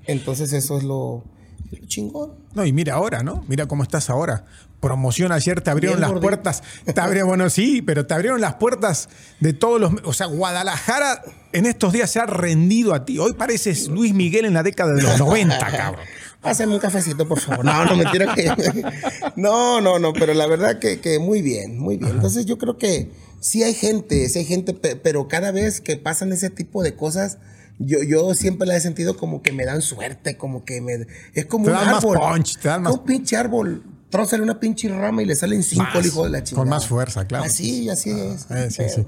[0.06, 1.22] Entonces eso es lo,
[1.70, 2.32] lo chingón.
[2.54, 3.44] No, y mira ahora, ¿no?
[3.46, 4.46] Mira cómo estás ahora.
[4.80, 6.22] Promoción ayer te abrieron Bien las gordito.
[6.26, 6.62] puertas.
[6.86, 9.92] Te abrieron, bueno, sí, pero te abrieron las puertas de todos los.
[10.04, 11.20] O sea, Guadalajara
[11.52, 13.18] en estos días se ha rendido a ti.
[13.18, 16.00] Hoy pareces Luis Miguel en la década de los 90, cabrón.
[16.40, 17.64] Pásame un cafecito, por favor.
[17.64, 18.50] No, no, mentira que.
[19.36, 22.12] No, no, no, pero la verdad que, que muy bien, muy bien.
[22.12, 23.10] Entonces yo creo que
[23.40, 26.94] sí hay gente, sí hay gente, pe- pero cada vez que pasan ese tipo de
[26.96, 27.38] cosas,
[27.78, 31.06] yo, yo siempre la he sentido como que me dan suerte, como que me.
[31.34, 32.18] Es como Te un dan más árbol.
[32.18, 33.82] punch, te dan más- Un pinche árbol.
[34.10, 36.66] Trózale una pinche rama y le salen cinco Más, hijo de la con chingada.
[36.68, 37.44] más fuerza, claro.
[37.44, 38.46] Así, así es.
[38.50, 39.06] Eh, sí, sí.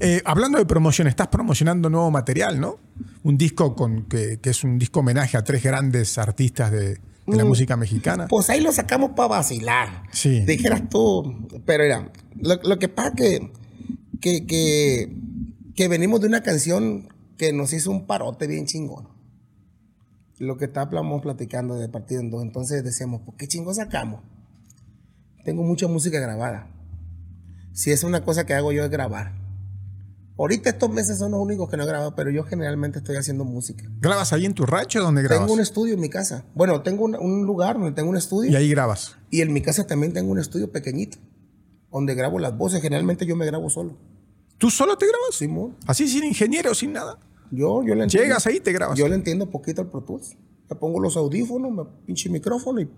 [0.00, 2.78] Eh, hablando de promoción, estás promocionando nuevo material, ¿no?
[3.24, 7.00] Un disco con, que, que es un disco homenaje a tres grandes artistas de, de
[7.26, 7.36] Mm.
[7.36, 8.28] la música mexicana.
[8.28, 10.02] Pues ahí lo sacamos para vacilar.
[10.12, 10.40] Sí.
[10.44, 11.48] Dijeras tú.
[11.64, 13.50] Pero mira, lo, lo que pasa que,
[14.20, 15.16] que, que,
[15.74, 19.08] que venimos de una canción que nos hizo un parote bien chingón.
[20.38, 22.42] Lo que estábamos platicando de partido en dos.
[22.42, 24.20] Entonces decíamos, ¿por qué chingo sacamos?
[25.44, 26.66] Tengo mucha música grabada.
[27.72, 29.32] Si es una cosa que hago yo es grabar.
[30.36, 33.44] Ahorita estos meses son los únicos que no he grabado, pero yo generalmente estoy haciendo
[33.44, 33.84] música.
[34.00, 35.44] ¿Grabas ahí en tu rancho o dónde grabas?
[35.44, 36.44] Tengo un estudio en mi casa.
[36.54, 38.50] Bueno, tengo un, un lugar donde tengo un estudio.
[38.50, 39.16] Y ahí grabas.
[39.30, 41.18] Y en mi casa también tengo un estudio pequeñito,
[41.92, 42.80] donde grabo las voces.
[42.82, 43.96] Generalmente yo me grabo solo.
[44.58, 45.34] ¿Tú solo te grabas?
[45.36, 45.76] Simón.
[45.86, 47.18] Así sin ingeniero, sin nada.
[47.52, 48.24] Yo, yo le entiendo.
[48.24, 48.98] Llegas ahí y te grabas.
[48.98, 50.36] Yo le entiendo poquito al Pro Tools.
[50.68, 52.88] Me pongo los audífonos, me pinche micrófono y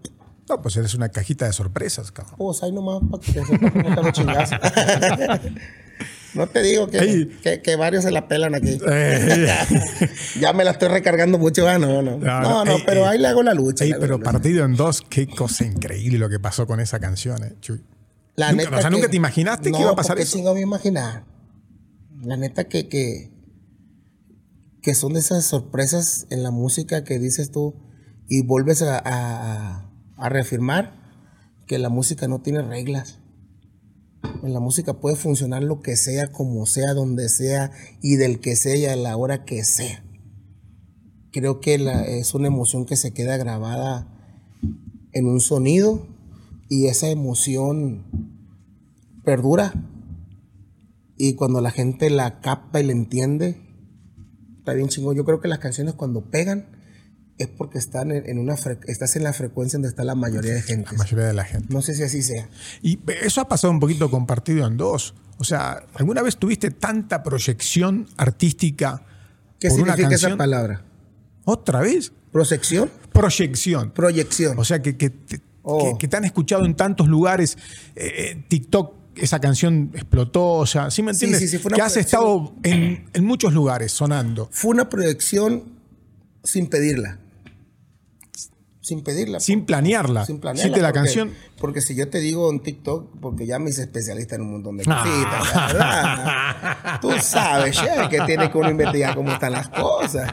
[0.49, 2.37] No, pues eres una cajita de sorpresas, cabrón.
[2.39, 4.59] pues ahí nomás para que los chingazos.
[6.35, 8.79] no te digo que, que, que varios se la pelan aquí.
[10.41, 11.67] Ya me la estoy recargando mucho.
[11.69, 12.19] ah, no, no.
[12.19, 13.07] No, No, no, no, ey, pero ey.
[13.09, 13.85] ahí le hago la lucha.
[13.85, 14.33] ey, le hago pero la lucha.
[14.33, 17.83] partido en dos, qué cosa increíble lo que pasó con esa canción, eh, Chuy.
[18.37, 20.23] La Nunca- neta o sea, que- ¿nunca te imaginaste que iba a pasar ¿por qué
[20.25, 20.37] eso?
[20.37, 21.25] chingo me imaginar?
[22.23, 23.31] La neta que, que,
[24.83, 27.75] que son de esas sorpresas en la música que dices tú
[28.29, 29.86] y vuelves a, a-
[30.17, 30.93] a reafirmar
[31.67, 33.19] que la música no tiene reglas.
[34.43, 37.71] En la música puede funcionar lo que sea, como sea, donde sea
[38.03, 40.03] y del que sea y a la hora que sea.
[41.33, 41.75] Creo que
[42.19, 44.09] es una emoción que se queda grabada
[45.13, 46.07] en un sonido
[46.69, 48.07] y esa emoción
[49.25, 49.75] perdura.
[51.19, 53.61] Y cuando la gente la capta y la entiende,
[54.59, 55.17] está bien chingón.
[55.17, 56.76] Yo creo que las canciones cuando pegan
[57.39, 58.55] es porque están en, una
[58.87, 60.93] estás en la frecuencia donde está la mayoría de gente.
[60.93, 61.67] La mayoría de la gente.
[61.73, 62.49] No sé si así sea.
[62.83, 65.15] Y eso ha pasado un poquito con Partido en Dos.
[65.39, 69.03] O sea, ¿alguna vez tuviste tanta proyección artística
[69.59, 70.83] ¿Qué por una significa esa palabra?
[71.45, 72.11] ¿Otra vez?
[72.33, 72.91] ¿Proyección?
[73.13, 73.91] Proyección.
[73.91, 74.59] Proyección.
[74.59, 75.93] O sea, que, que te, Oh.
[75.95, 77.59] que- que te han escuchado en tantos lugares.
[77.97, 80.53] Eh, eh, TikTok, esa canción explotó.
[80.53, 81.41] O sea, ¿sí me entiendes?
[81.41, 84.49] sí, sí, fue una que has estado en, en muchos lugares sonando.
[84.53, 85.65] Fue una proyección
[86.45, 87.19] sin pedirla.
[88.87, 89.41] Sin pedirla.
[89.41, 90.25] Sin planearla.
[90.27, 90.63] Sin planearla.
[90.69, 91.33] Hiciste la porque- canción.
[91.59, 94.77] Porque si yo te digo en TikTok, porque ya me hice especialista en un montón
[94.77, 95.03] de Ah.
[95.03, 97.01] cositas, ¿verdad?
[97.01, 100.33] Tú sabes, che, que tiene que uno investigar cómo están las cosas.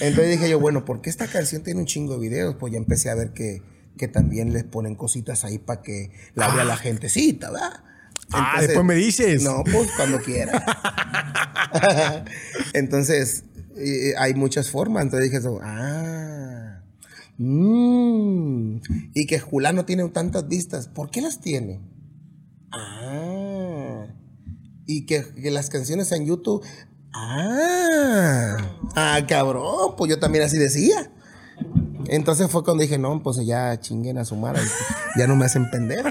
[0.00, 2.54] Entonces dije yo, bueno, ¿por qué esta canción tiene un chingo de videos?
[2.58, 3.62] Pues ya empecé a ver que,
[3.98, 7.82] que también les ponen cositas ahí para que la vea la gentecita, ¿verdad?
[8.32, 9.42] Ah, después me dices.
[9.42, 10.64] No, pues cuando quiera.
[12.72, 13.44] Entonces,
[14.16, 15.02] hay muchas formas.
[15.02, 16.67] Entonces dije, eso, ah,
[17.38, 18.80] mm,
[19.14, 20.88] y que Julano tiene tantas vistas.
[20.88, 21.80] ¿Por qué las tiene?
[22.70, 24.06] Ah,
[24.86, 26.64] y que, las canciones en YouTube.
[27.12, 28.56] Ah,
[28.94, 31.10] ah, cabrón, pues yo también así decía.
[32.06, 34.62] Entonces fue cuando dije, no, pues ya chinguen a su madre,
[35.16, 36.08] ya no me hacen pendejo.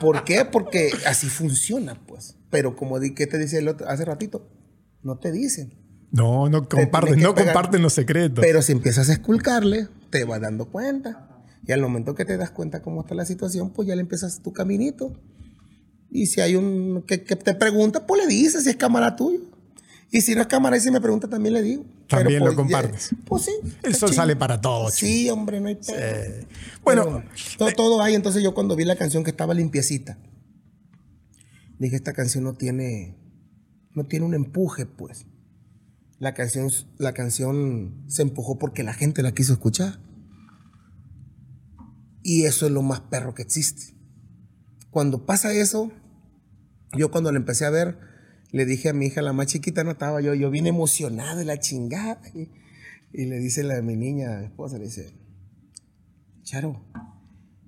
[0.00, 0.44] ¿Por qué?
[0.44, 2.36] Porque así funciona, pues.
[2.50, 4.48] Pero como di, ¿qué te decía el otro, hace ratito?
[5.02, 5.85] No te dicen.
[6.16, 7.52] No, no comparten, no pegar.
[7.54, 8.42] comparten los secretos.
[8.44, 11.28] Pero si empiezas a esculcarle, te vas dando cuenta.
[11.66, 14.40] Y al momento que te das cuenta cómo está la situación, pues ya le empiezas
[14.40, 15.12] tu caminito.
[16.10, 19.40] Y si hay un que, que te pregunta, pues le dices si es cámara tuya.
[20.12, 21.84] Y si no es cámara y si me pregunta, también le digo.
[22.08, 23.10] También Pero, lo pues, ya- compartes.
[23.24, 23.50] pues sí.
[23.82, 24.22] El sol chido.
[24.22, 24.94] sale para todos.
[24.94, 26.46] Sí, hombre, no hay pedo.
[26.84, 27.22] Bueno, Pero
[27.58, 28.14] todo, todo hay.
[28.14, 30.16] Entonces yo cuando vi la canción que estaba limpiecita,
[31.80, 33.16] dije, esta canción no tiene,
[33.94, 35.26] no tiene un empuje, pues.
[36.18, 40.00] La canción, la canción se empujó porque la gente la quiso escuchar.
[42.22, 43.94] Y eso es lo más perro que existe.
[44.90, 45.92] Cuando pasa eso,
[46.96, 47.98] yo cuando la empecé a ver,
[48.50, 51.44] le dije a mi hija, la más chiquita no estaba yo, yo bien emocionado de
[51.44, 52.20] la chingada.
[52.34, 55.12] Y, le dice la mi niña, esposa, le dice,
[56.42, 56.84] Charo,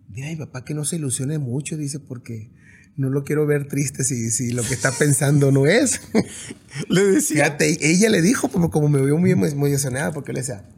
[0.09, 2.51] dile a mi papá que no se ilusione mucho, dice, porque
[2.99, 6.01] no lo quiero ver triste si, si lo que está pensando no es.
[6.89, 7.45] le decía.
[7.45, 10.69] Fíjate, ella le dijo, como, como me vio muy, muy emocionada, porque le decía,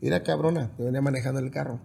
[0.00, 1.80] mira cabrona, yo venía manejando el carro.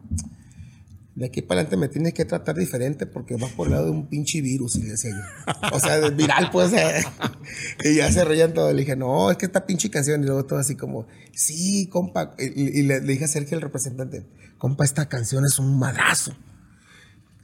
[1.15, 3.91] De aquí para adelante me tienes que tratar diferente porque vas por el lado de
[3.91, 5.53] un pinche virus, y le decía yo.
[5.73, 6.71] O sea, viral, pues.
[6.71, 7.03] eh.
[7.83, 8.71] Y ya se reían todos.
[8.73, 10.21] Le dije, no, es que esta pinche canción.
[10.21, 12.35] Y luego todo así como, sí, compa.
[12.37, 14.27] Y, y le, le dije a Sergio, el representante,
[14.59, 16.35] compa, esta canción es un madrazo.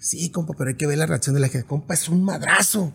[0.06, 1.66] Sí, compa, pero hay que ver la reacción de la gente.
[1.66, 2.94] Compa, es un madrazo.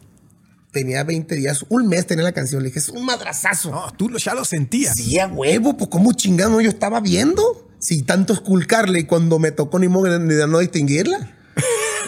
[0.70, 2.62] Tenía 20 días, un mes tenía la canción.
[2.62, 3.72] Le dije, es un madrazazo.
[3.72, 4.94] No, tú lo- ya lo sentías.
[4.96, 7.68] Sí, a huevo, pues cómo chingado yo estaba viendo.
[7.80, 11.36] Si tanto esculcarle y cuando me tocó ni modo ni de no distinguirla.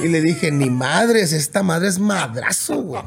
[0.05, 3.03] Y le dije, ni madres, esta madre es madrazo, güey.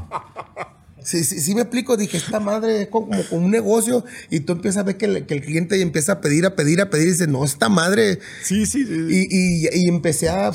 [1.01, 4.81] Sí, sí, sí me explico, dije, esta madre es como, un negocio y tú empiezas
[4.81, 7.11] a ver que, el- que el cliente empieza a pedir, a pedir, a pedir y
[7.11, 8.19] dice, no, esta madre.
[8.43, 8.85] Sí, sí.
[8.85, 8.93] sí.
[9.09, 10.51] Y, y- y empecé a...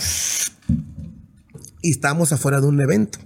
[1.82, 3.19] Y estábamos afuera de un evento.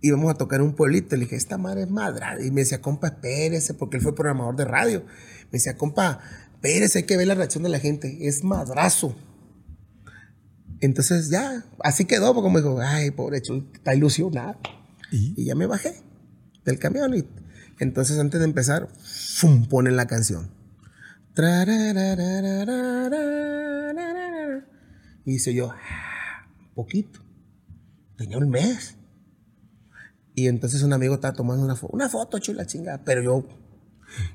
[0.00, 1.16] Y vamos a tocar en un pueblito.
[1.16, 2.36] Le dije, esta madre es madra.
[2.44, 5.04] Y me decía, compa, espérese, porque él fue programador de radio.
[5.44, 6.20] Me decía, compa,
[6.54, 8.28] espérese, hay que ver la reacción de la gente.
[8.28, 9.16] Es madrazo.
[10.80, 14.58] Entonces ya, así quedó, porque me dijo, ay, pobre chul, está ilusionado.
[15.10, 15.44] ¿Y?
[15.44, 15.94] Ya me bajé
[16.64, 17.16] del camión.
[17.16, 17.24] Y
[17.78, 19.66] entonces antes de empezar, ¡fum!
[19.66, 20.50] ponen la canción.
[25.24, 27.23] Y hice yo, ah, poquito.
[28.24, 28.96] Tenía un mes.
[30.34, 33.46] Y entonces un amigo estaba tomando una foto, una foto chula chingada, pero yo...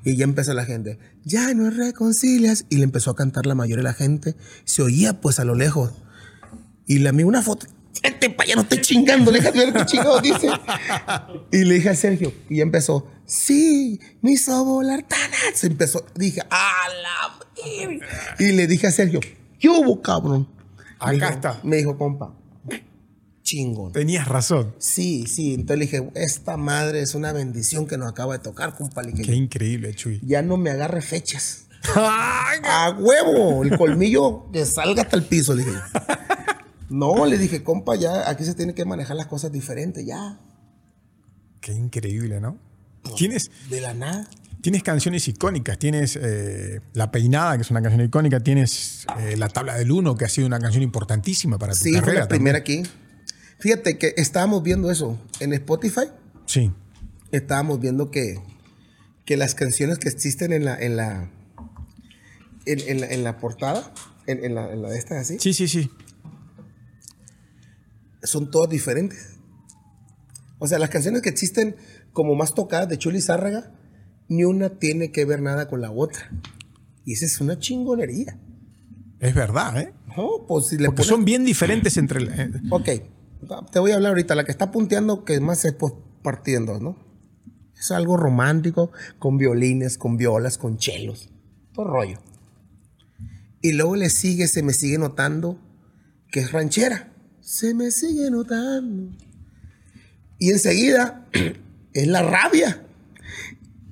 [0.04, 2.66] Y ya empezó la gente, ya no reconcilias.
[2.70, 4.36] Y le empezó a cantar la mayoría de la gente.
[4.64, 5.92] Se oía pues a lo lejos.
[6.86, 7.66] Y le amigo una foto.
[8.04, 10.50] Vente pa' allá, no estoy chingando, déjame ver qué chingados dice.
[11.52, 15.56] Y le dije a Sergio, y ya empezó, sí, me hizo volar tan alto".
[15.58, 18.06] Se empezó, dije, a la verga".
[18.38, 19.20] Y le dije a Sergio,
[19.60, 20.48] ¿qué hubo, cabrón?
[21.00, 21.60] Acá Me dijo- está.
[21.64, 22.34] Me dijo, compa,
[23.50, 23.92] chingón.
[23.92, 24.76] Tenías razón.
[24.78, 25.54] Sí, sí.
[25.56, 29.02] Entonces le dije, esta madre es una bendición que nos acaba de tocar, compa.
[29.02, 30.20] Le dije, Qué increíble, Chuy.
[30.24, 31.66] ya no me agarre fechas.
[31.96, 35.78] A huevo, el colmillo que salga hasta el piso, le dije.
[36.90, 40.40] No, le dije, compa, ya aquí se tiene que manejar las cosas diferentes, ya.
[41.62, 42.58] Qué increíble, ¿no?
[43.16, 44.28] Tienes, De la nada.
[44.62, 45.78] tienes canciones icónicas.
[45.80, 48.40] Tienes eh, La Peinada, que es una canción icónica.
[48.42, 51.94] Tienes eh, La Tabla del Uno, que ha sido una canción importantísima para tu Sí,
[52.02, 52.84] fue la primera aquí.
[53.60, 56.06] Fíjate que estábamos viendo eso en Spotify.
[56.46, 56.72] Sí.
[57.32, 58.40] Estábamos viendo que,
[59.26, 61.30] que las canciones que existen en la, en la,
[62.66, 63.94] en, en la, en la portada,
[64.28, 65.90] en, en la, en la de estas así, Sí, sí, sí.
[68.24, 69.36] son todas diferentes.
[70.60, 71.76] O sea, las canciones que existen
[72.14, 73.72] como más tocadas de Chuli Zárraga,
[74.28, 76.30] ni una tiene que ver nada con la otra.
[77.06, 78.38] Y esa es una chingonería.
[79.20, 79.94] Es verdad, ¿eh?
[80.18, 82.24] No, pues si le Porque pones- son bien diferentes entre...
[82.24, 82.90] eh, Ok,
[83.72, 84.36] te voy a hablar ahorita.
[84.36, 85.76] La que está punteando, que más es
[86.22, 86.98] partiendo, ¿no?
[87.78, 91.30] Es algo romántico, con violines, con violas, con chelos.
[91.74, 92.20] Todo rollo.
[93.62, 95.60] Y luego le sigue, se me sigue notando
[96.32, 97.12] que es ranchera.
[97.42, 99.16] Se me sigue notando.
[100.38, 101.26] Y enseguida
[101.94, 102.86] es la rabia.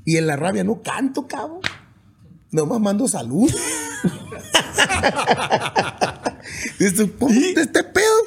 [0.06, 1.62] Y en la rabia no canto, cabrón.
[2.52, 3.52] Nomás mando salud.
[6.80, 8.27] Dice, ponte este pedo.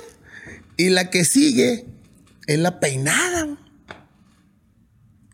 [0.81, 1.87] Y la que sigue
[2.47, 3.57] es la peinada.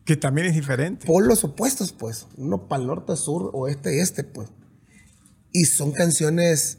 [0.05, 1.05] que también es diferente.
[1.07, 2.27] Polos opuestos, pues.
[2.37, 4.49] Uno para el norte, sur, oeste, este, pues.
[5.53, 6.79] Y son canciones,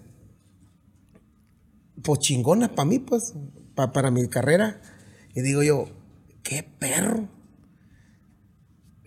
[2.04, 3.34] pues chingonas para mí, pues.
[3.76, 4.82] pa- para mi carrera.
[5.36, 5.90] Y digo yo,
[6.44, 7.28] qué perro.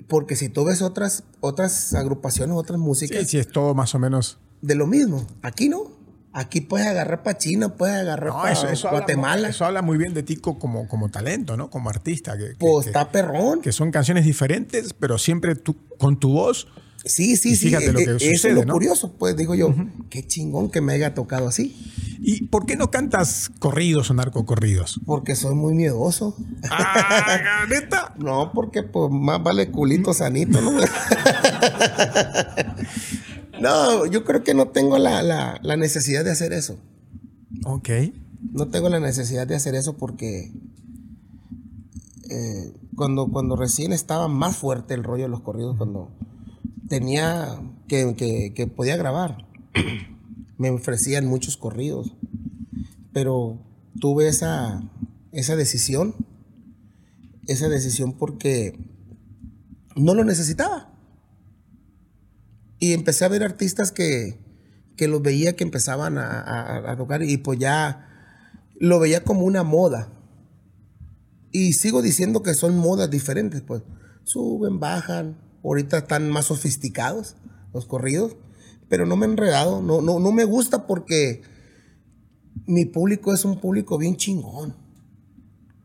[0.08, 3.98] Porque si tú ves otras, otras agrupaciones, otras músicas, Sí, sí, es todo más o
[3.98, 4.38] menos...
[4.60, 5.26] de lo mismo.
[5.42, 5.99] Aquí no.
[6.32, 9.48] Aquí puedes agarrar para China, puedes agarrar No, para eso, eso habla- Guatemala.
[9.48, 11.70] eso habla muy bien de ti co- como, como talento, ¿no?
[11.70, 12.36] Como artista.
[12.38, 13.60] Que, pues que- está perrón.
[13.62, 16.68] que son canciones diferentes, pero siempre tú, con tu voz
[17.02, 17.68] Sí, sí, Y sí.
[17.68, 18.74] fíjate lo eh, que eh, Eso sucede, es lo ¿no?
[18.74, 19.74] curioso, pues digo yo,
[20.10, 21.74] qué chingón que me haya tocado así.
[22.20, 25.00] ¿Y por qué no cantas corridos o narcocorridos?
[25.06, 26.36] Porque soy muy miedoso.
[26.70, 28.12] Ah, ¿neta?
[28.18, 30.72] No, porque pues más vale culito sanito, ¿no?
[33.60, 36.78] no, yo creo que no tengo la, la- la necesidad de hacer eso.
[37.64, 37.88] Ok.
[38.52, 40.52] No tengo la necesidad de hacer eso porque
[42.30, 46.10] eh, cuando, cuando recién estaba más fuerte el rollo de los corridos, cuando
[46.88, 49.46] tenía que, que- que podía grabar,
[50.58, 52.14] me ofrecían muchos corridos,
[53.12, 53.58] pero
[54.00, 54.82] tuve esa,
[55.32, 56.14] esa decisión,
[57.46, 58.78] esa decisión porque
[59.96, 60.89] no lo necesitaba.
[62.80, 64.40] Y empecé a ver artistas que,
[64.96, 68.08] que los veía que empezaban a, a- tocar y pues ya
[68.78, 70.12] lo veía como una moda.
[71.52, 73.82] Y sigo diciendo que son modas diferentes, pues.
[74.24, 75.38] Suben, bajan.
[75.62, 77.36] Ahorita están más sofisticados
[77.74, 78.36] los corridos.
[78.88, 79.82] Pero no me he enredado.
[79.82, 81.42] No, no, no me gusta porque
[82.66, 84.74] mi público es un público bien chingón.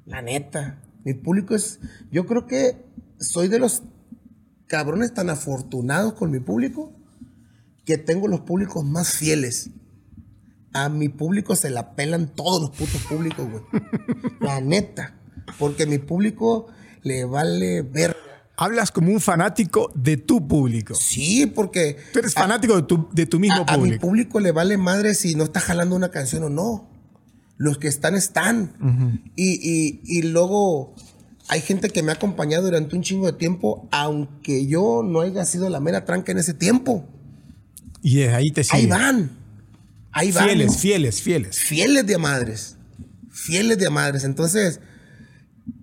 [0.05, 0.81] La neta.
[1.03, 1.79] Mi público es.
[2.11, 2.77] Yo creo que
[3.19, 3.83] soy de los
[4.67, 6.91] cabrones tan afortunados con mi público
[7.85, 9.69] que tengo los públicos más fieles.
[10.73, 13.63] A mi público se la pelan todos los putos públicos, güey.
[14.41, 15.15] La neta.
[15.59, 16.67] Porque mi público
[17.03, 18.15] le vale ver.
[18.57, 20.95] Hablas como un fanático de tu público.
[20.95, 24.01] Sí, porque Tú eres fanático de tu, de tu mismo a, a mi público.
[24.07, 26.89] público le vale madre si no está jalando una canción o no.
[27.57, 29.21] Los que están, están.
[29.35, 30.93] y, y- y luego
[31.47, 35.45] hay gente que me ha acompañado durante un chingo de tiempo, aunque yo no haya
[35.45, 37.05] sido la mera tranca en ese tiempo.
[38.01, 39.31] Y ahí te Ahí van.
[40.11, 40.45] Ahí van.
[40.45, 41.57] Fieles, fieles, fieles.
[41.57, 42.77] fieles de madres.
[43.29, 44.23] Fieles de madres.
[44.23, 44.79] Entonces,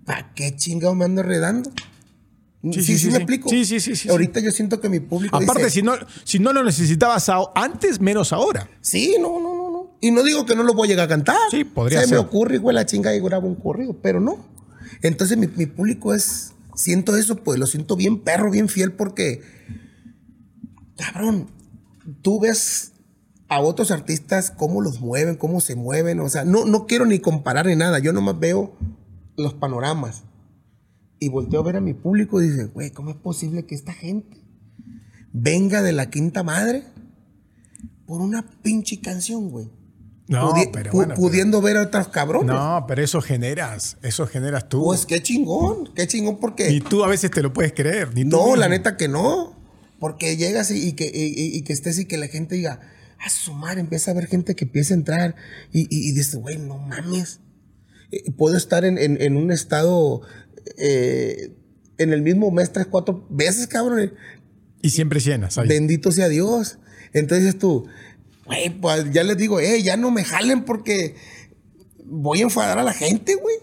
[0.05, 1.71] ¿para qué chingado me ando enredando?
[2.63, 3.17] Sí, Sí, sí, sí, me sí.
[3.17, 3.49] explico.
[3.49, 6.53] Sí, sí, sí, Ahorita yo siento que mi público Aparte, dice, si, no, si no
[6.53, 8.69] lo necesitabas antes, menos ahora.
[8.79, 9.97] Sí, no, no, no, no.
[9.99, 11.35] Y no digo que no lo voy a llegar a cantar.
[11.51, 12.15] Sí, podría Se ser.
[12.17, 14.37] me ocurre igual la chinga y grabo un corrido, pero no.
[15.01, 19.41] Entonces mi, mi público es, siento eso, pues lo siento bien perro, bien fiel, porque,
[20.95, 21.47] cabrón,
[22.21, 22.93] tú ves
[23.49, 27.19] a otros artistas cómo los mueven, cómo se mueven, o sea, no, no quiero ni
[27.19, 28.75] comparar ni nada, yo nomás veo
[29.37, 30.23] los panoramas
[31.19, 33.93] y volteo a ver a mi público y dice, güey, ¿cómo es posible que esta
[33.93, 34.41] gente
[35.31, 36.83] venga de la quinta madre
[38.05, 39.69] por una pinche canción, güey?
[40.27, 42.47] No, Pudi- pero bueno, pero- pudiendo ver a otros cabrones.
[42.55, 44.83] No, pero eso generas, eso generas tú.
[44.85, 46.69] Pues qué chingón, qué chingón porque...
[46.69, 48.13] Ni tú a veces te lo puedes creer.
[48.15, 48.55] Ni tú No, mismo.
[48.55, 49.59] la neta que no.
[49.99, 52.79] Porque llegas y, y que, y, y- y que estés y que la gente diga,
[53.19, 55.35] a su madre, empieza a ver gente que empieza a entrar
[55.71, 57.39] y, y, y dice, güey, no mames.
[58.11, 60.21] Eh, Puedo estar en, en- en un estado
[60.77, 61.53] eh,
[61.97, 64.13] en el mismo mes tres, cuatro veces, cabrón.
[64.81, 65.57] Y siempre llenas.
[65.57, 65.67] ahí.
[65.67, 66.79] Bendito sea Dios.
[67.13, 67.85] Entonces dices tú,
[68.45, 71.15] güey, pues ya les digo, eh, ya no me jalen porque
[72.05, 73.55] voy a enfadar a la gente, güey.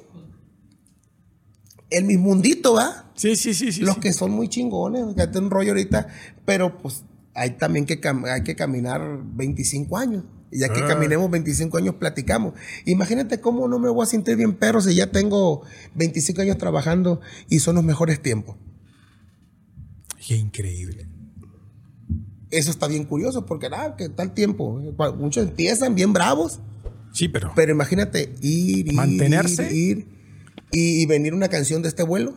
[1.91, 3.11] En mi mundito, ¿va?
[3.17, 3.81] Sí, sí, sí, sí.
[3.81, 4.01] los sí.
[4.01, 6.07] que son muy chingones, que tengo un rollo ahorita,
[6.45, 7.03] pero pues
[7.35, 9.03] hay también que, cam- hay que caminar
[9.35, 10.25] 25 años.
[10.53, 10.87] Y ya que Ah.
[10.89, 12.55] caminemos 25 años, platicamos.
[12.87, 15.63] Imagínate cómo no me voy a sentir bien perro si ya tengo
[15.95, 18.57] 25 años trabajando y son los mejores tiempos.
[20.27, 21.09] Qué increíble.
[22.51, 24.81] Eso está bien curioso porque, nada, que tal tiempo.
[24.97, 26.59] Cua- Muchos empiezan bien bravos,
[27.13, 27.53] Sí, pero.
[27.55, 29.73] pero imagínate ir, ir, Mantenerse.
[29.75, 30.07] ir, ir,
[30.73, 32.35] y, y venir una canción de este vuelo.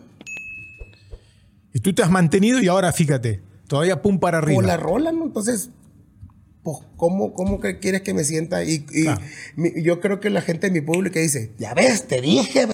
[1.73, 4.59] Y tú te has mantenido y ahora fíjate, todavía pum para arriba.
[4.59, 5.23] O la rola, ¿no?
[5.25, 5.71] Entonces,
[6.61, 8.63] pues, ¿cómo, cómo que quieres que me sienta?
[8.63, 9.21] Y, y Claro.
[9.55, 12.67] mi- yo creo que la gente de mi público dice, ya ves, te dije.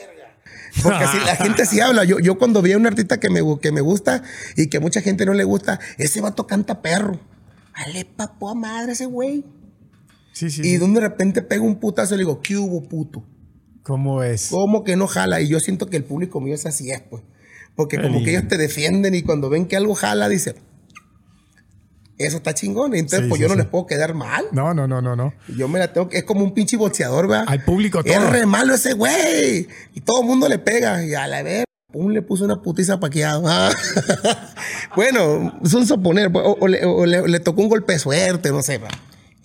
[0.83, 2.03] Porque así la gente sí habla.
[2.03, 4.23] Yo, yo cuando vi a un artista que me, que me gusta
[4.55, 7.19] y que a mucha gente no le gusta, ese vato canta perro.
[7.73, 9.45] Ale papo a madre ese güey.
[10.33, 10.61] Sí, sí.
[10.61, 10.93] Y sí.
[10.93, 13.23] de repente pega un putazo y le digo, ¿qué hubo, puto?
[13.83, 14.49] ¿Cómo es?
[14.49, 15.41] ¿Cómo que no jala?
[15.41, 17.23] Y yo siento que el público mío es así, es, pues.
[17.75, 20.55] Porque como que ellos te defienden y cuando ven que algo jala, dicen,
[22.19, 22.93] eso está chingón.
[22.93, 23.59] Entonces, Sí, pues sí, yo no sí.
[23.61, 24.45] les puedo quedar mal.
[24.51, 25.33] No, no, no, no, no.
[25.47, 27.45] Yo me la tengo que, es como un pinche boxeador, ¿verdad?
[27.47, 28.13] Al público todo.
[28.13, 29.67] Es re malo ese güey.
[29.95, 31.03] Y todo el mundo le pega.
[31.03, 33.43] Y a la vez, pum, le puso una putiza paqueado.
[33.47, 33.71] Ah.
[34.95, 36.31] bueno, es un suponer.
[36.31, 38.77] pues, O, o le, o le- le tocó un golpe de suerte, no sé.
[38.77, 38.87] ¿va?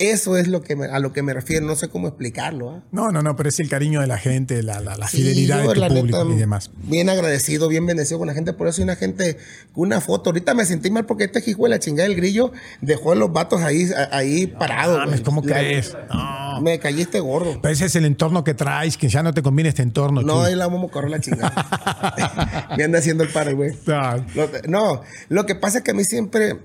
[0.00, 1.64] Eso es lo que me- a lo que me refiero.
[1.64, 2.70] No sé cómo explicarlo.
[2.70, 2.82] ¿ah?
[2.90, 5.62] No, no, no, pero es el cariño de la gente, la, la, la Sí, fidelidad
[5.62, 6.70] yo, de tu la público neta, y demás.
[6.82, 8.52] Bien agradecido, bien bendecido con la gente.
[8.54, 9.36] Por eso hay una gente
[9.72, 10.30] con una foto.
[10.30, 12.50] Ahorita me sentí mal porque este hijo de la chingada del grillo
[12.80, 14.98] dejó a los vatos ahí, ahí parados.
[14.98, 15.20] mames.
[15.20, 15.96] ¿cómo crees?
[16.12, 16.60] No.
[16.60, 17.60] Me caíste gordo.
[17.62, 20.22] Pero ese es el entorno que traes, que ya no te conviene este entorno.
[20.22, 22.68] No, ahí la vamos a correr la chingada.
[22.76, 23.70] me anda haciendo el paro, güey.
[23.86, 26.58] Lo- No, lo que pasa es que a mí siempre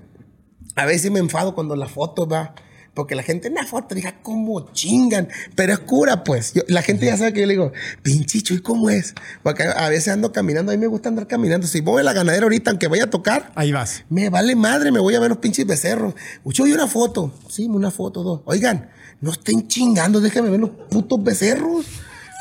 [0.74, 2.54] A veces me enfado cuando la foto va.
[2.94, 5.28] Porque la gente en la foto diga, ¿cómo chingan?
[5.54, 6.52] Pero es cura, pues.
[6.54, 7.72] Yo- la gente ya sabe que yo le digo,
[8.02, 9.14] pinchicho, ¿y cómo es?
[9.42, 11.66] Porque a veces ando caminando, a mí me gusta andar caminando.
[11.66, 14.04] Si voy a la ganadera ahorita, aunque vaya a tocar, Ahí vas.
[14.08, 16.14] me vale madre, me voy a ver los pinches becerros.
[16.44, 17.32] Ucho, y una foto.
[17.48, 18.40] Sí, una foto, dos.
[18.44, 18.90] Oigan,
[19.20, 21.86] no estén chingando, déjenme ver los putos becerros.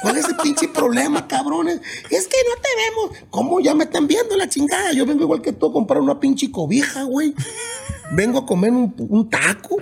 [0.02, 1.76] ¿Cuál es el pinche problema, cabrones?
[2.10, 2.70] Es que no te
[3.12, 3.28] vemos.
[3.30, 4.94] ¿Cómo ya me están viendo la chingada?
[4.94, 7.36] Yo vengo igual que tú a comprar una pinche cobija, güey.
[8.14, 9.78] Vengo a comer un, un taco.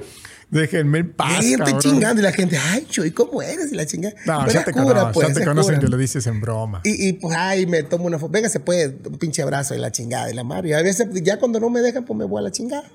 [0.49, 1.44] Déjenme en paz.
[1.44, 2.22] y estoy chingando.
[2.22, 3.72] Y la gente, ay, Chuy, ¿cómo eres?
[3.72, 4.15] Y la chingada.
[4.26, 5.86] No, Pero ya te, cura, conocen, pues, ya te conocen cura.
[5.86, 6.82] que lo dices en broma.
[6.84, 8.32] Y, y, pues, ay, me tomo una foto.
[8.32, 10.69] Venga, se puede, un pinche abrazo y la chingada y la madre.
[10.69, 12.90] Y a veces, ya cuando no me dejan, pues me voy a la chingada.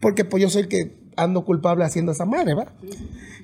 [0.00, 2.72] Porque pues yo soy el que ando culpable haciendo esa madre, ¿va?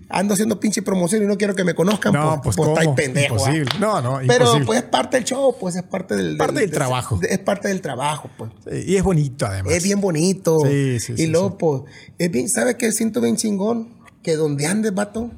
[0.08, 2.12] Ando haciendo pinche promoción y no quiero que me conozcan.
[2.12, 2.96] No, pues, pues, estáis ¿cómo?
[2.96, 3.34] pendejo.
[3.34, 3.70] Imposible.
[3.80, 4.66] No, no, Pero imposible.
[4.66, 6.36] pues es parte del show, pues es parte del...
[6.36, 7.20] Parte del trabajo.
[7.28, 8.50] Es parte del trabajo, pues.
[8.70, 9.72] Sí, Y es bonito, además.
[9.72, 10.60] Es bien bonito.
[10.66, 11.82] Sí, sí, y luego, pues,
[12.18, 13.94] es bien, ¿sabes qué siento bien chingón?
[14.22, 15.30] Que donde andes, vato,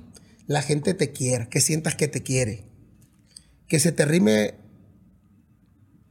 [0.47, 2.65] la gente te quiera, que sientas que te quiere.
[3.69, 4.55] Que se te rime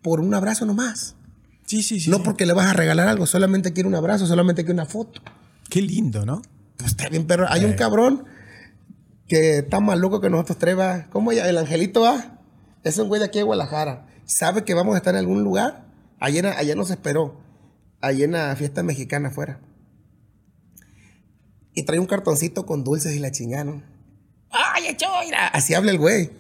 [0.01, 1.15] por un abrazo nomás.
[1.65, 2.11] Sí, sí, sí.
[2.11, 5.21] no porque le vas a regalar algo, solamente quiere un abrazo, solamente quiere una foto.
[5.69, 6.41] Qué lindo, ¿no?
[6.77, 7.47] Pues está bien, perro.
[7.49, 8.25] Hay un cabrón
[9.27, 11.07] que está más loco que nosotros tres, va.
[11.09, 11.47] ¿Cómo ya?
[11.49, 12.39] El angelito va.
[12.83, 14.05] Es un güey de aquí de Guadalajara.
[14.25, 15.85] Sabe que vamos a estar en algún lugar.
[16.19, 17.39] Ayer, ayer nos esperó.
[18.01, 19.59] Ayer en la fiesta mexicana afuera.
[21.73, 23.83] Y trae un cartoncito con dulces y la chingada, ¿no?
[24.51, 25.07] ¡Ay, echó!
[25.25, 25.47] mira!
[25.47, 26.31] Así habla el güey.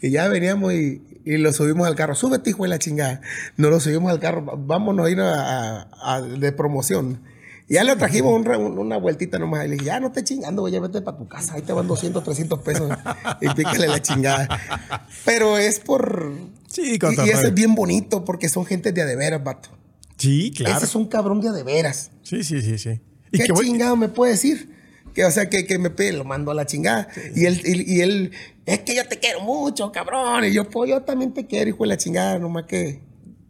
[0.00, 2.14] Y ya veníamos y, lo subimos al carro.
[2.14, 3.20] Súbete, hijo de la chingada.
[3.56, 4.42] Nos lo subimos al carro.
[4.58, 7.22] Vámonos a ir a- a- de promoción.
[7.68, 9.64] Y ya le trajimos un ra- un- una vueltita nomás.
[9.64, 11.54] Y le dije, ya no estés chingando, güey, ya vete para tu casa.
[11.54, 12.90] Ahí te van 200, 300 pesos.
[13.40, 14.48] y pícale la chingada.
[15.24, 16.32] Pero es por...
[16.68, 17.36] Sí, Y, y cotorreo.
[17.36, 19.70] eso es bien bonito porque son gente de a de veras, vato.
[20.16, 20.76] Sí, claro.
[20.76, 22.10] Ese es un cabrón de a de veras.
[22.22, 23.00] Sí, sí, sí, sí.
[23.32, 24.74] Y ¿Qué chingado me puede decir?
[25.12, 27.08] Que, o sea, que, que me pe- lo mando a la chingada.
[27.34, 28.32] Y, él, y, y él,
[28.66, 30.44] es que yo te quiero mucho, cabrón.
[30.44, 33.00] Y yo, pues yo también te quiero, hijo de la chingada, nomás que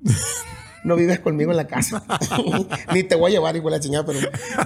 [0.87, 2.03] no vives conmigo en la casa.
[2.95, 4.21] Ni te voy a llevar, de la chingada, pero,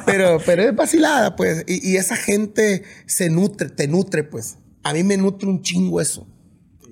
[0.06, 1.64] pero, pero es vacilada, pues.
[1.66, 4.58] Y, y esa gente se nutre, te nutre, pues.
[4.82, 6.26] A mí me nutre un chingo eso.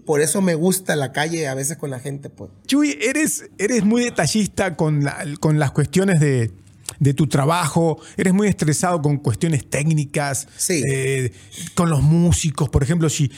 [0.05, 2.51] Por eso me gusta la calle a veces con la gente, pues.
[2.67, 6.51] Chuy, eres, eres muy detallista con, la- con las cuestiones de,
[6.99, 10.83] de tu trabajo, eres muy estresado con cuestiones técnicas, Sí.
[10.91, 11.33] eh,
[11.75, 13.31] con los músicos, por ejemplo, si...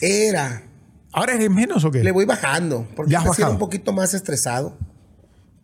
[0.00, 0.64] Era.
[1.12, 2.04] ¿Ahora eres menos o qué?
[2.04, 3.52] Le voy bajando, porque Ya has bajado.
[3.52, 4.76] un poquito más estresado.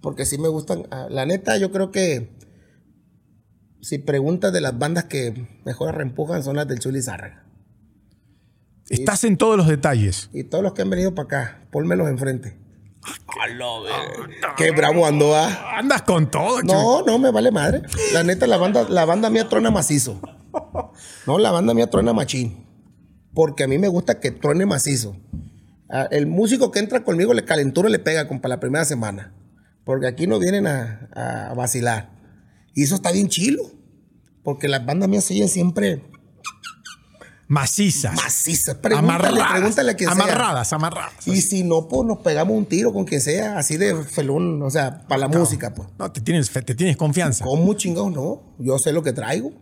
[0.05, 0.87] Porque sí me gustan.
[0.91, 2.37] ah, La neta, yo creo que
[3.81, 7.47] si preguntas de las bandas que mejor reempujan son las del Chuli Zárraga.
[8.91, 10.29] Estás en todos los detalles.
[10.35, 12.59] Y todos los que han venido para acá, pónmelos enfrente.
[14.59, 15.79] Qué bravo ando, ah.
[15.79, 16.67] Andas con todo, Chuy.
[16.69, 17.81] No, no, me vale madre.
[18.13, 20.21] La neta, la banda, la banda mía truena macizo.
[21.27, 22.67] No, la banda mía truena machín.
[23.33, 25.17] Porque a mí me gusta que truene macizo.
[25.89, 29.33] Ah, El músico que entra conmigo le calentura le pega como para la primera semana.
[29.85, 31.09] Porque aquí no vienen a,
[31.51, 32.11] a vacilar.
[32.75, 33.63] Y eso está bien chilo.
[34.43, 36.03] Porque las bandas mías siguen siempre
[37.49, 38.15] Macizas.
[38.17, 38.75] macizas.
[38.77, 39.53] Pregúntale, amarradas.
[39.53, 40.25] pregúntale a quien sea.
[40.25, 41.29] amarradas, amarradas.
[41.29, 44.71] Y si no, pues nos pegamos un tiro con quien sea, así de felón, o
[44.71, 45.89] sea, para la música, pues.
[45.99, 47.45] No, te tienes, te tienes confianza.
[47.45, 48.55] ¿Cómo chingados no?
[48.59, 49.53] Yo sé lo que traigo.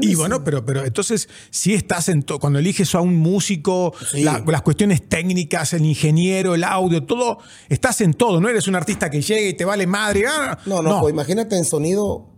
[0.00, 4.22] Y bueno, pero, pero entonces, si estás en to- cuando eliges a un músico, Sí.
[4.22, 7.38] la- las cuestiones técnicas, el ingeniero, el audio, todo,
[7.68, 10.24] estás en todo, no eres un artista que llega y te vale madre.
[10.28, 12.28] ah, No, no, pues imagínate en sonido.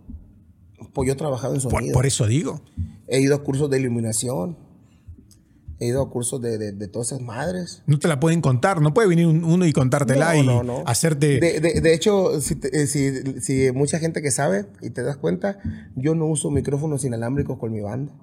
[0.93, 1.93] Pues yo he trabajado en por, sonido.
[1.93, 2.61] por eso digo.
[3.07, 4.57] He ido a cursos de iluminación.
[5.83, 7.83] He ido a cursos de, de- de todas esas madres.
[7.87, 10.63] No te la pueden contar, no puede venir un- uno y contártela No, y no,
[10.63, 10.83] no.
[10.85, 11.39] hacerte.
[11.39, 15.57] De, hecho, si, te- eh, si, si mucha gente que sabe y te das cuenta,
[15.95, 18.13] yo no uso micrófonos inalámbricos con mi banda.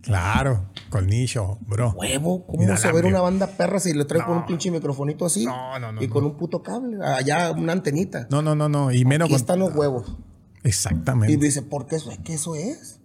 [0.00, 1.90] Claro, colnillo, bro.
[1.94, 5.44] Huevo, ¿cómo ver una banda perra si lo trae con un pinche microfonito así?
[5.44, 6.96] No, no, no, Y con un puto cable.
[7.04, 8.26] Allá una antenita.
[8.30, 8.90] No, no, no, no.
[8.90, 9.40] Y menos Aquí con.
[9.40, 10.16] están los huevos.
[10.64, 11.36] Y Exactamente.
[11.36, 12.18] dice, ¿por qué eso es?
[12.18, 13.00] que eso es?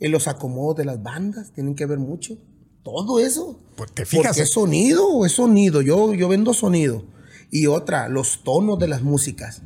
[0.00, 2.36] Y los acomodos de las bandas tienen que ver mucho.
[2.82, 3.60] Todo eso.
[3.76, 4.26] Pues te fijas.
[4.28, 5.82] Porque es sonido, es sonido.
[5.82, 7.04] Yo, yo vendo sonido.
[7.50, 9.62] Y otra, los tonos de las músicas.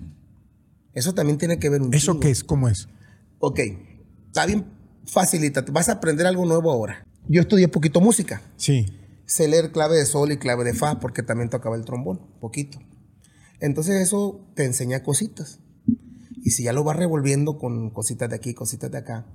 [0.92, 2.20] Eso también tiene que ver un ¿Eso chingo.
[2.20, 2.44] qué es?
[2.44, 2.88] ¿Cómo es?
[3.38, 3.60] Ok,
[4.26, 4.66] está bien
[5.04, 5.64] facilita.
[5.72, 7.06] Vas a aprender algo nuevo ahora.
[7.28, 8.42] Yo estudié poquito música.
[8.56, 8.86] Sí.
[9.26, 12.78] Sé leer clave de sol y clave de fa porque también tocaba el trombón, poquito.
[13.60, 15.60] Entonces eso te enseña cositas.
[16.42, 19.26] Y si ya lo vas revolviendo con cositas de aquí, cositas de acá.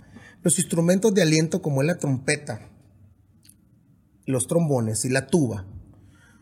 [0.43, 2.69] Los instrumentos de aliento como es la trompeta,
[4.25, 5.65] los trombones y la tuba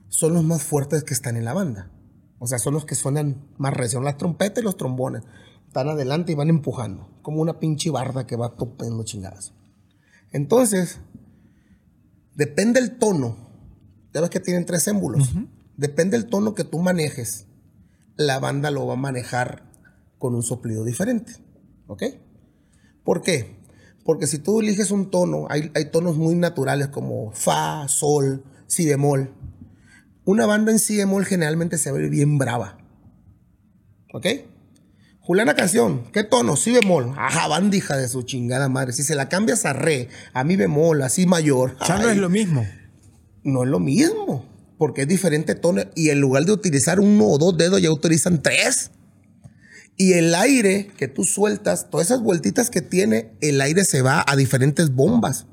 [0.09, 1.91] son los más fuertes que están en la banda.
[2.39, 4.01] O sea, son los que suenan más recio.
[4.01, 5.23] Las trompetas y los trombones.
[5.67, 7.09] Están adelante y van empujando.
[7.21, 9.53] Como una pinche barda que va topando chingadas.
[10.31, 10.99] Entonces,
[12.33, 13.37] depende el tono.
[14.13, 15.33] Ya ves que tienen tres émbulos.
[15.77, 17.47] Depende el tono que tú manejes.
[18.15, 19.64] La banda lo va a manejar
[20.25, 21.33] con un soplido diferente.
[21.85, 22.01] ¿Ok?
[23.03, 23.59] ¿Por qué?
[24.03, 28.87] Porque si tú eliges un tono, hay, hay tonos muy naturales como fa, sol, si
[28.87, 29.35] bemol.
[30.23, 32.79] Una banda en si bemol generalmente se ve bien brava.
[34.15, 34.25] ¿Ok?
[35.19, 36.55] Juliana canción, ¿qué tono?
[36.55, 37.13] Si bemol.
[37.15, 38.93] Ajá, bandija de su chingada madre.
[38.93, 41.77] Si se la cambias a re, a mi bemol, así mayor.
[41.87, 42.65] Ya no es lo mismo.
[43.43, 44.43] no es lo mismo.
[44.79, 45.83] Porque es diferente tono.
[45.93, 48.89] Y en lugar de utilizar uno o dos dedos, ya utilizan tres.
[49.97, 54.23] Y el aire que tú sueltas, todas esas vueltitas que tiene, el aire se va
[54.27, 55.47] a diferentes bombas.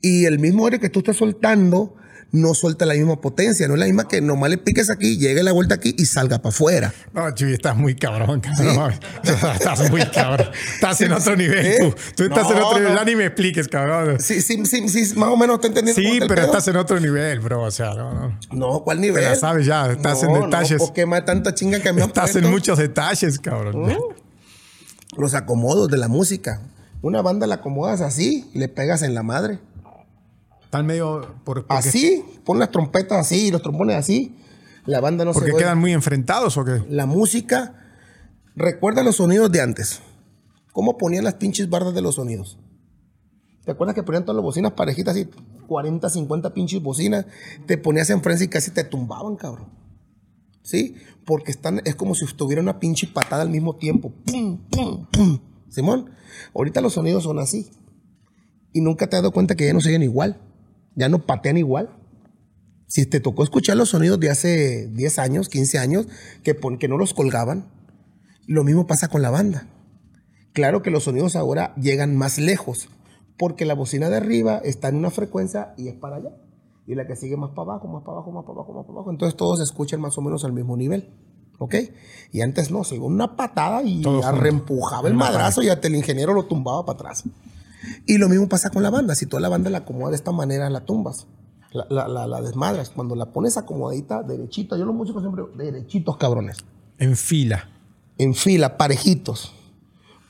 [0.00, 1.96] Y el mismo aire que tú estás soltando
[2.32, 5.42] no suelta la misma potencia, no es la misma que nomás le piques aquí, llegue
[5.42, 6.94] la vuelta aquí y salga para afuera.
[7.12, 8.76] No, Chuy, estás muy cabrón, cabrón.
[8.76, 9.00] Mames.
[9.54, 10.48] estás muy cabrón.
[10.74, 11.66] Estás en otro nivel.
[11.66, 11.78] ¿Eh?
[11.80, 12.92] Tú, tú estás en otro nivel.
[12.92, 12.98] no.
[12.98, 14.20] Ya ni me expliques, cabrón.
[14.20, 16.00] Sí, sí, sí, sí, más o menos te entendiendo.
[16.00, 17.62] Sí, pero estás en otro nivel, bro.
[17.62, 18.38] O sea, no, no.
[18.52, 19.24] No, ¿cuál nivel?
[19.24, 20.78] la sabes ya, estás en detalles.
[20.78, 23.92] No, porque más tanta chinga que me Estás en muchos detalles, cabrón.
[25.16, 26.60] Los acomodos de la música.
[27.02, 29.58] Una banda la acomodas así, le pegas en la madre.
[30.70, 31.22] Están medio.
[31.42, 34.36] Por, porque, Así, pon las trompetas así y los trombones así.
[34.86, 35.62] La banda no porque se ve.
[35.62, 36.84] quedan muy enfrentados o qué?
[36.88, 37.74] La música
[38.54, 40.00] recuerda los sonidos de antes.
[40.72, 42.56] ¿Cómo ponían las pinches bardas de los sonidos?
[43.64, 45.28] ¿Te acuerdas que ponían todas las bocinas parejitas así?
[45.66, 47.26] 40, 50 pinches bocinas.
[47.66, 49.70] Te ponías enfrente y casi te tumbaban, cabrón.
[50.62, 50.94] ¿Sí?
[51.26, 54.12] Porque están, es como si estuviera una pinche patada al mismo tiempo.
[54.24, 55.40] ¡Pum, pum, pum!
[55.68, 56.10] Simón,
[56.54, 57.72] ahorita los sonidos son así.
[58.72, 60.40] Y nunca te has dado cuenta que ya no se oyen igual.
[60.94, 61.90] Ya no patean igual.
[62.86, 66.06] Si te tocó escuchar los sonidos de hace 10 años, 15 años,
[66.42, 67.66] que, pon- que no los colgaban,
[68.46, 69.68] lo mismo pasa con la banda.
[70.52, 72.88] Claro que los sonidos ahora llegan más lejos,
[73.38, 76.30] porque la bocina de arriba está en una frecuencia y es para allá.
[76.86, 78.94] Y la que sigue más para abajo, más para abajo, más para abajo, más para
[78.94, 79.10] abajo.
[79.12, 81.08] Entonces todos se escuchan más o menos al mismo nivel.
[81.60, 81.74] ¿Ok?
[82.32, 84.32] Y antes no, se iba una patada y junto.
[84.32, 87.22] reempujaba el madrazo y hasta el ingeniero lo tumbaba para atrás.
[88.06, 89.14] Y lo mismo pasa con la banda.
[89.14, 91.26] Si tú a la banda la acomodas de esta manera, la tumbas.
[91.72, 92.90] La, la, la, la desmadras.
[92.90, 94.76] Cuando la pones acomodadita, derechita.
[94.76, 96.58] Yo los músicos siempre, derechitos, cabrones.
[96.98, 97.70] En fila.
[98.18, 99.54] En fila, parejitos.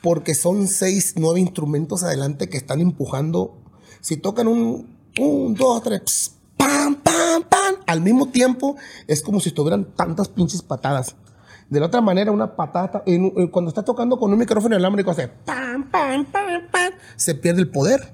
[0.03, 3.59] Porque son seis, nueve instrumentos adelante que están empujando.
[4.01, 9.41] Si tocan un, un dos, tres, ps, pam, pam, pam, al mismo tiempo, es como
[9.41, 11.17] si estuvieran tantas pinches patadas.
[11.71, 15.13] De la otra manera, una patata, en- en- cuando está tocando con un micrófono inalámbrico,
[15.13, 18.13] hace pam, pam, pam, pam, se pierde el poder.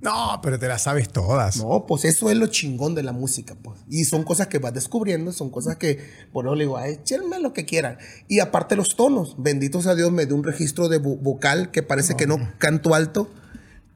[0.00, 1.56] No, pero te las sabes todas.
[1.56, 3.80] No, pues eso es lo chingón de la música, pues.
[3.88, 5.98] Y son cosas que vas descubriendo, son cosas que,
[6.32, 7.98] por le digo, "Ay, échenme lo que quieran.
[8.28, 11.82] Y aparte los tonos, bendito sea Dios, me dio un registro de vo- vocal que
[11.82, 13.28] parece que no canto alto,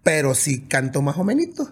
[0.03, 1.69] pero sí canto más o menos.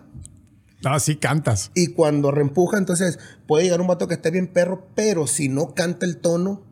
[0.82, 1.70] No, sí cantas.
[1.74, 5.74] Y cuando reempuja, entonces puede llegar un vato que esté bien perro, pero si no
[5.74, 6.64] canta el tono,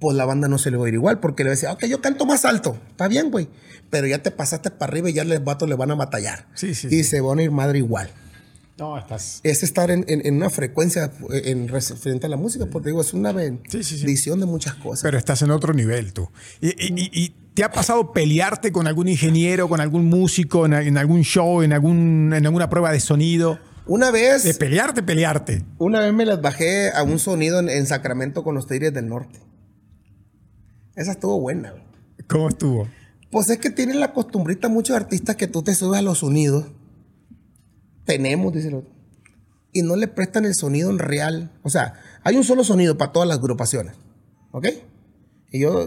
[0.00, 1.68] pues la banda no se le va a ir igual, porque le va a decir,
[1.68, 3.48] ok, yo canto más alto, está bien, güey,
[3.90, 6.46] pero ya te pasaste para arriba y ya los vatos le van a batallar.
[6.54, 7.04] Sí, sí, Y sí.
[7.04, 8.10] se van a ir madre igual.
[8.78, 9.40] No, estás.
[9.42, 13.00] Es estar en, en- en una frecuencia eh, en referente a la música, porque digo,
[13.00, 15.02] es una ben- Sí, sí, de muchas cosas.
[15.02, 16.28] Pero estás en otro nivel tú.
[16.60, 20.74] ¿Y, y- y- y te ha pasado pelearte con algún ingeniero, con algún músico, en,
[20.74, 23.58] en algún show, en, algún, en alguna prueba de sonido?
[23.84, 25.64] una De vez, pelearte, pelearte.
[25.78, 29.08] una vez me las bajé a un sonido en, en Sacramento con los Tigres del
[29.08, 29.40] Norte.
[30.94, 31.74] Esa estuvo buena.
[32.28, 32.86] ¿Cómo estuvo?
[33.32, 36.66] Pues es que tienen la costumbrita muchos artistas que tú te subes a los sonidos.
[38.04, 38.92] Tenemos, dice el otro.
[39.72, 41.50] Y no le prestan el sonido en real.
[41.64, 43.94] O sea, hay un solo sonido para todas las agrupaciones.
[44.52, 44.68] ¿Ok?
[45.50, 45.86] Y yo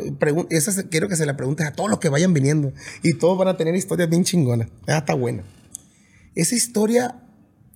[0.49, 2.73] esa quiero que se la preguntes a todos los que vayan viniendo.
[3.03, 4.67] Y todos van a tener historias bien chingonas.
[4.87, 5.43] Esa está buena.
[6.35, 7.21] Esa historia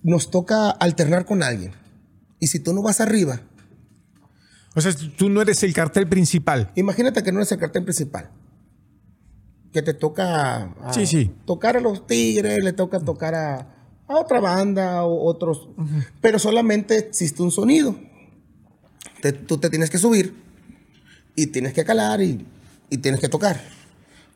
[0.02, 1.72] nos toca alternar con alguien.
[2.40, 3.40] Y si tú no vas arriba,
[4.74, 6.70] O sea, tú no eres el cartel principal.
[6.74, 8.30] Imagínate que no eres el cartel principal.
[9.72, 11.30] Que te toca a- Sí, sí.
[11.46, 13.56] tocar a los tigres, le toca tocar a,
[14.06, 15.68] a otra banda o otros.
[16.20, 17.98] Pero solamente existe un sonido.
[19.22, 20.34] Te- tú te tienes que subir
[21.36, 22.44] y tienes que calar y,
[22.90, 23.60] y tienes que tocar.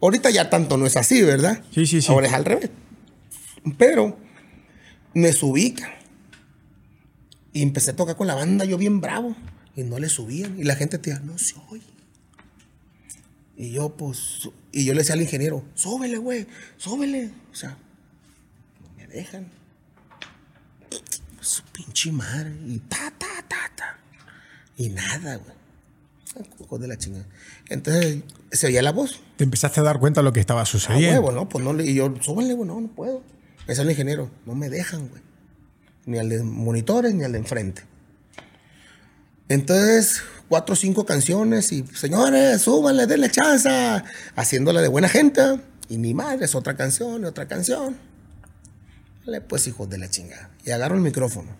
[0.00, 1.62] Ahorita ya tanto no es así, ¿verdad?
[1.74, 2.12] Sí, sí, sí.
[2.12, 2.70] Ahora es al revés.
[3.76, 4.16] Pero
[5.14, 5.92] me subí ca-
[7.52, 9.34] y empecé a tocar con la banda, yo bien bravo.
[9.76, 10.58] Y no le subían.
[10.58, 11.82] Y la gente te decía, no se oye.
[13.56, 16.46] Y yo, pues, y yo le decía al ingeniero, súbele, güey,
[16.78, 17.30] súbele.
[17.52, 17.76] O sea,
[18.80, 19.48] no me dejan.
[21.40, 22.52] su pinche madre.
[22.66, 23.98] Y ta, ta, ta, ta.
[24.76, 25.59] Y nada, güey.
[26.60, 27.26] Hijo de la chingada.
[27.68, 28.18] Entonces,
[28.52, 29.20] se oía la voz.
[29.36, 31.20] Te empezaste a dar cuenta de lo que estaba sucediendo.
[31.20, 31.48] huevo, ¿no?
[31.48, 31.84] Pues no le.
[31.84, 33.22] Y yo, súbanle, güey, no, no puedo.
[33.66, 34.30] Me sale el ingeniero.
[34.46, 35.22] No me dejan, güey.
[36.06, 37.82] Ni al de monitores ni al de enfrente.
[39.48, 43.68] Entonces, cuatro o cinco canciones y, señores, súbanle, denle chance.
[44.36, 45.60] Haciéndola de buena gente.
[45.88, 47.96] Y ni madre, es otra canción, y otra canción.
[49.26, 50.50] Dale, pues, hijos de la chingada.
[50.64, 51.50] Y agarro el micrófono.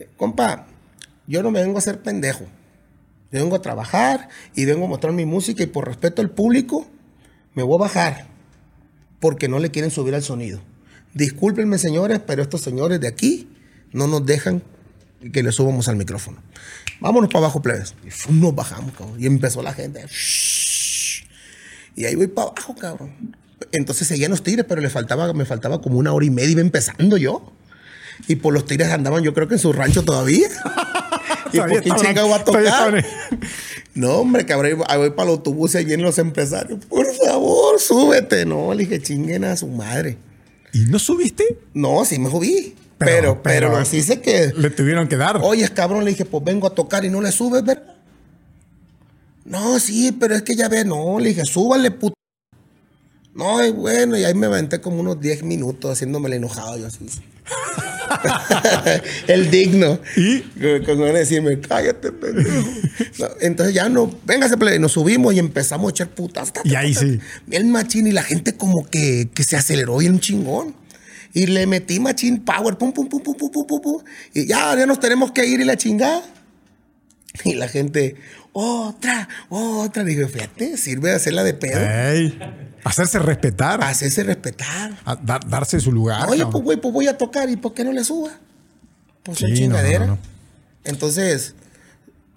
[0.00, 0.66] Eh, Compa,
[1.28, 2.44] yo no me vengo a hacer pendejo.
[3.34, 6.86] Vengo a trabajar y vengo a mostrar mi música y por respeto al público,
[7.54, 8.28] me voy a bajar
[9.18, 10.60] porque no le quieren subir al sonido.
[11.14, 13.48] Discúlpenme, señores, pero estos señores de aquí
[13.92, 14.62] no nos dejan
[15.32, 16.38] que le subamos al micrófono.
[17.00, 17.96] Vámonos para abajo, plebes.
[18.04, 19.20] Y nos bajamos, cabrón.
[19.20, 20.06] Y empezó la gente.
[21.96, 23.36] Y ahí voy para abajo, cabrón.
[23.72, 26.60] Entonces seguían los tigres, pero le faltaba, me faltaba como una hora y media, iba
[26.60, 27.52] empezando yo.
[28.28, 30.46] Y por los tigres andaban, yo creo que en su rancho todavía.
[31.56, 33.04] ¿Y por qué chingado va a tocar?
[33.94, 36.84] No, hombre, cabrón, ahí voy- para los autobuses y vienen los empresarios.
[36.86, 38.44] Por favor, súbete.
[38.44, 40.18] No, le dije, chinguen a su madre.
[40.72, 41.58] ¿Y no subiste?
[41.74, 42.74] No, sí me subí.
[42.98, 44.52] Pero- Pero, pero, pero- nos dice que.
[44.56, 45.38] Le tuvieron que dar.
[45.42, 47.82] Oye, cabrón, le dije, pues vengo a tocar y no le subes, ¿verdad?
[49.44, 52.14] No, sí, pero es que ya ve, no, le dije, súbale, puto.
[53.34, 56.86] No, y bueno, y ahí me aventé como unos 10 minutos haciéndome el enojado, yo
[56.86, 56.98] así.
[59.28, 59.98] el digno.
[60.16, 60.40] ¿Y?
[60.84, 62.68] Con ganas de decirme, cállate, pendejo.
[63.18, 66.52] No, entonces ya no, véngase, nos subimos y empezamos a echar putas.
[66.52, 67.20] ta, ta, Y ahí sí.
[67.50, 70.74] El machín y la gente como que, que se aceleró y un chingón.
[71.32, 74.02] Y le metí machín power, pum, pum, pum, pum, pum, pum, pum, pum.
[74.32, 76.22] Y ya, ya nos tenemos que ir y la chingada.
[77.44, 78.14] Y la gente,
[78.52, 80.04] otra, otra.
[80.04, 81.80] Dije, fíjate, sirve de hacerla de pedo.
[81.80, 82.38] Ey,
[82.84, 83.82] hacerse respetar.
[83.82, 84.98] Hacerse respetar.
[85.04, 86.28] a dar- darse su lugar.
[86.28, 88.30] Oye, pues güey, pues voy a tocar y ¿por qué no le suba?
[89.22, 90.00] Pues Sí, no, chingadera.
[90.06, 90.18] no, no.
[90.84, 91.54] Entonces,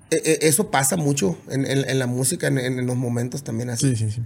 [0.09, 3.69] e- e- eso pasa mucho en, en- en la música, en, en los momentos también
[3.69, 3.95] así.
[3.95, 4.21] Sí, sí, sí.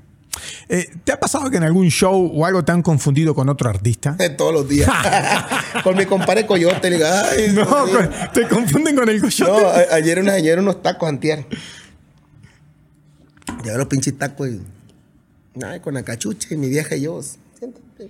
[0.69, 3.69] Eh, ¿Te ha pasado que en algún show o algo te han confundido con otro
[3.69, 4.15] artista?
[4.38, 4.89] Todos los días.
[5.84, 8.10] con mi compadre Coyote, le digo, ay, No, Dios mío".
[8.10, 9.65] con- te confunden con el No, coyote.
[9.91, 11.45] a- ayer, una, ayer unos tacos antier.
[13.64, 14.61] Llevé los pinches tacos y.
[15.61, 17.22] Ay, con la cachucha y mi vieja y yo.
[17.22, 18.10] siéntate.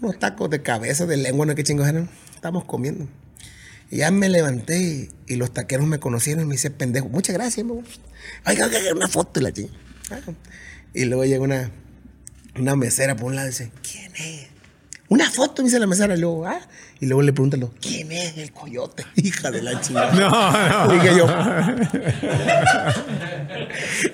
[0.00, 2.10] Unos tacos de cabeza, de lengua, no qué chingos eran.
[2.34, 3.06] Estamos comiendo.
[3.90, 7.64] Y ya me levanté y, los taqueros me conocieron y me dice, pendejo, muchas gracias,
[7.64, 9.78] me Oiga, oiga, una foto y la chingada.
[10.10, 10.20] Ah.
[10.92, 11.70] Y luego llega una,
[12.56, 14.53] una mesera por un lado y dice, ¿quién es?
[15.14, 16.16] Una foto, me dice la mesera.
[16.16, 16.60] Y luego, ah.
[17.00, 19.04] Y luego le preguntan, ¿quién es el coyote?
[19.16, 20.12] Hija de la chingada.
[20.12, 20.92] No, no.
[20.92, 21.26] Dije yo.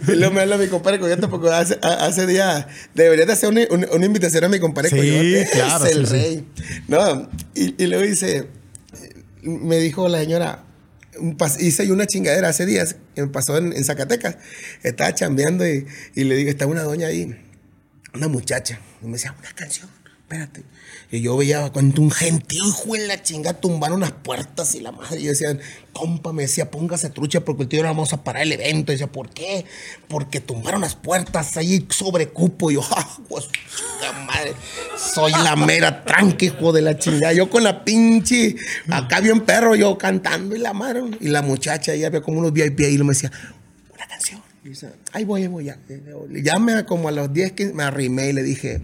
[0.09, 3.63] y luego me habla mi compadre Coyote porque hace, hace días debería de hacer una,
[3.71, 5.49] una- una invitación a mi compadre Sí, Coyote.
[5.53, 6.19] claro, Es el sí, sí.
[6.21, 6.47] rey.
[6.89, 8.49] No, y, y luego dice,
[9.43, 10.65] me dijo la señora,
[11.61, 14.37] hice una chingadera hace días que me pasó en, en Zacatecas.
[14.83, 17.35] Estaba chambeando y, y le digo, estaba una doña ahí,
[18.15, 19.89] una muchacha, y me decía, una canción,
[20.23, 20.63] espérate.
[21.13, 24.93] Y yo veía cuando un gentío, hijo en la chinga, tumbaron las puertas y la
[24.93, 25.19] madre.
[25.19, 25.59] Y yo decía,
[25.93, 28.93] compa, me decía, póngase trucha porque el tío ahora vamos a parar el evento.
[28.93, 29.65] Y decía, ¿por qué?
[30.07, 32.71] Porque tumbaron las puertas ahí sobre cupo.
[32.71, 33.49] Y yo, ¡ah, pues,
[34.25, 34.55] madre!
[34.97, 37.33] Soy la mera tranqui, hijo de la chingada.
[37.33, 38.55] Yo con la pinche,
[38.89, 41.03] acá bien perro, yo cantando y la madre.
[41.21, 43.33] Y la muchacha, ya había como unos VIP ahí y me decía,
[43.93, 44.41] una canción.
[44.65, 45.77] Y dice, ahí voy, ahí voy, ya.
[46.45, 48.81] Ya me, como a los 10 que me arrimé y le dije,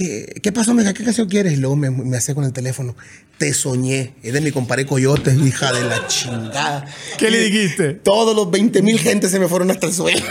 [0.00, 0.94] ¿Qué, ¿Qué pasó, mija?
[0.94, 1.52] ¿Qué canción quieres?
[1.52, 2.96] Y luego me, me hace con el teléfono.
[3.36, 4.14] Te soñé.
[4.22, 6.86] Es de mi compadre Coyote, hija de la chingada.
[7.18, 7.92] ¿Qué le dijiste?
[7.92, 10.24] Todos los 20 mil gentes se me fueron hasta el suelo.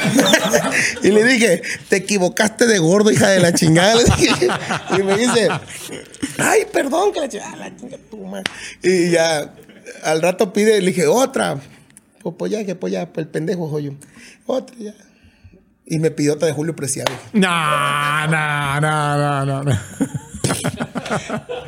[1.04, 4.02] y le dije, te equivocaste de gordo, hija de la chingada.
[4.98, 5.50] Y me dice,
[6.40, 8.50] ay, perdón, que la chingada, la chingada tu madre".
[8.82, 9.54] Y ya,
[10.02, 11.62] al rato pide, le dije, otra.
[12.24, 13.94] Pues, pues ya, que pues ya, pues el pendejo, joyo.
[14.48, 14.96] Otra ya.
[15.90, 17.12] Y me pidió otra de Julio Preciado.
[17.34, 19.80] No, no, no, no, no, no.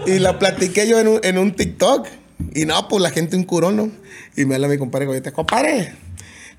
[0.06, 2.08] Y la platiqué yo en un, en un TikTok.
[2.54, 3.92] Y no, pues la gente un curón, ¿no?
[4.36, 5.94] Y me habla mi compadre, Coyote, compadre,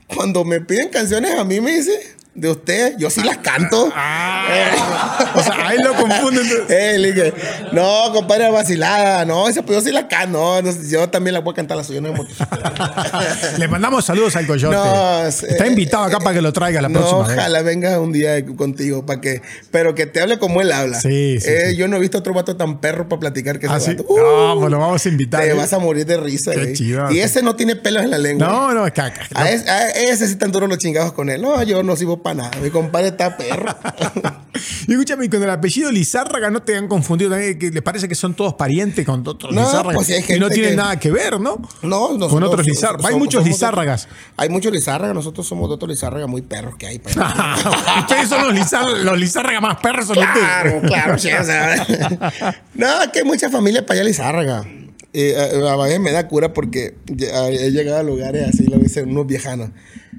[0.06, 1.92] cuando me piden canciones a mí me dice,
[2.34, 3.92] de usted, yo sí las canto.
[3.94, 6.46] Ah, o sea, ahí lo confunden.
[6.68, 7.34] Eh, le dije,
[7.72, 11.56] no, compadre, vacilada, no, pues yo sí la canto, no, yo también la voy a
[11.56, 12.12] cantar la suya, no.
[13.58, 14.74] Le mandamos saludos al coyote.
[14.74, 18.12] No, es- Está eh, invitado acá para que lo traiga la próxima ojalá venga un
[18.12, 21.00] día contigo para que, pero que te hable como él habla.
[21.00, 21.76] Sí, sí, Eh, sí.
[21.76, 24.04] Yo no he visto otro vato tan perro para platicar que ¿Ah, ese vato.
[24.08, 25.42] No, pues lo vamos a invitar.
[25.42, 25.54] Te ¿eh?
[25.54, 27.10] vas a morir de risa, Qué chido.
[27.10, 28.46] Y ese no tiene pelos en la lengua.
[28.46, 31.28] No, no, es que acá- A ese, a ese sí están duros los chingados con
[31.28, 31.42] él.
[31.42, 32.50] No, yo no sirvo para nada.
[32.62, 33.74] Mi compadre está perro.
[34.86, 38.14] y escúchame, con el apellido Lizárraga no te han confundido también, que les parece que
[38.14, 39.94] son todos parientes con otros No, Lizárragas.
[39.94, 41.60] pues y gente no tienen que- nada que ver, ¿no?
[41.82, 43.06] No, Con nosotros otros Lizárragas.
[43.06, 44.08] Hay muchos somos de- Lizárragas.
[44.36, 45.14] Hay muchos Lizárragas.
[45.14, 46.98] Nosotros somos de otros Lizárragas muy perros que hay.
[46.98, 47.16] pues.
[48.00, 51.86] ustedes son los, Lizár- los Lizárragas más perros, son Claro, claro, sí, o sea.
[52.74, 54.64] no, que hay mucha familia para allá Lizárraga.
[55.14, 59.10] Eh, a, a veces me da cura porque he llegado a lugares así, lo dicen
[59.10, 59.68] unos viejanos.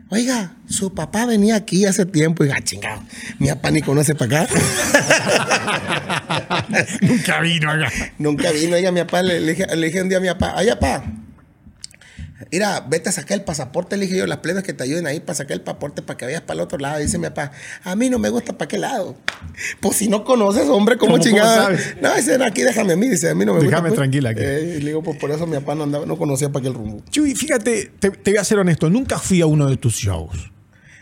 [0.09, 3.01] Oiga, su papá venía aquí hace tiempo y ah, chingado,
[3.39, 4.53] mi papá ni conoce para acá.
[7.01, 7.91] Nunca vino acá.
[8.19, 10.53] Nunca vino, oiga, mi papá, le, le dije, le dije un día a mi papá,
[10.55, 11.03] ay, papá,
[12.51, 15.19] mira, vete a sacar el pasaporte, le dije yo, las plebes que te ayuden ahí
[15.19, 16.99] para sacar el pasaporte para que vayas para el otro lado.
[16.99, 17.51] Dice mi papá,
[17.83, 19.15] a mí no me gusta para qué lado.
[19.79, 21.69] Pues si no conoces, hombre, ¿cómo, ¿Cómo- chingada?
[22.01, 23.69] No, dice, no, aquí déjame a mí, dice, a mí no me gusta.
[23.71, 23.97] Déjame pues.
[23.99, 24.41] tranquila aquí.
[24.43, 26.73] Eh, y le digo, pues por eso mi papá no, andaba, no conocía para aquel
[26.73, 27.03] rumbo.
[27.09, 30.51] Chuy, fíjate, te, te voy a ser honesto, nunca fui a uno de tus shows.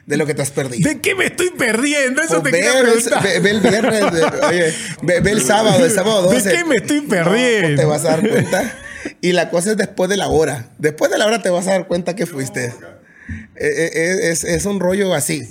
[0.05, 0.89] De lo que te has perdido.
[0.89, 2.21] ¿De qué me estoy perdiendo?
[2.23, 3.23] Eso Pues te quería ve, preguntar.
[3.23, 4.73] ve- ve el viernes, de- oye,
[5.03, 6.51] ve, ve el sábado, el sábado ¿De 12.
[6.51, 7.81] qué me estoy No, pues perdiendo?
[7.81, 8.73] te vas a dar cuenta.
[9.21, 10.69] Y la cosa es después de la hora.
[10.77, 12.65] Después de la hora te vas a dar cuenta que fuiste.
[13.55, 15.41] Eh, eh, Es, es un rollo así.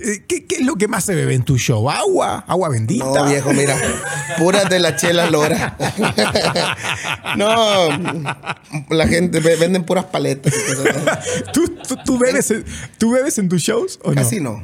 [0.00, 1.90] Eh, ¿Qué, qué es lo que más se bebe en tu show?
[1.90, 2.44] ¿Agua?
[2.46, 3.04] ¿Agua bendita?
[3.04, 3.76] No, viejo, mira.
[4.38, 5.76] Puras de la chela lora.
[7.36, 7.88] no,
[8.90, 10.54] la gente ve- venden puras paletas.
[10.54, 11.30] y cosas así.
[11.52, 12.64] ¿Tú, tú, tú bebes, en-
[12.98, 14.14] ¿Tú bebes en tus shows o no?
[14.22, 14.62] Casi no.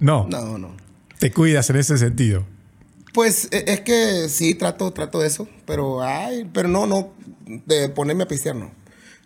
[0.00, 0.26] No.
[0.28, 0.74] No, no.
[1.18, 2.44] Te cuidas en ese sentido.
[3.12, 5.48] Pues e- es que sí, trato, trato de eso.
[5.66, 7.12] Pero, ay, pero no, no,
[7.46, 8.70] de ponerme a pistear, no.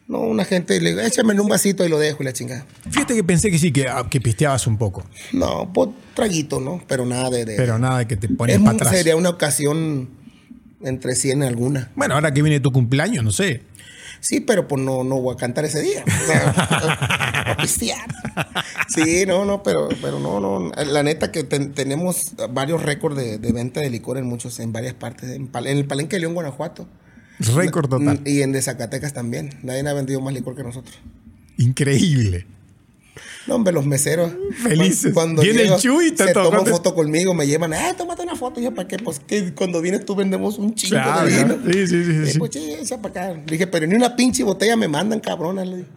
[0.06, 2.64] No, una gente le digo, échame en un vasito y lo dejo y la chingada.
[2.90, 5.04] Fíjate que pensé que sí, que, ah, que pisteabas un poco.
[5.32, 6.82] No, pues traguito, ¿no?
[6.88, 7.44] Pero nada de.
[7.44, 8.90] de- Pero nada de que te pones es para atrás.
[8.96, 10.08] sería una ocasión
[10.82, 11.90] entre 100 alguna.
[11.94, 13.62] Bueno, ahora que viene tu cumpleaños, no sé.
[14.20, 16.02] Sí, pero pues no, no voy a cantar ese día.
[16.66, 18.00] A pistear.
[18.88, 20.70] Sí, no, no, pero, pero no, no.
[20.86, 24.72] La neta que ten- tenemos varios récords de, de venta de licor en muchos, en
[24.72, 25.30] varias partes.
[25.30, 26.88] En, en el Palenque de León, Guanajuato.
[27.38, 28.20] Récord total.
[28.24, 29.54] Y en de Zacatecas también.
[29.62, 30.98] Nadie ha vendido más licor que nosotros.
[31.56, 32.46] Increíble.
[33.46, 34.30] No, hombre, los meseros.
[34.62, 35.12] Felices.
[35.14, 38.22] Cuando Viene el llego, Chuy y te se toman foto conmigo, me llevan, eh, tómate
[38.22, 38.60] una foto.
[38.60, 38.98] Y yo, ¿para qué?
[38.98, 41.56] Pues que cuando vienes tú vendemos un chingo Claro, de vino.
[41.72, 42.38] Sí, sí, sí, sí.
[42.38, 43.34] Pues sí, echa para acá.
[43.34, 45.66] Le dije, pero ni una pinche botella me mandan, cabronas.
[45.66, 45.88] Le dije.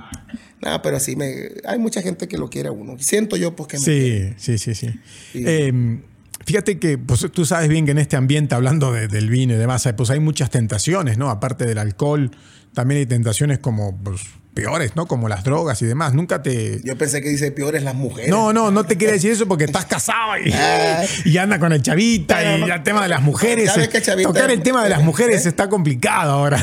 [0.62, 1.34] No, pero sí, me,
[1.66, 2.96] hay mucha gente que lo quiere a uno.
[3.00, 4.88] Siento yo, pues que me Sí, sí, sí, sí.
[5.34, 5.44] Sí.
[5.46, 6.00] Eh,
[6.46, 9.58] fíjate que pues, tú sabes bien que en este ambiente, hablando de- del vino y
[9.58, 11.30] demás, pues hay muchas tentaciones, ¿no?
[11.30, 12.32] Aparte del alcohol,
[12.74, 14.22] también hay tentaciones como pues,
[14.54, 15.06] peores, ¿no?
[15.08, 16.14] Como las drogas y demás.
[16.14, 16.82] Nunca te...
[16.84, 18.30] Yo pensé que dice peores las mujeres.
[18.30, 21.04] No, no, no te quiere decir eso porque estás casado y, Ah.
[21.24, 23.72] y anda con el chavita Pero y no- el tema de las mujeres.
[23.72, 24.28] ¿Sabes qué, chavita?
[24.30, 25.50] Tocar el tema de las mujeres ¿Eh?
[25.50, 26.62] está complicado ahora.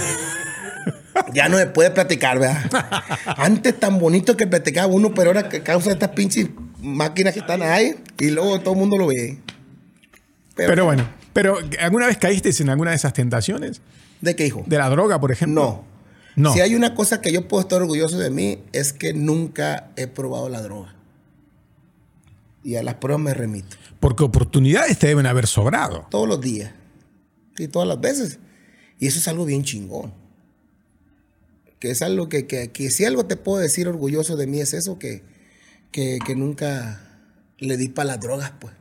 [1.35, 2.63] Ya no se puede platicar, ¿verdad?
[3.37, 6.49] Antes tan bonito que platicaba uno, pero ahora que causa estas pinches
[6.81, 9.39] máquinas que están ahí y luego todo el mundo lo ve.
[10.67, 13.81] Pero bueno, pero ¿alguna vez caíste en alguna de esas tentaciones?
[14.21, 14.65] ¿De qué, hijo?
[14.67, 15.63] ¿De la droga, por ejemplo?
[15.63, 15.85] No.
[16.35, 16.53] No.
[16.53, 20.07] Si hay una cosa que yo puedo estar orgulloso de mí es que nunca he
[20.07, 20.95] probado la droga.
[22.63, 23.77] Y a las pruebas me remito.
[23.99, 26.07] Porque oportunidades te deben haber sobrado.
[26.11, 26.73] Todos los días.
[27.57, 28.39] Y todas las veces.
[29.01, 30.13] Y eso es algo bien chingón.
[31.81, 34.75] Que es algo que, que, que si algo te puedo decir orgulloso de mí es
[34.75, 35.23] eso, que,
[35.91, 37.01] que, que nunca
[37.59, 38.75] le di para las drogas, pues.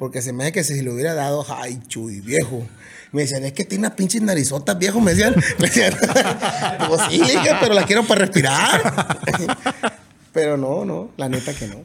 [0.00, 2.66] Porque se me hace que si le hubiera dado, ay, chuy, viejo.
[3.12, 4.98] Me decían, es que tiene unas pinches narizotas, viejo.
[4.98, 5.92] Me decían, me decían
[6.88, 7.20] pues sí,
[7.60, 9.20] pero la quiero para respirar.
[10.32, 11.84] pero no, no, la neta que no.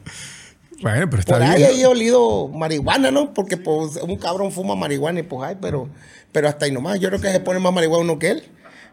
[0.80, 1.52] Bueno, pero está Por bien.
[1.52, 1.68] ahí ¿no?
[1.68, 3.34] he olido marihuana, ¿no?
[3.34, 5.90] Porque pues, un cabrón fuma marihuana y pues ay, pero,
[6.32, 6.98] pero hasta ahí nomás.
[6.98, 8.44] Yo creo que se pone más marihuana uno que él.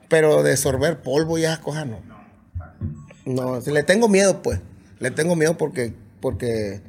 [0.10, 2.02] Pero de sorber polvo y esas cosas no.
[3.24, 4.60] No, si le tengo miedo, pues.
[5.00, 5.94] Le tengo miedo porque.
[6.20, 6.82] Porque,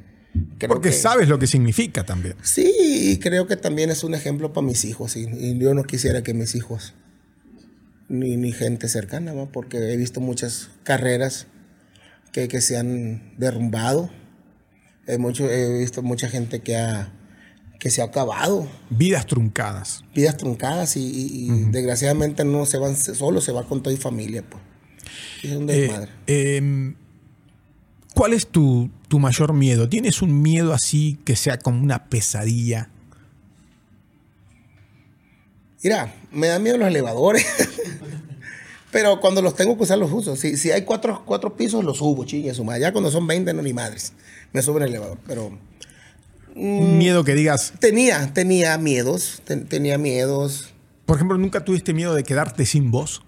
[0.57, 2.35] creo Porque que- sabes lo que significa también.
[2.43, 5.15] Sí, y creo que también es un ejemplo para mis hijos.
[5.15, 6.93] Y, y yo no quisiera que mis hijos,
[8.09, 9.47] ni, ni gente cercana, ¿va?
[9.47, 11.47] porque he visto muchas carreras
[12.31, 14.09] que, que se han derrumbado.
[15.07, 17.11] He, mucho, he visto mucha gente que, ha,
[17.79, 20.03] que se ha acabado, Vidas truncadas.
[20.15, 23.97] vidas truncadas y, y- y desgraciadamente no se van solo, se va con toda y
[23.99, 24.43] familia.
[24.49, 24.63] Pues.
[25.43, 26.11] Es un Eh, desmadre.
[28.15, 29.87] ¿Cuál es tu, tu mayor miedo?
[29.87, 32.89] ¿Tienes un miedo así que sea como una pesadilla?
[35.83, 37.45] Mira, me dan miedo los elevadores.
[38.91, 40.35] Pero cuando los tengo que usar, los uso.
[40.35, 42.81] Si, si hay cuatro, cuatro pisos, los subo, chingue su madre.
[42.81, 44.13] Ya cuando son 20, no ni madres.
[44.53, 45.19] Me subo en el elevador.
[45.27, 45.51] Pero
[46.57, 46.79] Mm.
[46.79, 49.41] Un miedo que digas, tenía, tenía miedos.
[49.43, 50.69] ten- tenía miedos.
[51.05, 53.21] por ejemplo, ¿nunca tuviste miedo de quedarte sin voz?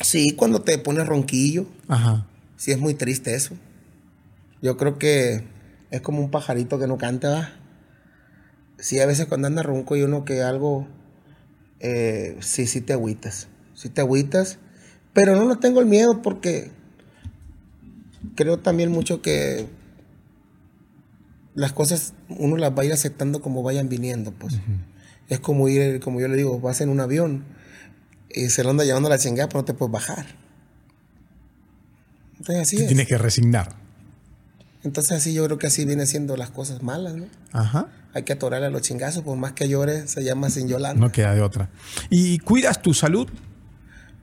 [0.00, 1.66] Sí, cuando te pones ronquillo.
[1.86, 2.26] Ajá.
[2.60, 3.54] Sí, es muy triste eso.
[4.60, 5.44] Yo creo que
[5.90, 7.52] es como un pajarito que no canta, ¿va?
[8.78, 10.86] Sí, a veces cuando anda ronco y uno que algo,
[11.78, 13.48] eh, sí, sí te agüitas.
[13.72, 14.58] Sí te agüitas.
[15.14, 16.70] Pero no lo tengo el miedo porque
[18.34, 19.66] creo también mucho que
[21.54, 24.58] las cosas uno las va a ir aceptando como vayan viniendo, pues.
[25.30, 27.42] Es como ir, como yo le digo, vas en un avión
[28.28, 30.39] y se lo anda llevando la chingada, pero no te puedes bajar.
[32.40, 32.88] Entonces así Te es.
[32.88, 33.76] tienes que resignar.
[34.82, 37.26] Entonces así yo creo que así viene siendo las cosas malas, ¿no?
[37.52, 37.88] Ajá.
[38.14, 40.98] Hay que atorarle a los chingazos, por más que llore, se llama sin Yolanda.
[41.00, 41.68] No queda de otra.
[42.08, 43.28] ¿Y cuidas tu salud?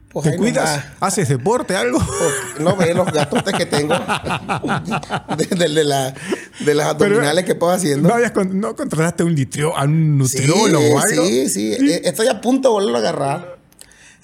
[0.09, 0.69] Pues ¿Te cuidas?
[0.79, 0.85] nomás.
[0.99, 1.99] ¿Haces deporte, algo?
[2.57, 3.93] Pues, no ve los gatotes que tengo
[5.37, 6.13] de, de- de la-
[6.65, 8.09] de las abdominales que puedo haciendo.
[8.09, 11.25] ¿No, habías no contrataste a un, litrio- a un nutriólogo o algo?
[11.25, 13.56] Sí, sí, Eh, Estoy a punto de volverlo a agarrar.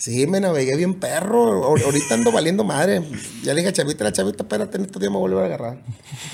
[0.04, 1.64] Sí, me navegué bien perro.
[1.64, 3.02] Ahor- Ahorita ando valiendo madre.
[3.42, 5.44] Ya le dije a Chavita, la Chavita, espérate, en estos días me voy a volver
[5.44, 5.78] a agarrar.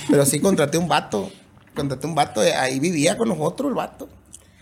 [0.09, 1.31] Pero sí contraté un vato.
[1.75, 2.41] Contraté un vato.
[2.43, 4.09] eh, Ahí vivía con nosotros el vato.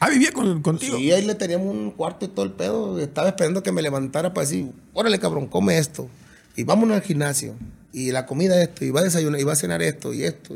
[0.01, 0.97] Ah, vivía con- contigo.
[0.97, 2.99] Sí, ahí le teníamos un cuarto y todo el pedo.
[2.99, 6.09] Estaba esperando que me levantara para decir, órale cabrón, come esto.
[6.57, 7.53] Y vámonos al gimnasio.
[7.93, 8.83] Y la comida esto.
[8.83, 10.53] Y va a desayunar, y va a cenar esto y esto.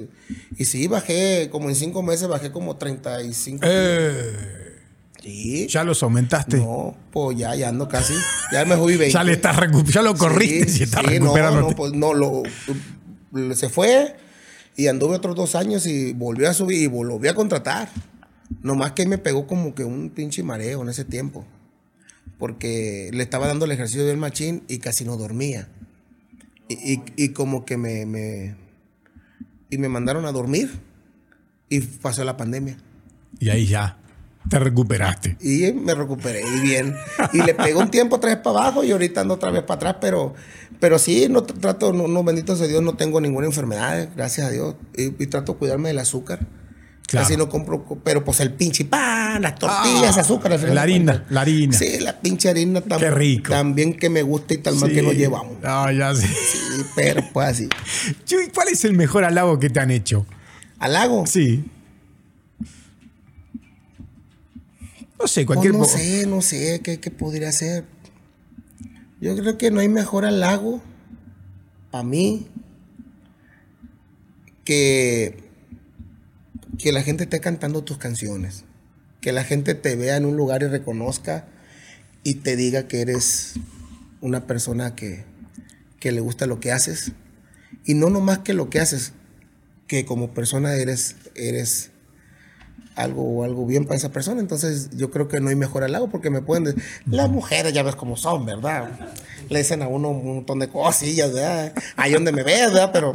[0.57, 3.61] Y sí, bajé, como en cinco meses, bajé como 35.
[3.65, 4.60] Eh,
[5.22, 5.68] sí.
[5.68, 6.57] ya los aumentaste.
[6.57, 8.14] No, pues ya, ya ando casi.
[8.52, 9.11] Ya me fui 20.
[9.14, 11.61] Ya le estás ya lo corriste Sí, y estás sí, no, recuperando.
[11.61, 12.43] No, pues no, lo-
[13.56, 14.15] se fue
[14.76, 17.89] y anduve otros dos años y volvió a subir y volví a contratar.
[18.61, 21.45] Nomás que me pegó como que un pinche mareo en ese tiempo.
[22.38, 25.69] Porque le estaba dando el ejercicio del machín y casi no dormía.
[26.68, 28.56] Y, y- y como que me, me-
[29.69, 30.69] Y me mandaron a dormir.
[31.69, 32.77] Y pasó la pandemia.
[33.39, 33.98] Y ahí ya
[34.49, 35.38] te recuperaste.
[35.39, 36.95] Y me recuperé y bien.
[37.34, 39.76] Y le pegó un tiempo otra vez para abajo y ahorita ando otra vez para
[39.77, 40.34] atrás, pero,
[40.80, 44.47] pero sí, no tr- trato, no, no, bendito sea Dios, no tengo ninguna enfermedad, gracias
[44.47, 44.76] a Dios.
[44.97, 46.39] Y, y trato de cuidarme del azúcar.
[47.07, 47.26] Claro.
[47.27, 50.53] Casi no compro, co- pero pues el pinche pan, las tortillas, Ah, azúcar.
[50.53, 51.77] al la harina, la harina.
[51.77, 53.51] Sí, la pinche harina tan, Qué rico.
[53.51, 55.18] también que me gusta y tan mal que nos Sí.
[55.18, 55.57] llevamos.
[55.63, 56.26] Ah, ya sé.
[56.27, 57.69] Sí, pero pues así.
[58.55, 60.26] ¿cuál es el mejor halago que te han hecho?
[60.80, 61.26] ¿Al lago?
[61.27, 61.65] Sí.
[65.22, 67.85] No sé, Pues cualquier no sé, no sé qué, qué podría ser.
[69.19, 70.81] Yo creo que no hay mejor halago
[71.91, 72.48] para mí
[74.65, 75.43] que,
[76.80, 78.64] que la gente esté cantando tus canciones.
[79.19, 81.48] Que la gente te vea en un lugar y reconozca
[82.23, 83.53] y te diga que eres
[84.22, 85.23] una persona que,
[85.99, 87.11] que le gusta lo que haces.
[87.85, 89.14] Y no nomás que lo que haces,
[89.85, 91.90] que como persona eres, eres
[92.95, 94.41] algo, algo bien para esa persona.
[94.41, 97.84] Entonces yo creo que no hay mejor halago porque me pueden decir, las mujeres ya
[97.84, 98.89] ves cómo son, ¿verdad?
[99.49, 101.73] Le dicen a uno un montón de cosillas, ¿verdad?
[101.97, 102.91] Ahí donde me ves, ¿verdad?
[102.93, 103.13] Pero,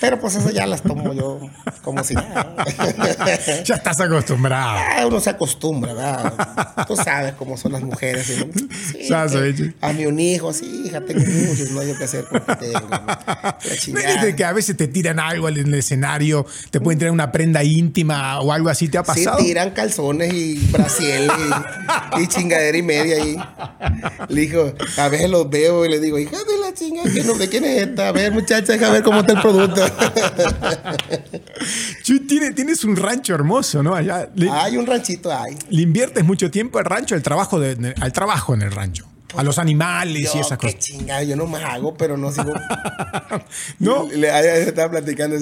[0.00, 1.40] pero pues eso ya las tomo yo
[1.82, 2.54] como si nada.
[3.64, 4.78] Ya estás acostumbrado.
[4.78, 6.86] Ah, uno se acostumbra, ¿verdad?
[6.86, 8.26] Tú sabes cómo son las mujeres.
[8.26, 12.56] ¿sí, que a mí un hijo, sí, hija, tengo muchos, no hay que hacer porque
[12.56, 12.88] tengo.
[12.90, 14.10] La ¿No chingada.
[14.10, 17.32] eres de que a veces te tiran algo en el escenario, te pueden tirar una
[17.32, 18.79] prenda íntima o algo así?
[18.88, 19.38] ¿Te ha Sí, pasado?
[19.44, 21.30] tiran calzones y brasiel
[22.16, 23.36] y, y chingadera y media ahí.
[24.28, 27.34] Le digo, a veces los veo y le digo, hija de la chingada, ¿qué no-
[27.34, 28.08] ¿de quién es esta?
[28.08, 29.82] A ver, muchacha, deja ver cómo está el producto.
[32.02, 33.94] Chuy, tiene- tienes un rancho hermoso, ¿no?
[33.94, 34.28] Allá.
[34.34, 35.56] Le, Hay un ranchito ahí.
[35.68, 39.06] le inviertes mucho tiempo al rancho, al trabajo, de- al trabajo en el rancho.
[39.36, 40.80] A los animales y esas qué cosas.
[40.80, 42.52] chingada, yo no me hago, pero no sigo.
[43.78, 44.08] No.
[44.12, 45.36] Le, ayer estaba platicando,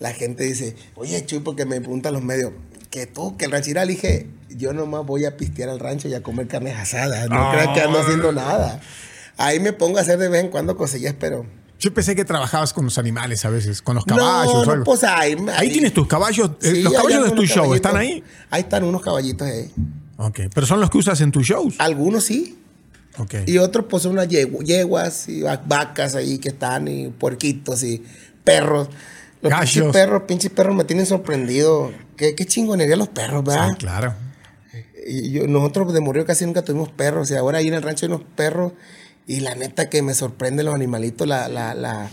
[0.00, 2.52] la gente dice, oye, Chuy, porque me preguntan los medios,
[2.94, 6.22] que tú, que el ranchero, dije, yo nomás voy a pistear al rancho y a
[6.22, 7.28] comer carnes asadas.
[7.28, 8.80] No creas que ando haciendo nada.
[9.36, 11.44] Ahí me pongo a hacer de vez en cuando cosillas, pero.
[11.80, 14.70] Yo pensé que trabajabas con los animales a veces, con los caballos no, o no,
[14.70, 14.84] algo.
[14.84, 15.34] pues ahí.
[15.56, 16.50] Ahí tienes tus caballos.
[16.62, 18.22] eh, Sí, los caballos de tu show, ¿están ahí?
[18.48, 19.72] Ahí están unos caballitos ahí.
[20.18, 21.74] Ok, pero son los que usas en tus shows.
[21.78, 22.56] Algunos sí.
[23.18, 23.34] Ok.
[23.46, 27.82] Y otros, pues, son unas yegu- yeguas y va- vacas ahí que están, y puerquitos
[27.82, 28.04] y
[28.44, 28.88] perros.
[29.44, 29.72] Los Gallos.
[29.74, 31.92] pinches perros, pinches perros me tienen sorprendido.
[32.16, 33.68] Qué, qué chingonería los perros, ¿verdad?
[33.70, 34.14] Sí, claro.
[35.06, 37.30] Y yo- nosotros de Morillo casi nunca tuvimos perros.
[37.30, 38.72] Y ahora ahí en el rancho hay unos perros.
[39.26, 41.28] Y la neta que me sorprenden los animalitos.
[41.28, 42.10] La, la, la...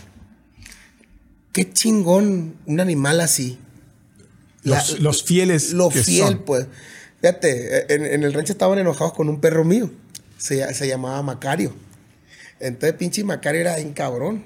[1.52, 3.58] Qué chingón un animal así.
[4.62, 5.72] Los, los fieles.
[5.72, 6.38] Lo que fiel, son.
[6.44, 6.66] pues.
[7.20, 9.90] Fíjate, en, en el rancho estaban enojados con un perro mío.
[10.38, 11.74] Se, se llamaba Macario.
[12.60, 14.44] Entonces, pinche Macario era en cabrón.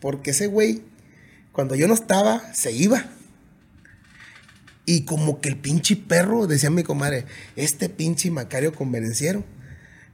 [0.00, 0.82] Porque ese güey,
[1.58, 3.04] cuando yo no estaba, se iba.
[4.86, 7.24] Y como que el pinche perro, decía mi comadre,
[7.56, 9.42] este pinche Macario convenenciero.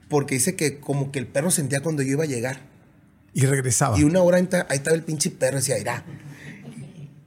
[0.09, 2.61] Porque dice que como que el perro sentía cuando yo iba a llegar.
[3.35, 4.01] Y regresaba.
[4.01, 6.03] Y una hora ahí estaba el pinche perro decía, irá.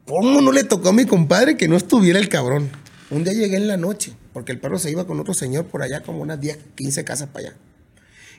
[0.08, 2.72] ¿Cómo no le tocó a mi compadre que no estuviera el cabrón?
[3.12, 5.84] Un día llegué en la noche, porque el perro se iba con otro señor por
[5.84, 7.58] allá, como unas 10, 15 casas para allá.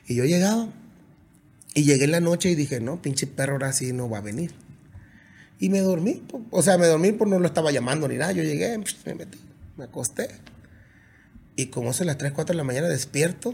[0.09, 0.67] Y yo llegaba,
[1.73, 4.21] y llegué en la noche y dije, no, pinche perro ahora sí no va a
[4.21, 4.51] venir.
[5.59, 8.31] Y me dormí, o sea, me dormí porque no lo estaba llamando ni nada.
[8.31, 9.39] Yo llegué, me metí,
[9.77, 10.29] me acosté.
[11.55, 13.53] Y como son las 3, 4 de la mañana, despierto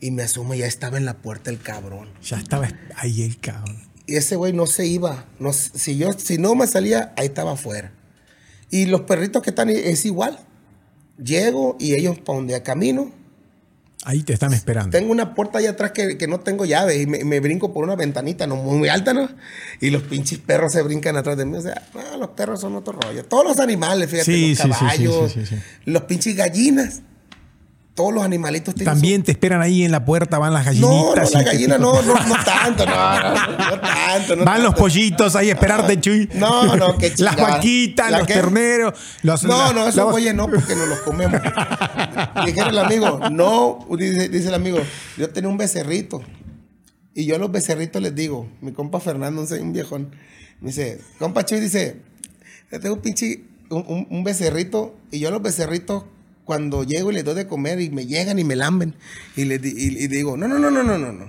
[0.00, 2.08] y me asumo, ya estaba en la puerta el cabrón.
[2.22, 3.82] Ya estaba ahí el cabrón.
[4.06, 5.24] Y ese güey no se iba.
[5.40, 7.92] No, si, yo, si no me salía, ahí estaba afuera.
[8.70, 10.38] Y los perritos que están es igual.
[11.16, 13.10] Llego y ellos para donde camino.
[14.04, 14.90] Ahí te están esperando.
[14.90, 17.84] Tengo una puerta allá atrás que, que no tengo llave y me, me, brinco por
[17.84, 19.28] una ventanita no muy, alta, ¿no?
[19.80, 21.56] Y los pinches perros se brincan atrás de mí.
[21.56, 23.24] O sea, no, los perros son otro rollo.
[23.24, 27.00] Todos los animales, fíjate, Sí, los caballos, sí, sí, sí, los pinches gallinas.
[27.94, 30.88] Todos los animalitos tienen También te esperan ahí en la puerta, van las su- No,
[30.88, 31.32] no, gallinitas.
[31.32, 33.34] la y te- gallina no, no, no tanto, no, no,
[33.70, 34.36] no tanto.
[34.36, 36.28] No Van los pollitos ahí a esperarte, Chuy.
[36.34, 37.54] No, no, qué Las chingada.
[37.56, 38.94] vaquitas, ¿La los terneros.
[39.22, 41.40] Los, No, no, la- eso oye, no, porque nos los comemos.
[42.46, 44.78] Dijera el amigo, no, dice, dice el amigo,
[45.16, 46.20] yo tenía un becerrito.
[47.14, 50.10] Y yo a los becerritos les digo, mi compa Fernando, un, viejón,
[50.60, 52.00] me dice, compa Chuy, dice,
[52.72, 56.02] yo tengo un pinche, un, un- un becerrito, y yo a los becerritos,
[56.44, 58.94] cuando llego y les doy de comer, y me llegan y me lamben,
[59.36, 59.68] y les y,
[60.04, 61.26] y digo, no, no, no, no, no, no, no,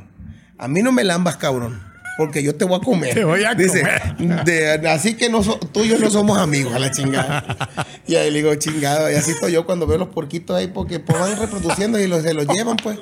[0.58, 1.82] a mí no me lambas, cabrón.
[2.18, 3.14] Porque yo te voy a comer.
[3.14, 3.82] Te voy a Dice,
[4.18, 4.46] comer.
[4.46, 7.70] de- así que no so- tú y yo no somos amigos, a la chingada.
[8.08, 9.12] Y ahí le digo, chingado.
[9.12, 12.24] Y así estoy yo cuando veo los porquitos ahí, porque pues, van reproduciendo y los,
[12.24, 13.00] se los llevan, pues.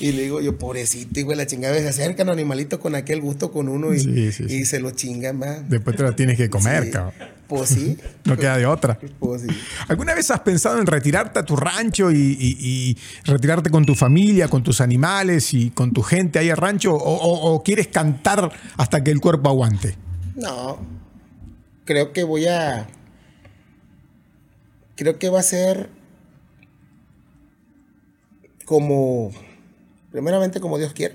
[0.00, 3.52] Y le digo, yo, pobrecito, hijo de la chingada, se acercan animalitos con aquel gusto
[3.52, 4.54] con uno y, Sí, sí, sí.
[4.56, 5.70] y se los chingan, más.
[5.70, 7.12] Después te lo tienes que comer, cabrón.
[7.54, 7.98] Pues sí.
[8.24, 8.98] No queda de otra.
[9.18, 9.48] Pues sí.
[9.88, 13.94] ¿Alguna vez has pensado en retirarte a tu rancho y, y- y retirarte con tu
[13.94, 16.94] familia, con tus animales y con tu gente ahí al rancho?
[16.94, 19.96] ¿O, o- o quieres cantar hasta que el cuerpo aguante?
[20.36, 20.78] No.
[21.84, 22.86] Creo que voy a.
[24.96, 25.90] Creo que va a ser
[28.64, 29.30] como.
[30.10, 31.14] Primeramente como Dios quiera.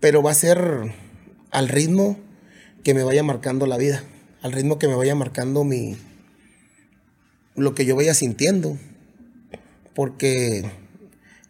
[0.00, 0.94] Pero va a ser
[1.50, 2.18] al ritmo
[2.82, 4.02] que me vaya marcando la vida.
[4.44, 5.96] Al ritmo que me vaya marcando mi.
[7.56, 8.76] Lo que yo vaya sintiendo.
[9.94, 10.70] Porque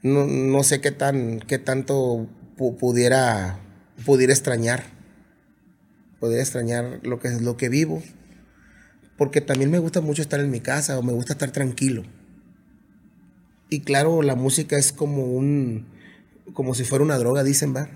[0.03, 1.41] no, no sé qué tan.
[1.41, 3.59] qué tanto pu- pudiera.
[4.07, 4.95] pudiera extrañar
[6.21, 8.01] poder extrañar lo que es lo que vivo.
[9.19, 12.05] Porque también me gusta mucho estar en mi casa o me gusta estar tranquilo.
[13.69, 15.87] Y claro, la música es como un
[16.53, 17.89] como si fuera una droga, dicen, va.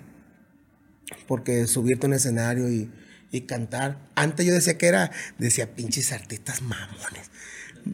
[1.27, 2.91] Porque subirte a un escenario y,
[3.31, 3.99] y cantar.
[4.15, 7.31] Antes yo decía que era, decía pinches artistas mamones.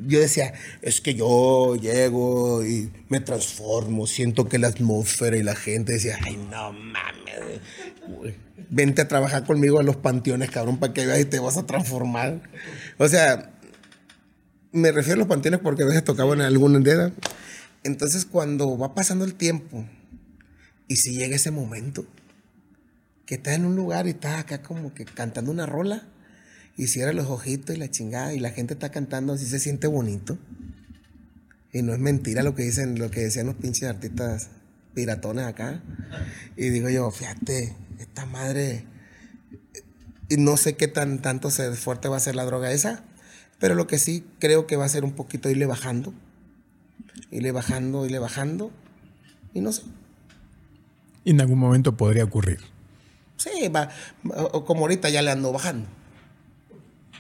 [0.06, 5.55] Yo decía, es que yo llego y me transformo, siento que la atmósfera y la
[5.55, 7.61] gente decía, ay, no mames.
[8.09, 8.35] güey.
[8.70, 11.66] Vente a trabajar conmigo a los panteones, cabrón, para que veas y te vas a
[11.66, 12.40] transformar.
[12.98, 13.52] O sea,
[14.73, 17.12] me refiero a los panteones porque a veces tocaban en algún dedo.
[17.85, 19.85] Entonces, cuando va pasando el tiempo
[20.89, 22.05] y si llega ese momento
[23.26, 26.02] que estás en un lugar y estás acá como que cantando una rola
[26.76, 29.86] y cierras los ojitos y la chingada y la gente está cantando así se siente
[29.86, 30.38] bonito.
[31.72, 34.48] Y no es mentira lo que dicen, lo que decían los pinches artistas
[34.94, 35.82] piratones acá.
[36.56, 38.84] Y digo yo, fíjate, esta madre
[40.28, 43.05] y no sé qué tan tanto fuerte va a ser la droga esa,
[43.59, 46.14] pero lo que sí creo que va a ser un poquito irle bajando,
[47.30, 48.70] irle bajando, irle bajando,
[49.52, 49.82] y no sé.
[51.24, 52.73] Y en algún momento podría ocurrir.
[53.44, 53.90] Sí, va,
[54.64, 55.86] como ahorita ya le ando bajando.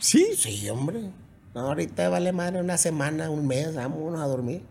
[0.00, 0.26] ¿Sí?
[0.36, 1.10] Sí, hombre.
[1.54, 4.62] No, ahorita vale madre una semana, un mes, vámonos a dormir.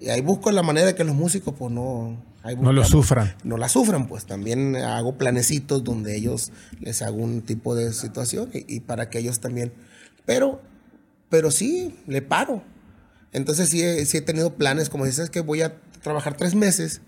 [0.00, 2.22] Y ahí busco la manera de que los músicos, pues no.
[2.42, 3.34] ahí No lo sufran.
[3.42, 8.50] No la sufran, pues también hago planecitos donde ellos les hago un tipo de situación
[8.52, 9.72] y, y para que ellos también.
[10.26, 10.60] Pero,
[11.30, 12.62] pero sí, le paro.
[13.32, 17.00] Entonces sí he, sí he tenido planes, como dices, que voy a trabajar tres meses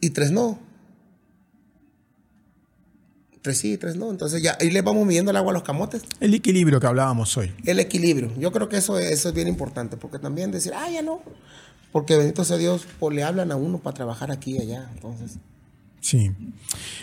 [0.00, 0.58] y tres no.
[3.44, 4.10] Tres sí, tres no.
[4.10, 6.00] Entonces ya ahí le vamos midiendo el agua a los camotes.
[6.18, 7.52] El equilibrio que hablábamos hoy.
[7.66, 8.32] El equilibrio.
[8.38, 11.20] Yo creo que eso, eso es bien importante, porque también decir, ah, ya no.
[11.92, 14.88] Porque bendito sea Dios, pues le hablan a uno para trabajar aquí y allá.
[14.94, 15.32] Entonces,
[16.00, 16.32] Sí.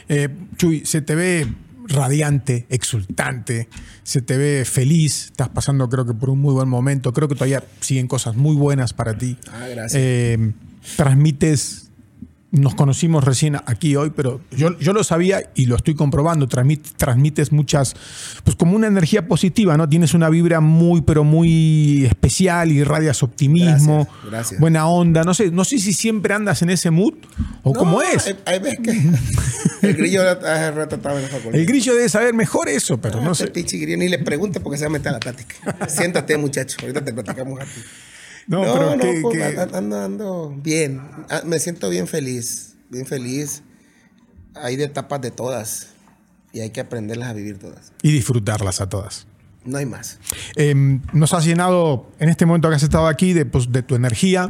[0.10, 1.48] Eh, Chuy, se te ve
[1.86, 3.70] radiante, exultante,
[4.02, 7.36] se te ve feliz, estás pasando creo que por un muy buen momento, creo que
[7.36, 9.38] todavía siguen cosas muy buenas para ti.
[9.52, 9.94] Ah, gracias.
[9.96, 10.54] Eh,
[10.96, 11.91] transmites
[12.52, 16.48] nos conocimos recién aquí hoy, pero yo, yo lo sabía y lo estoy comprobando.
[16.48, 17.96] transmites muchas,
[18.44, 19.88] pues como una energía positiva, ¿no?
[19.88, 24.08] Tienes una vibra muy, pero muy especial y radias optimismo,
[24.60, 25.24] buena onda.
[25.24, 27.14] No sé, no sé si siempre andas en ese mood
[27.64, 28.36] o cómo es.
[28.46, 28.92] Hay, veces que
[29.88, 30.22] el grillo
[31.54, 33.52] El grillo debe saber mejor eso, pero ah, no sé.
[33.98, 35.56] ni le pregunte porque se va a meter a la plática.
[35.88, 36.78] Siéntate, muchacho.
[36.82, 37.82] Ahorita te platicamos a ti.
[38.48, 41.02] No, pero no, pues, Ando, ando bien.
[41.30, 42.76] Ah, me siento bien feliz.
[42.90, 43.64] Bien feliz.
[44.56, 45.90] Hay de etapas de todas.
[46.54, 47.94] Y hay que aprenderlas a vivir todas.
[48.02, 49.28] Y disfrutarlas a todas.
[49.64, 50.20] No hay más.
[50.56, 53.96] Em, nos has llenado en este momento que has estado aquí de, pues, de tu
[53.96, 54.50] energía.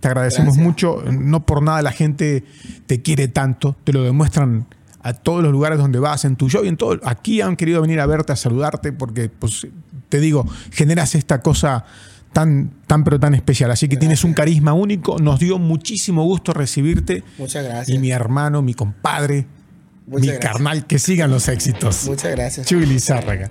[0.00, 1.02] Te agradecemos mucho.
[1.02, 2.44] No por nada la gente
[2.86, 3.76] te quiere tanto.
[3.84, 4.66] Te lo demuestran
[5.02, 7.00] a todos los lugares donde vas, en tu show y en todo.
[7.04, 9.66] Aquí han querido venir a verte, a saludarte, porque, pues,
[10.08, 11.86] te digo, generas esta cosa
[12.32, 13.70] tan, tan pero tan especial.
[13.70, 15.18] Así que tienes un carisma único.
[15.18, 17.24] Nos dio muchísimo gusto recibirte.
[17.38, 17.88] Muchas gracias.
[17.88, 19.46] Y mi hermano, mi compadre,
[20.06, 22.06] mi carnal, que sigan los éxitos.
[22.06, 22.66] Muchas gracias.
[22.66, 23.50] Chuy Lizárraga.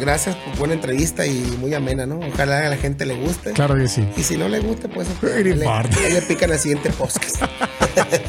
[0.00, 2.20] Gracias por buena entrevista y muy amena, ¿no?
[2.20, 3.52] Ojalá a la gente le guste.
[3.52, 4.06] Claro que sí.
[4.16, 7.42] Y si no le gusta, pues le, le, le pican al siguiente podcast.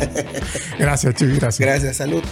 [0.79, 1.35] gracias, Chuy.
[1.37, 1.59] Gracias.
[1.59, 1.97] Gracias.
[1.97, 2.23] Salud.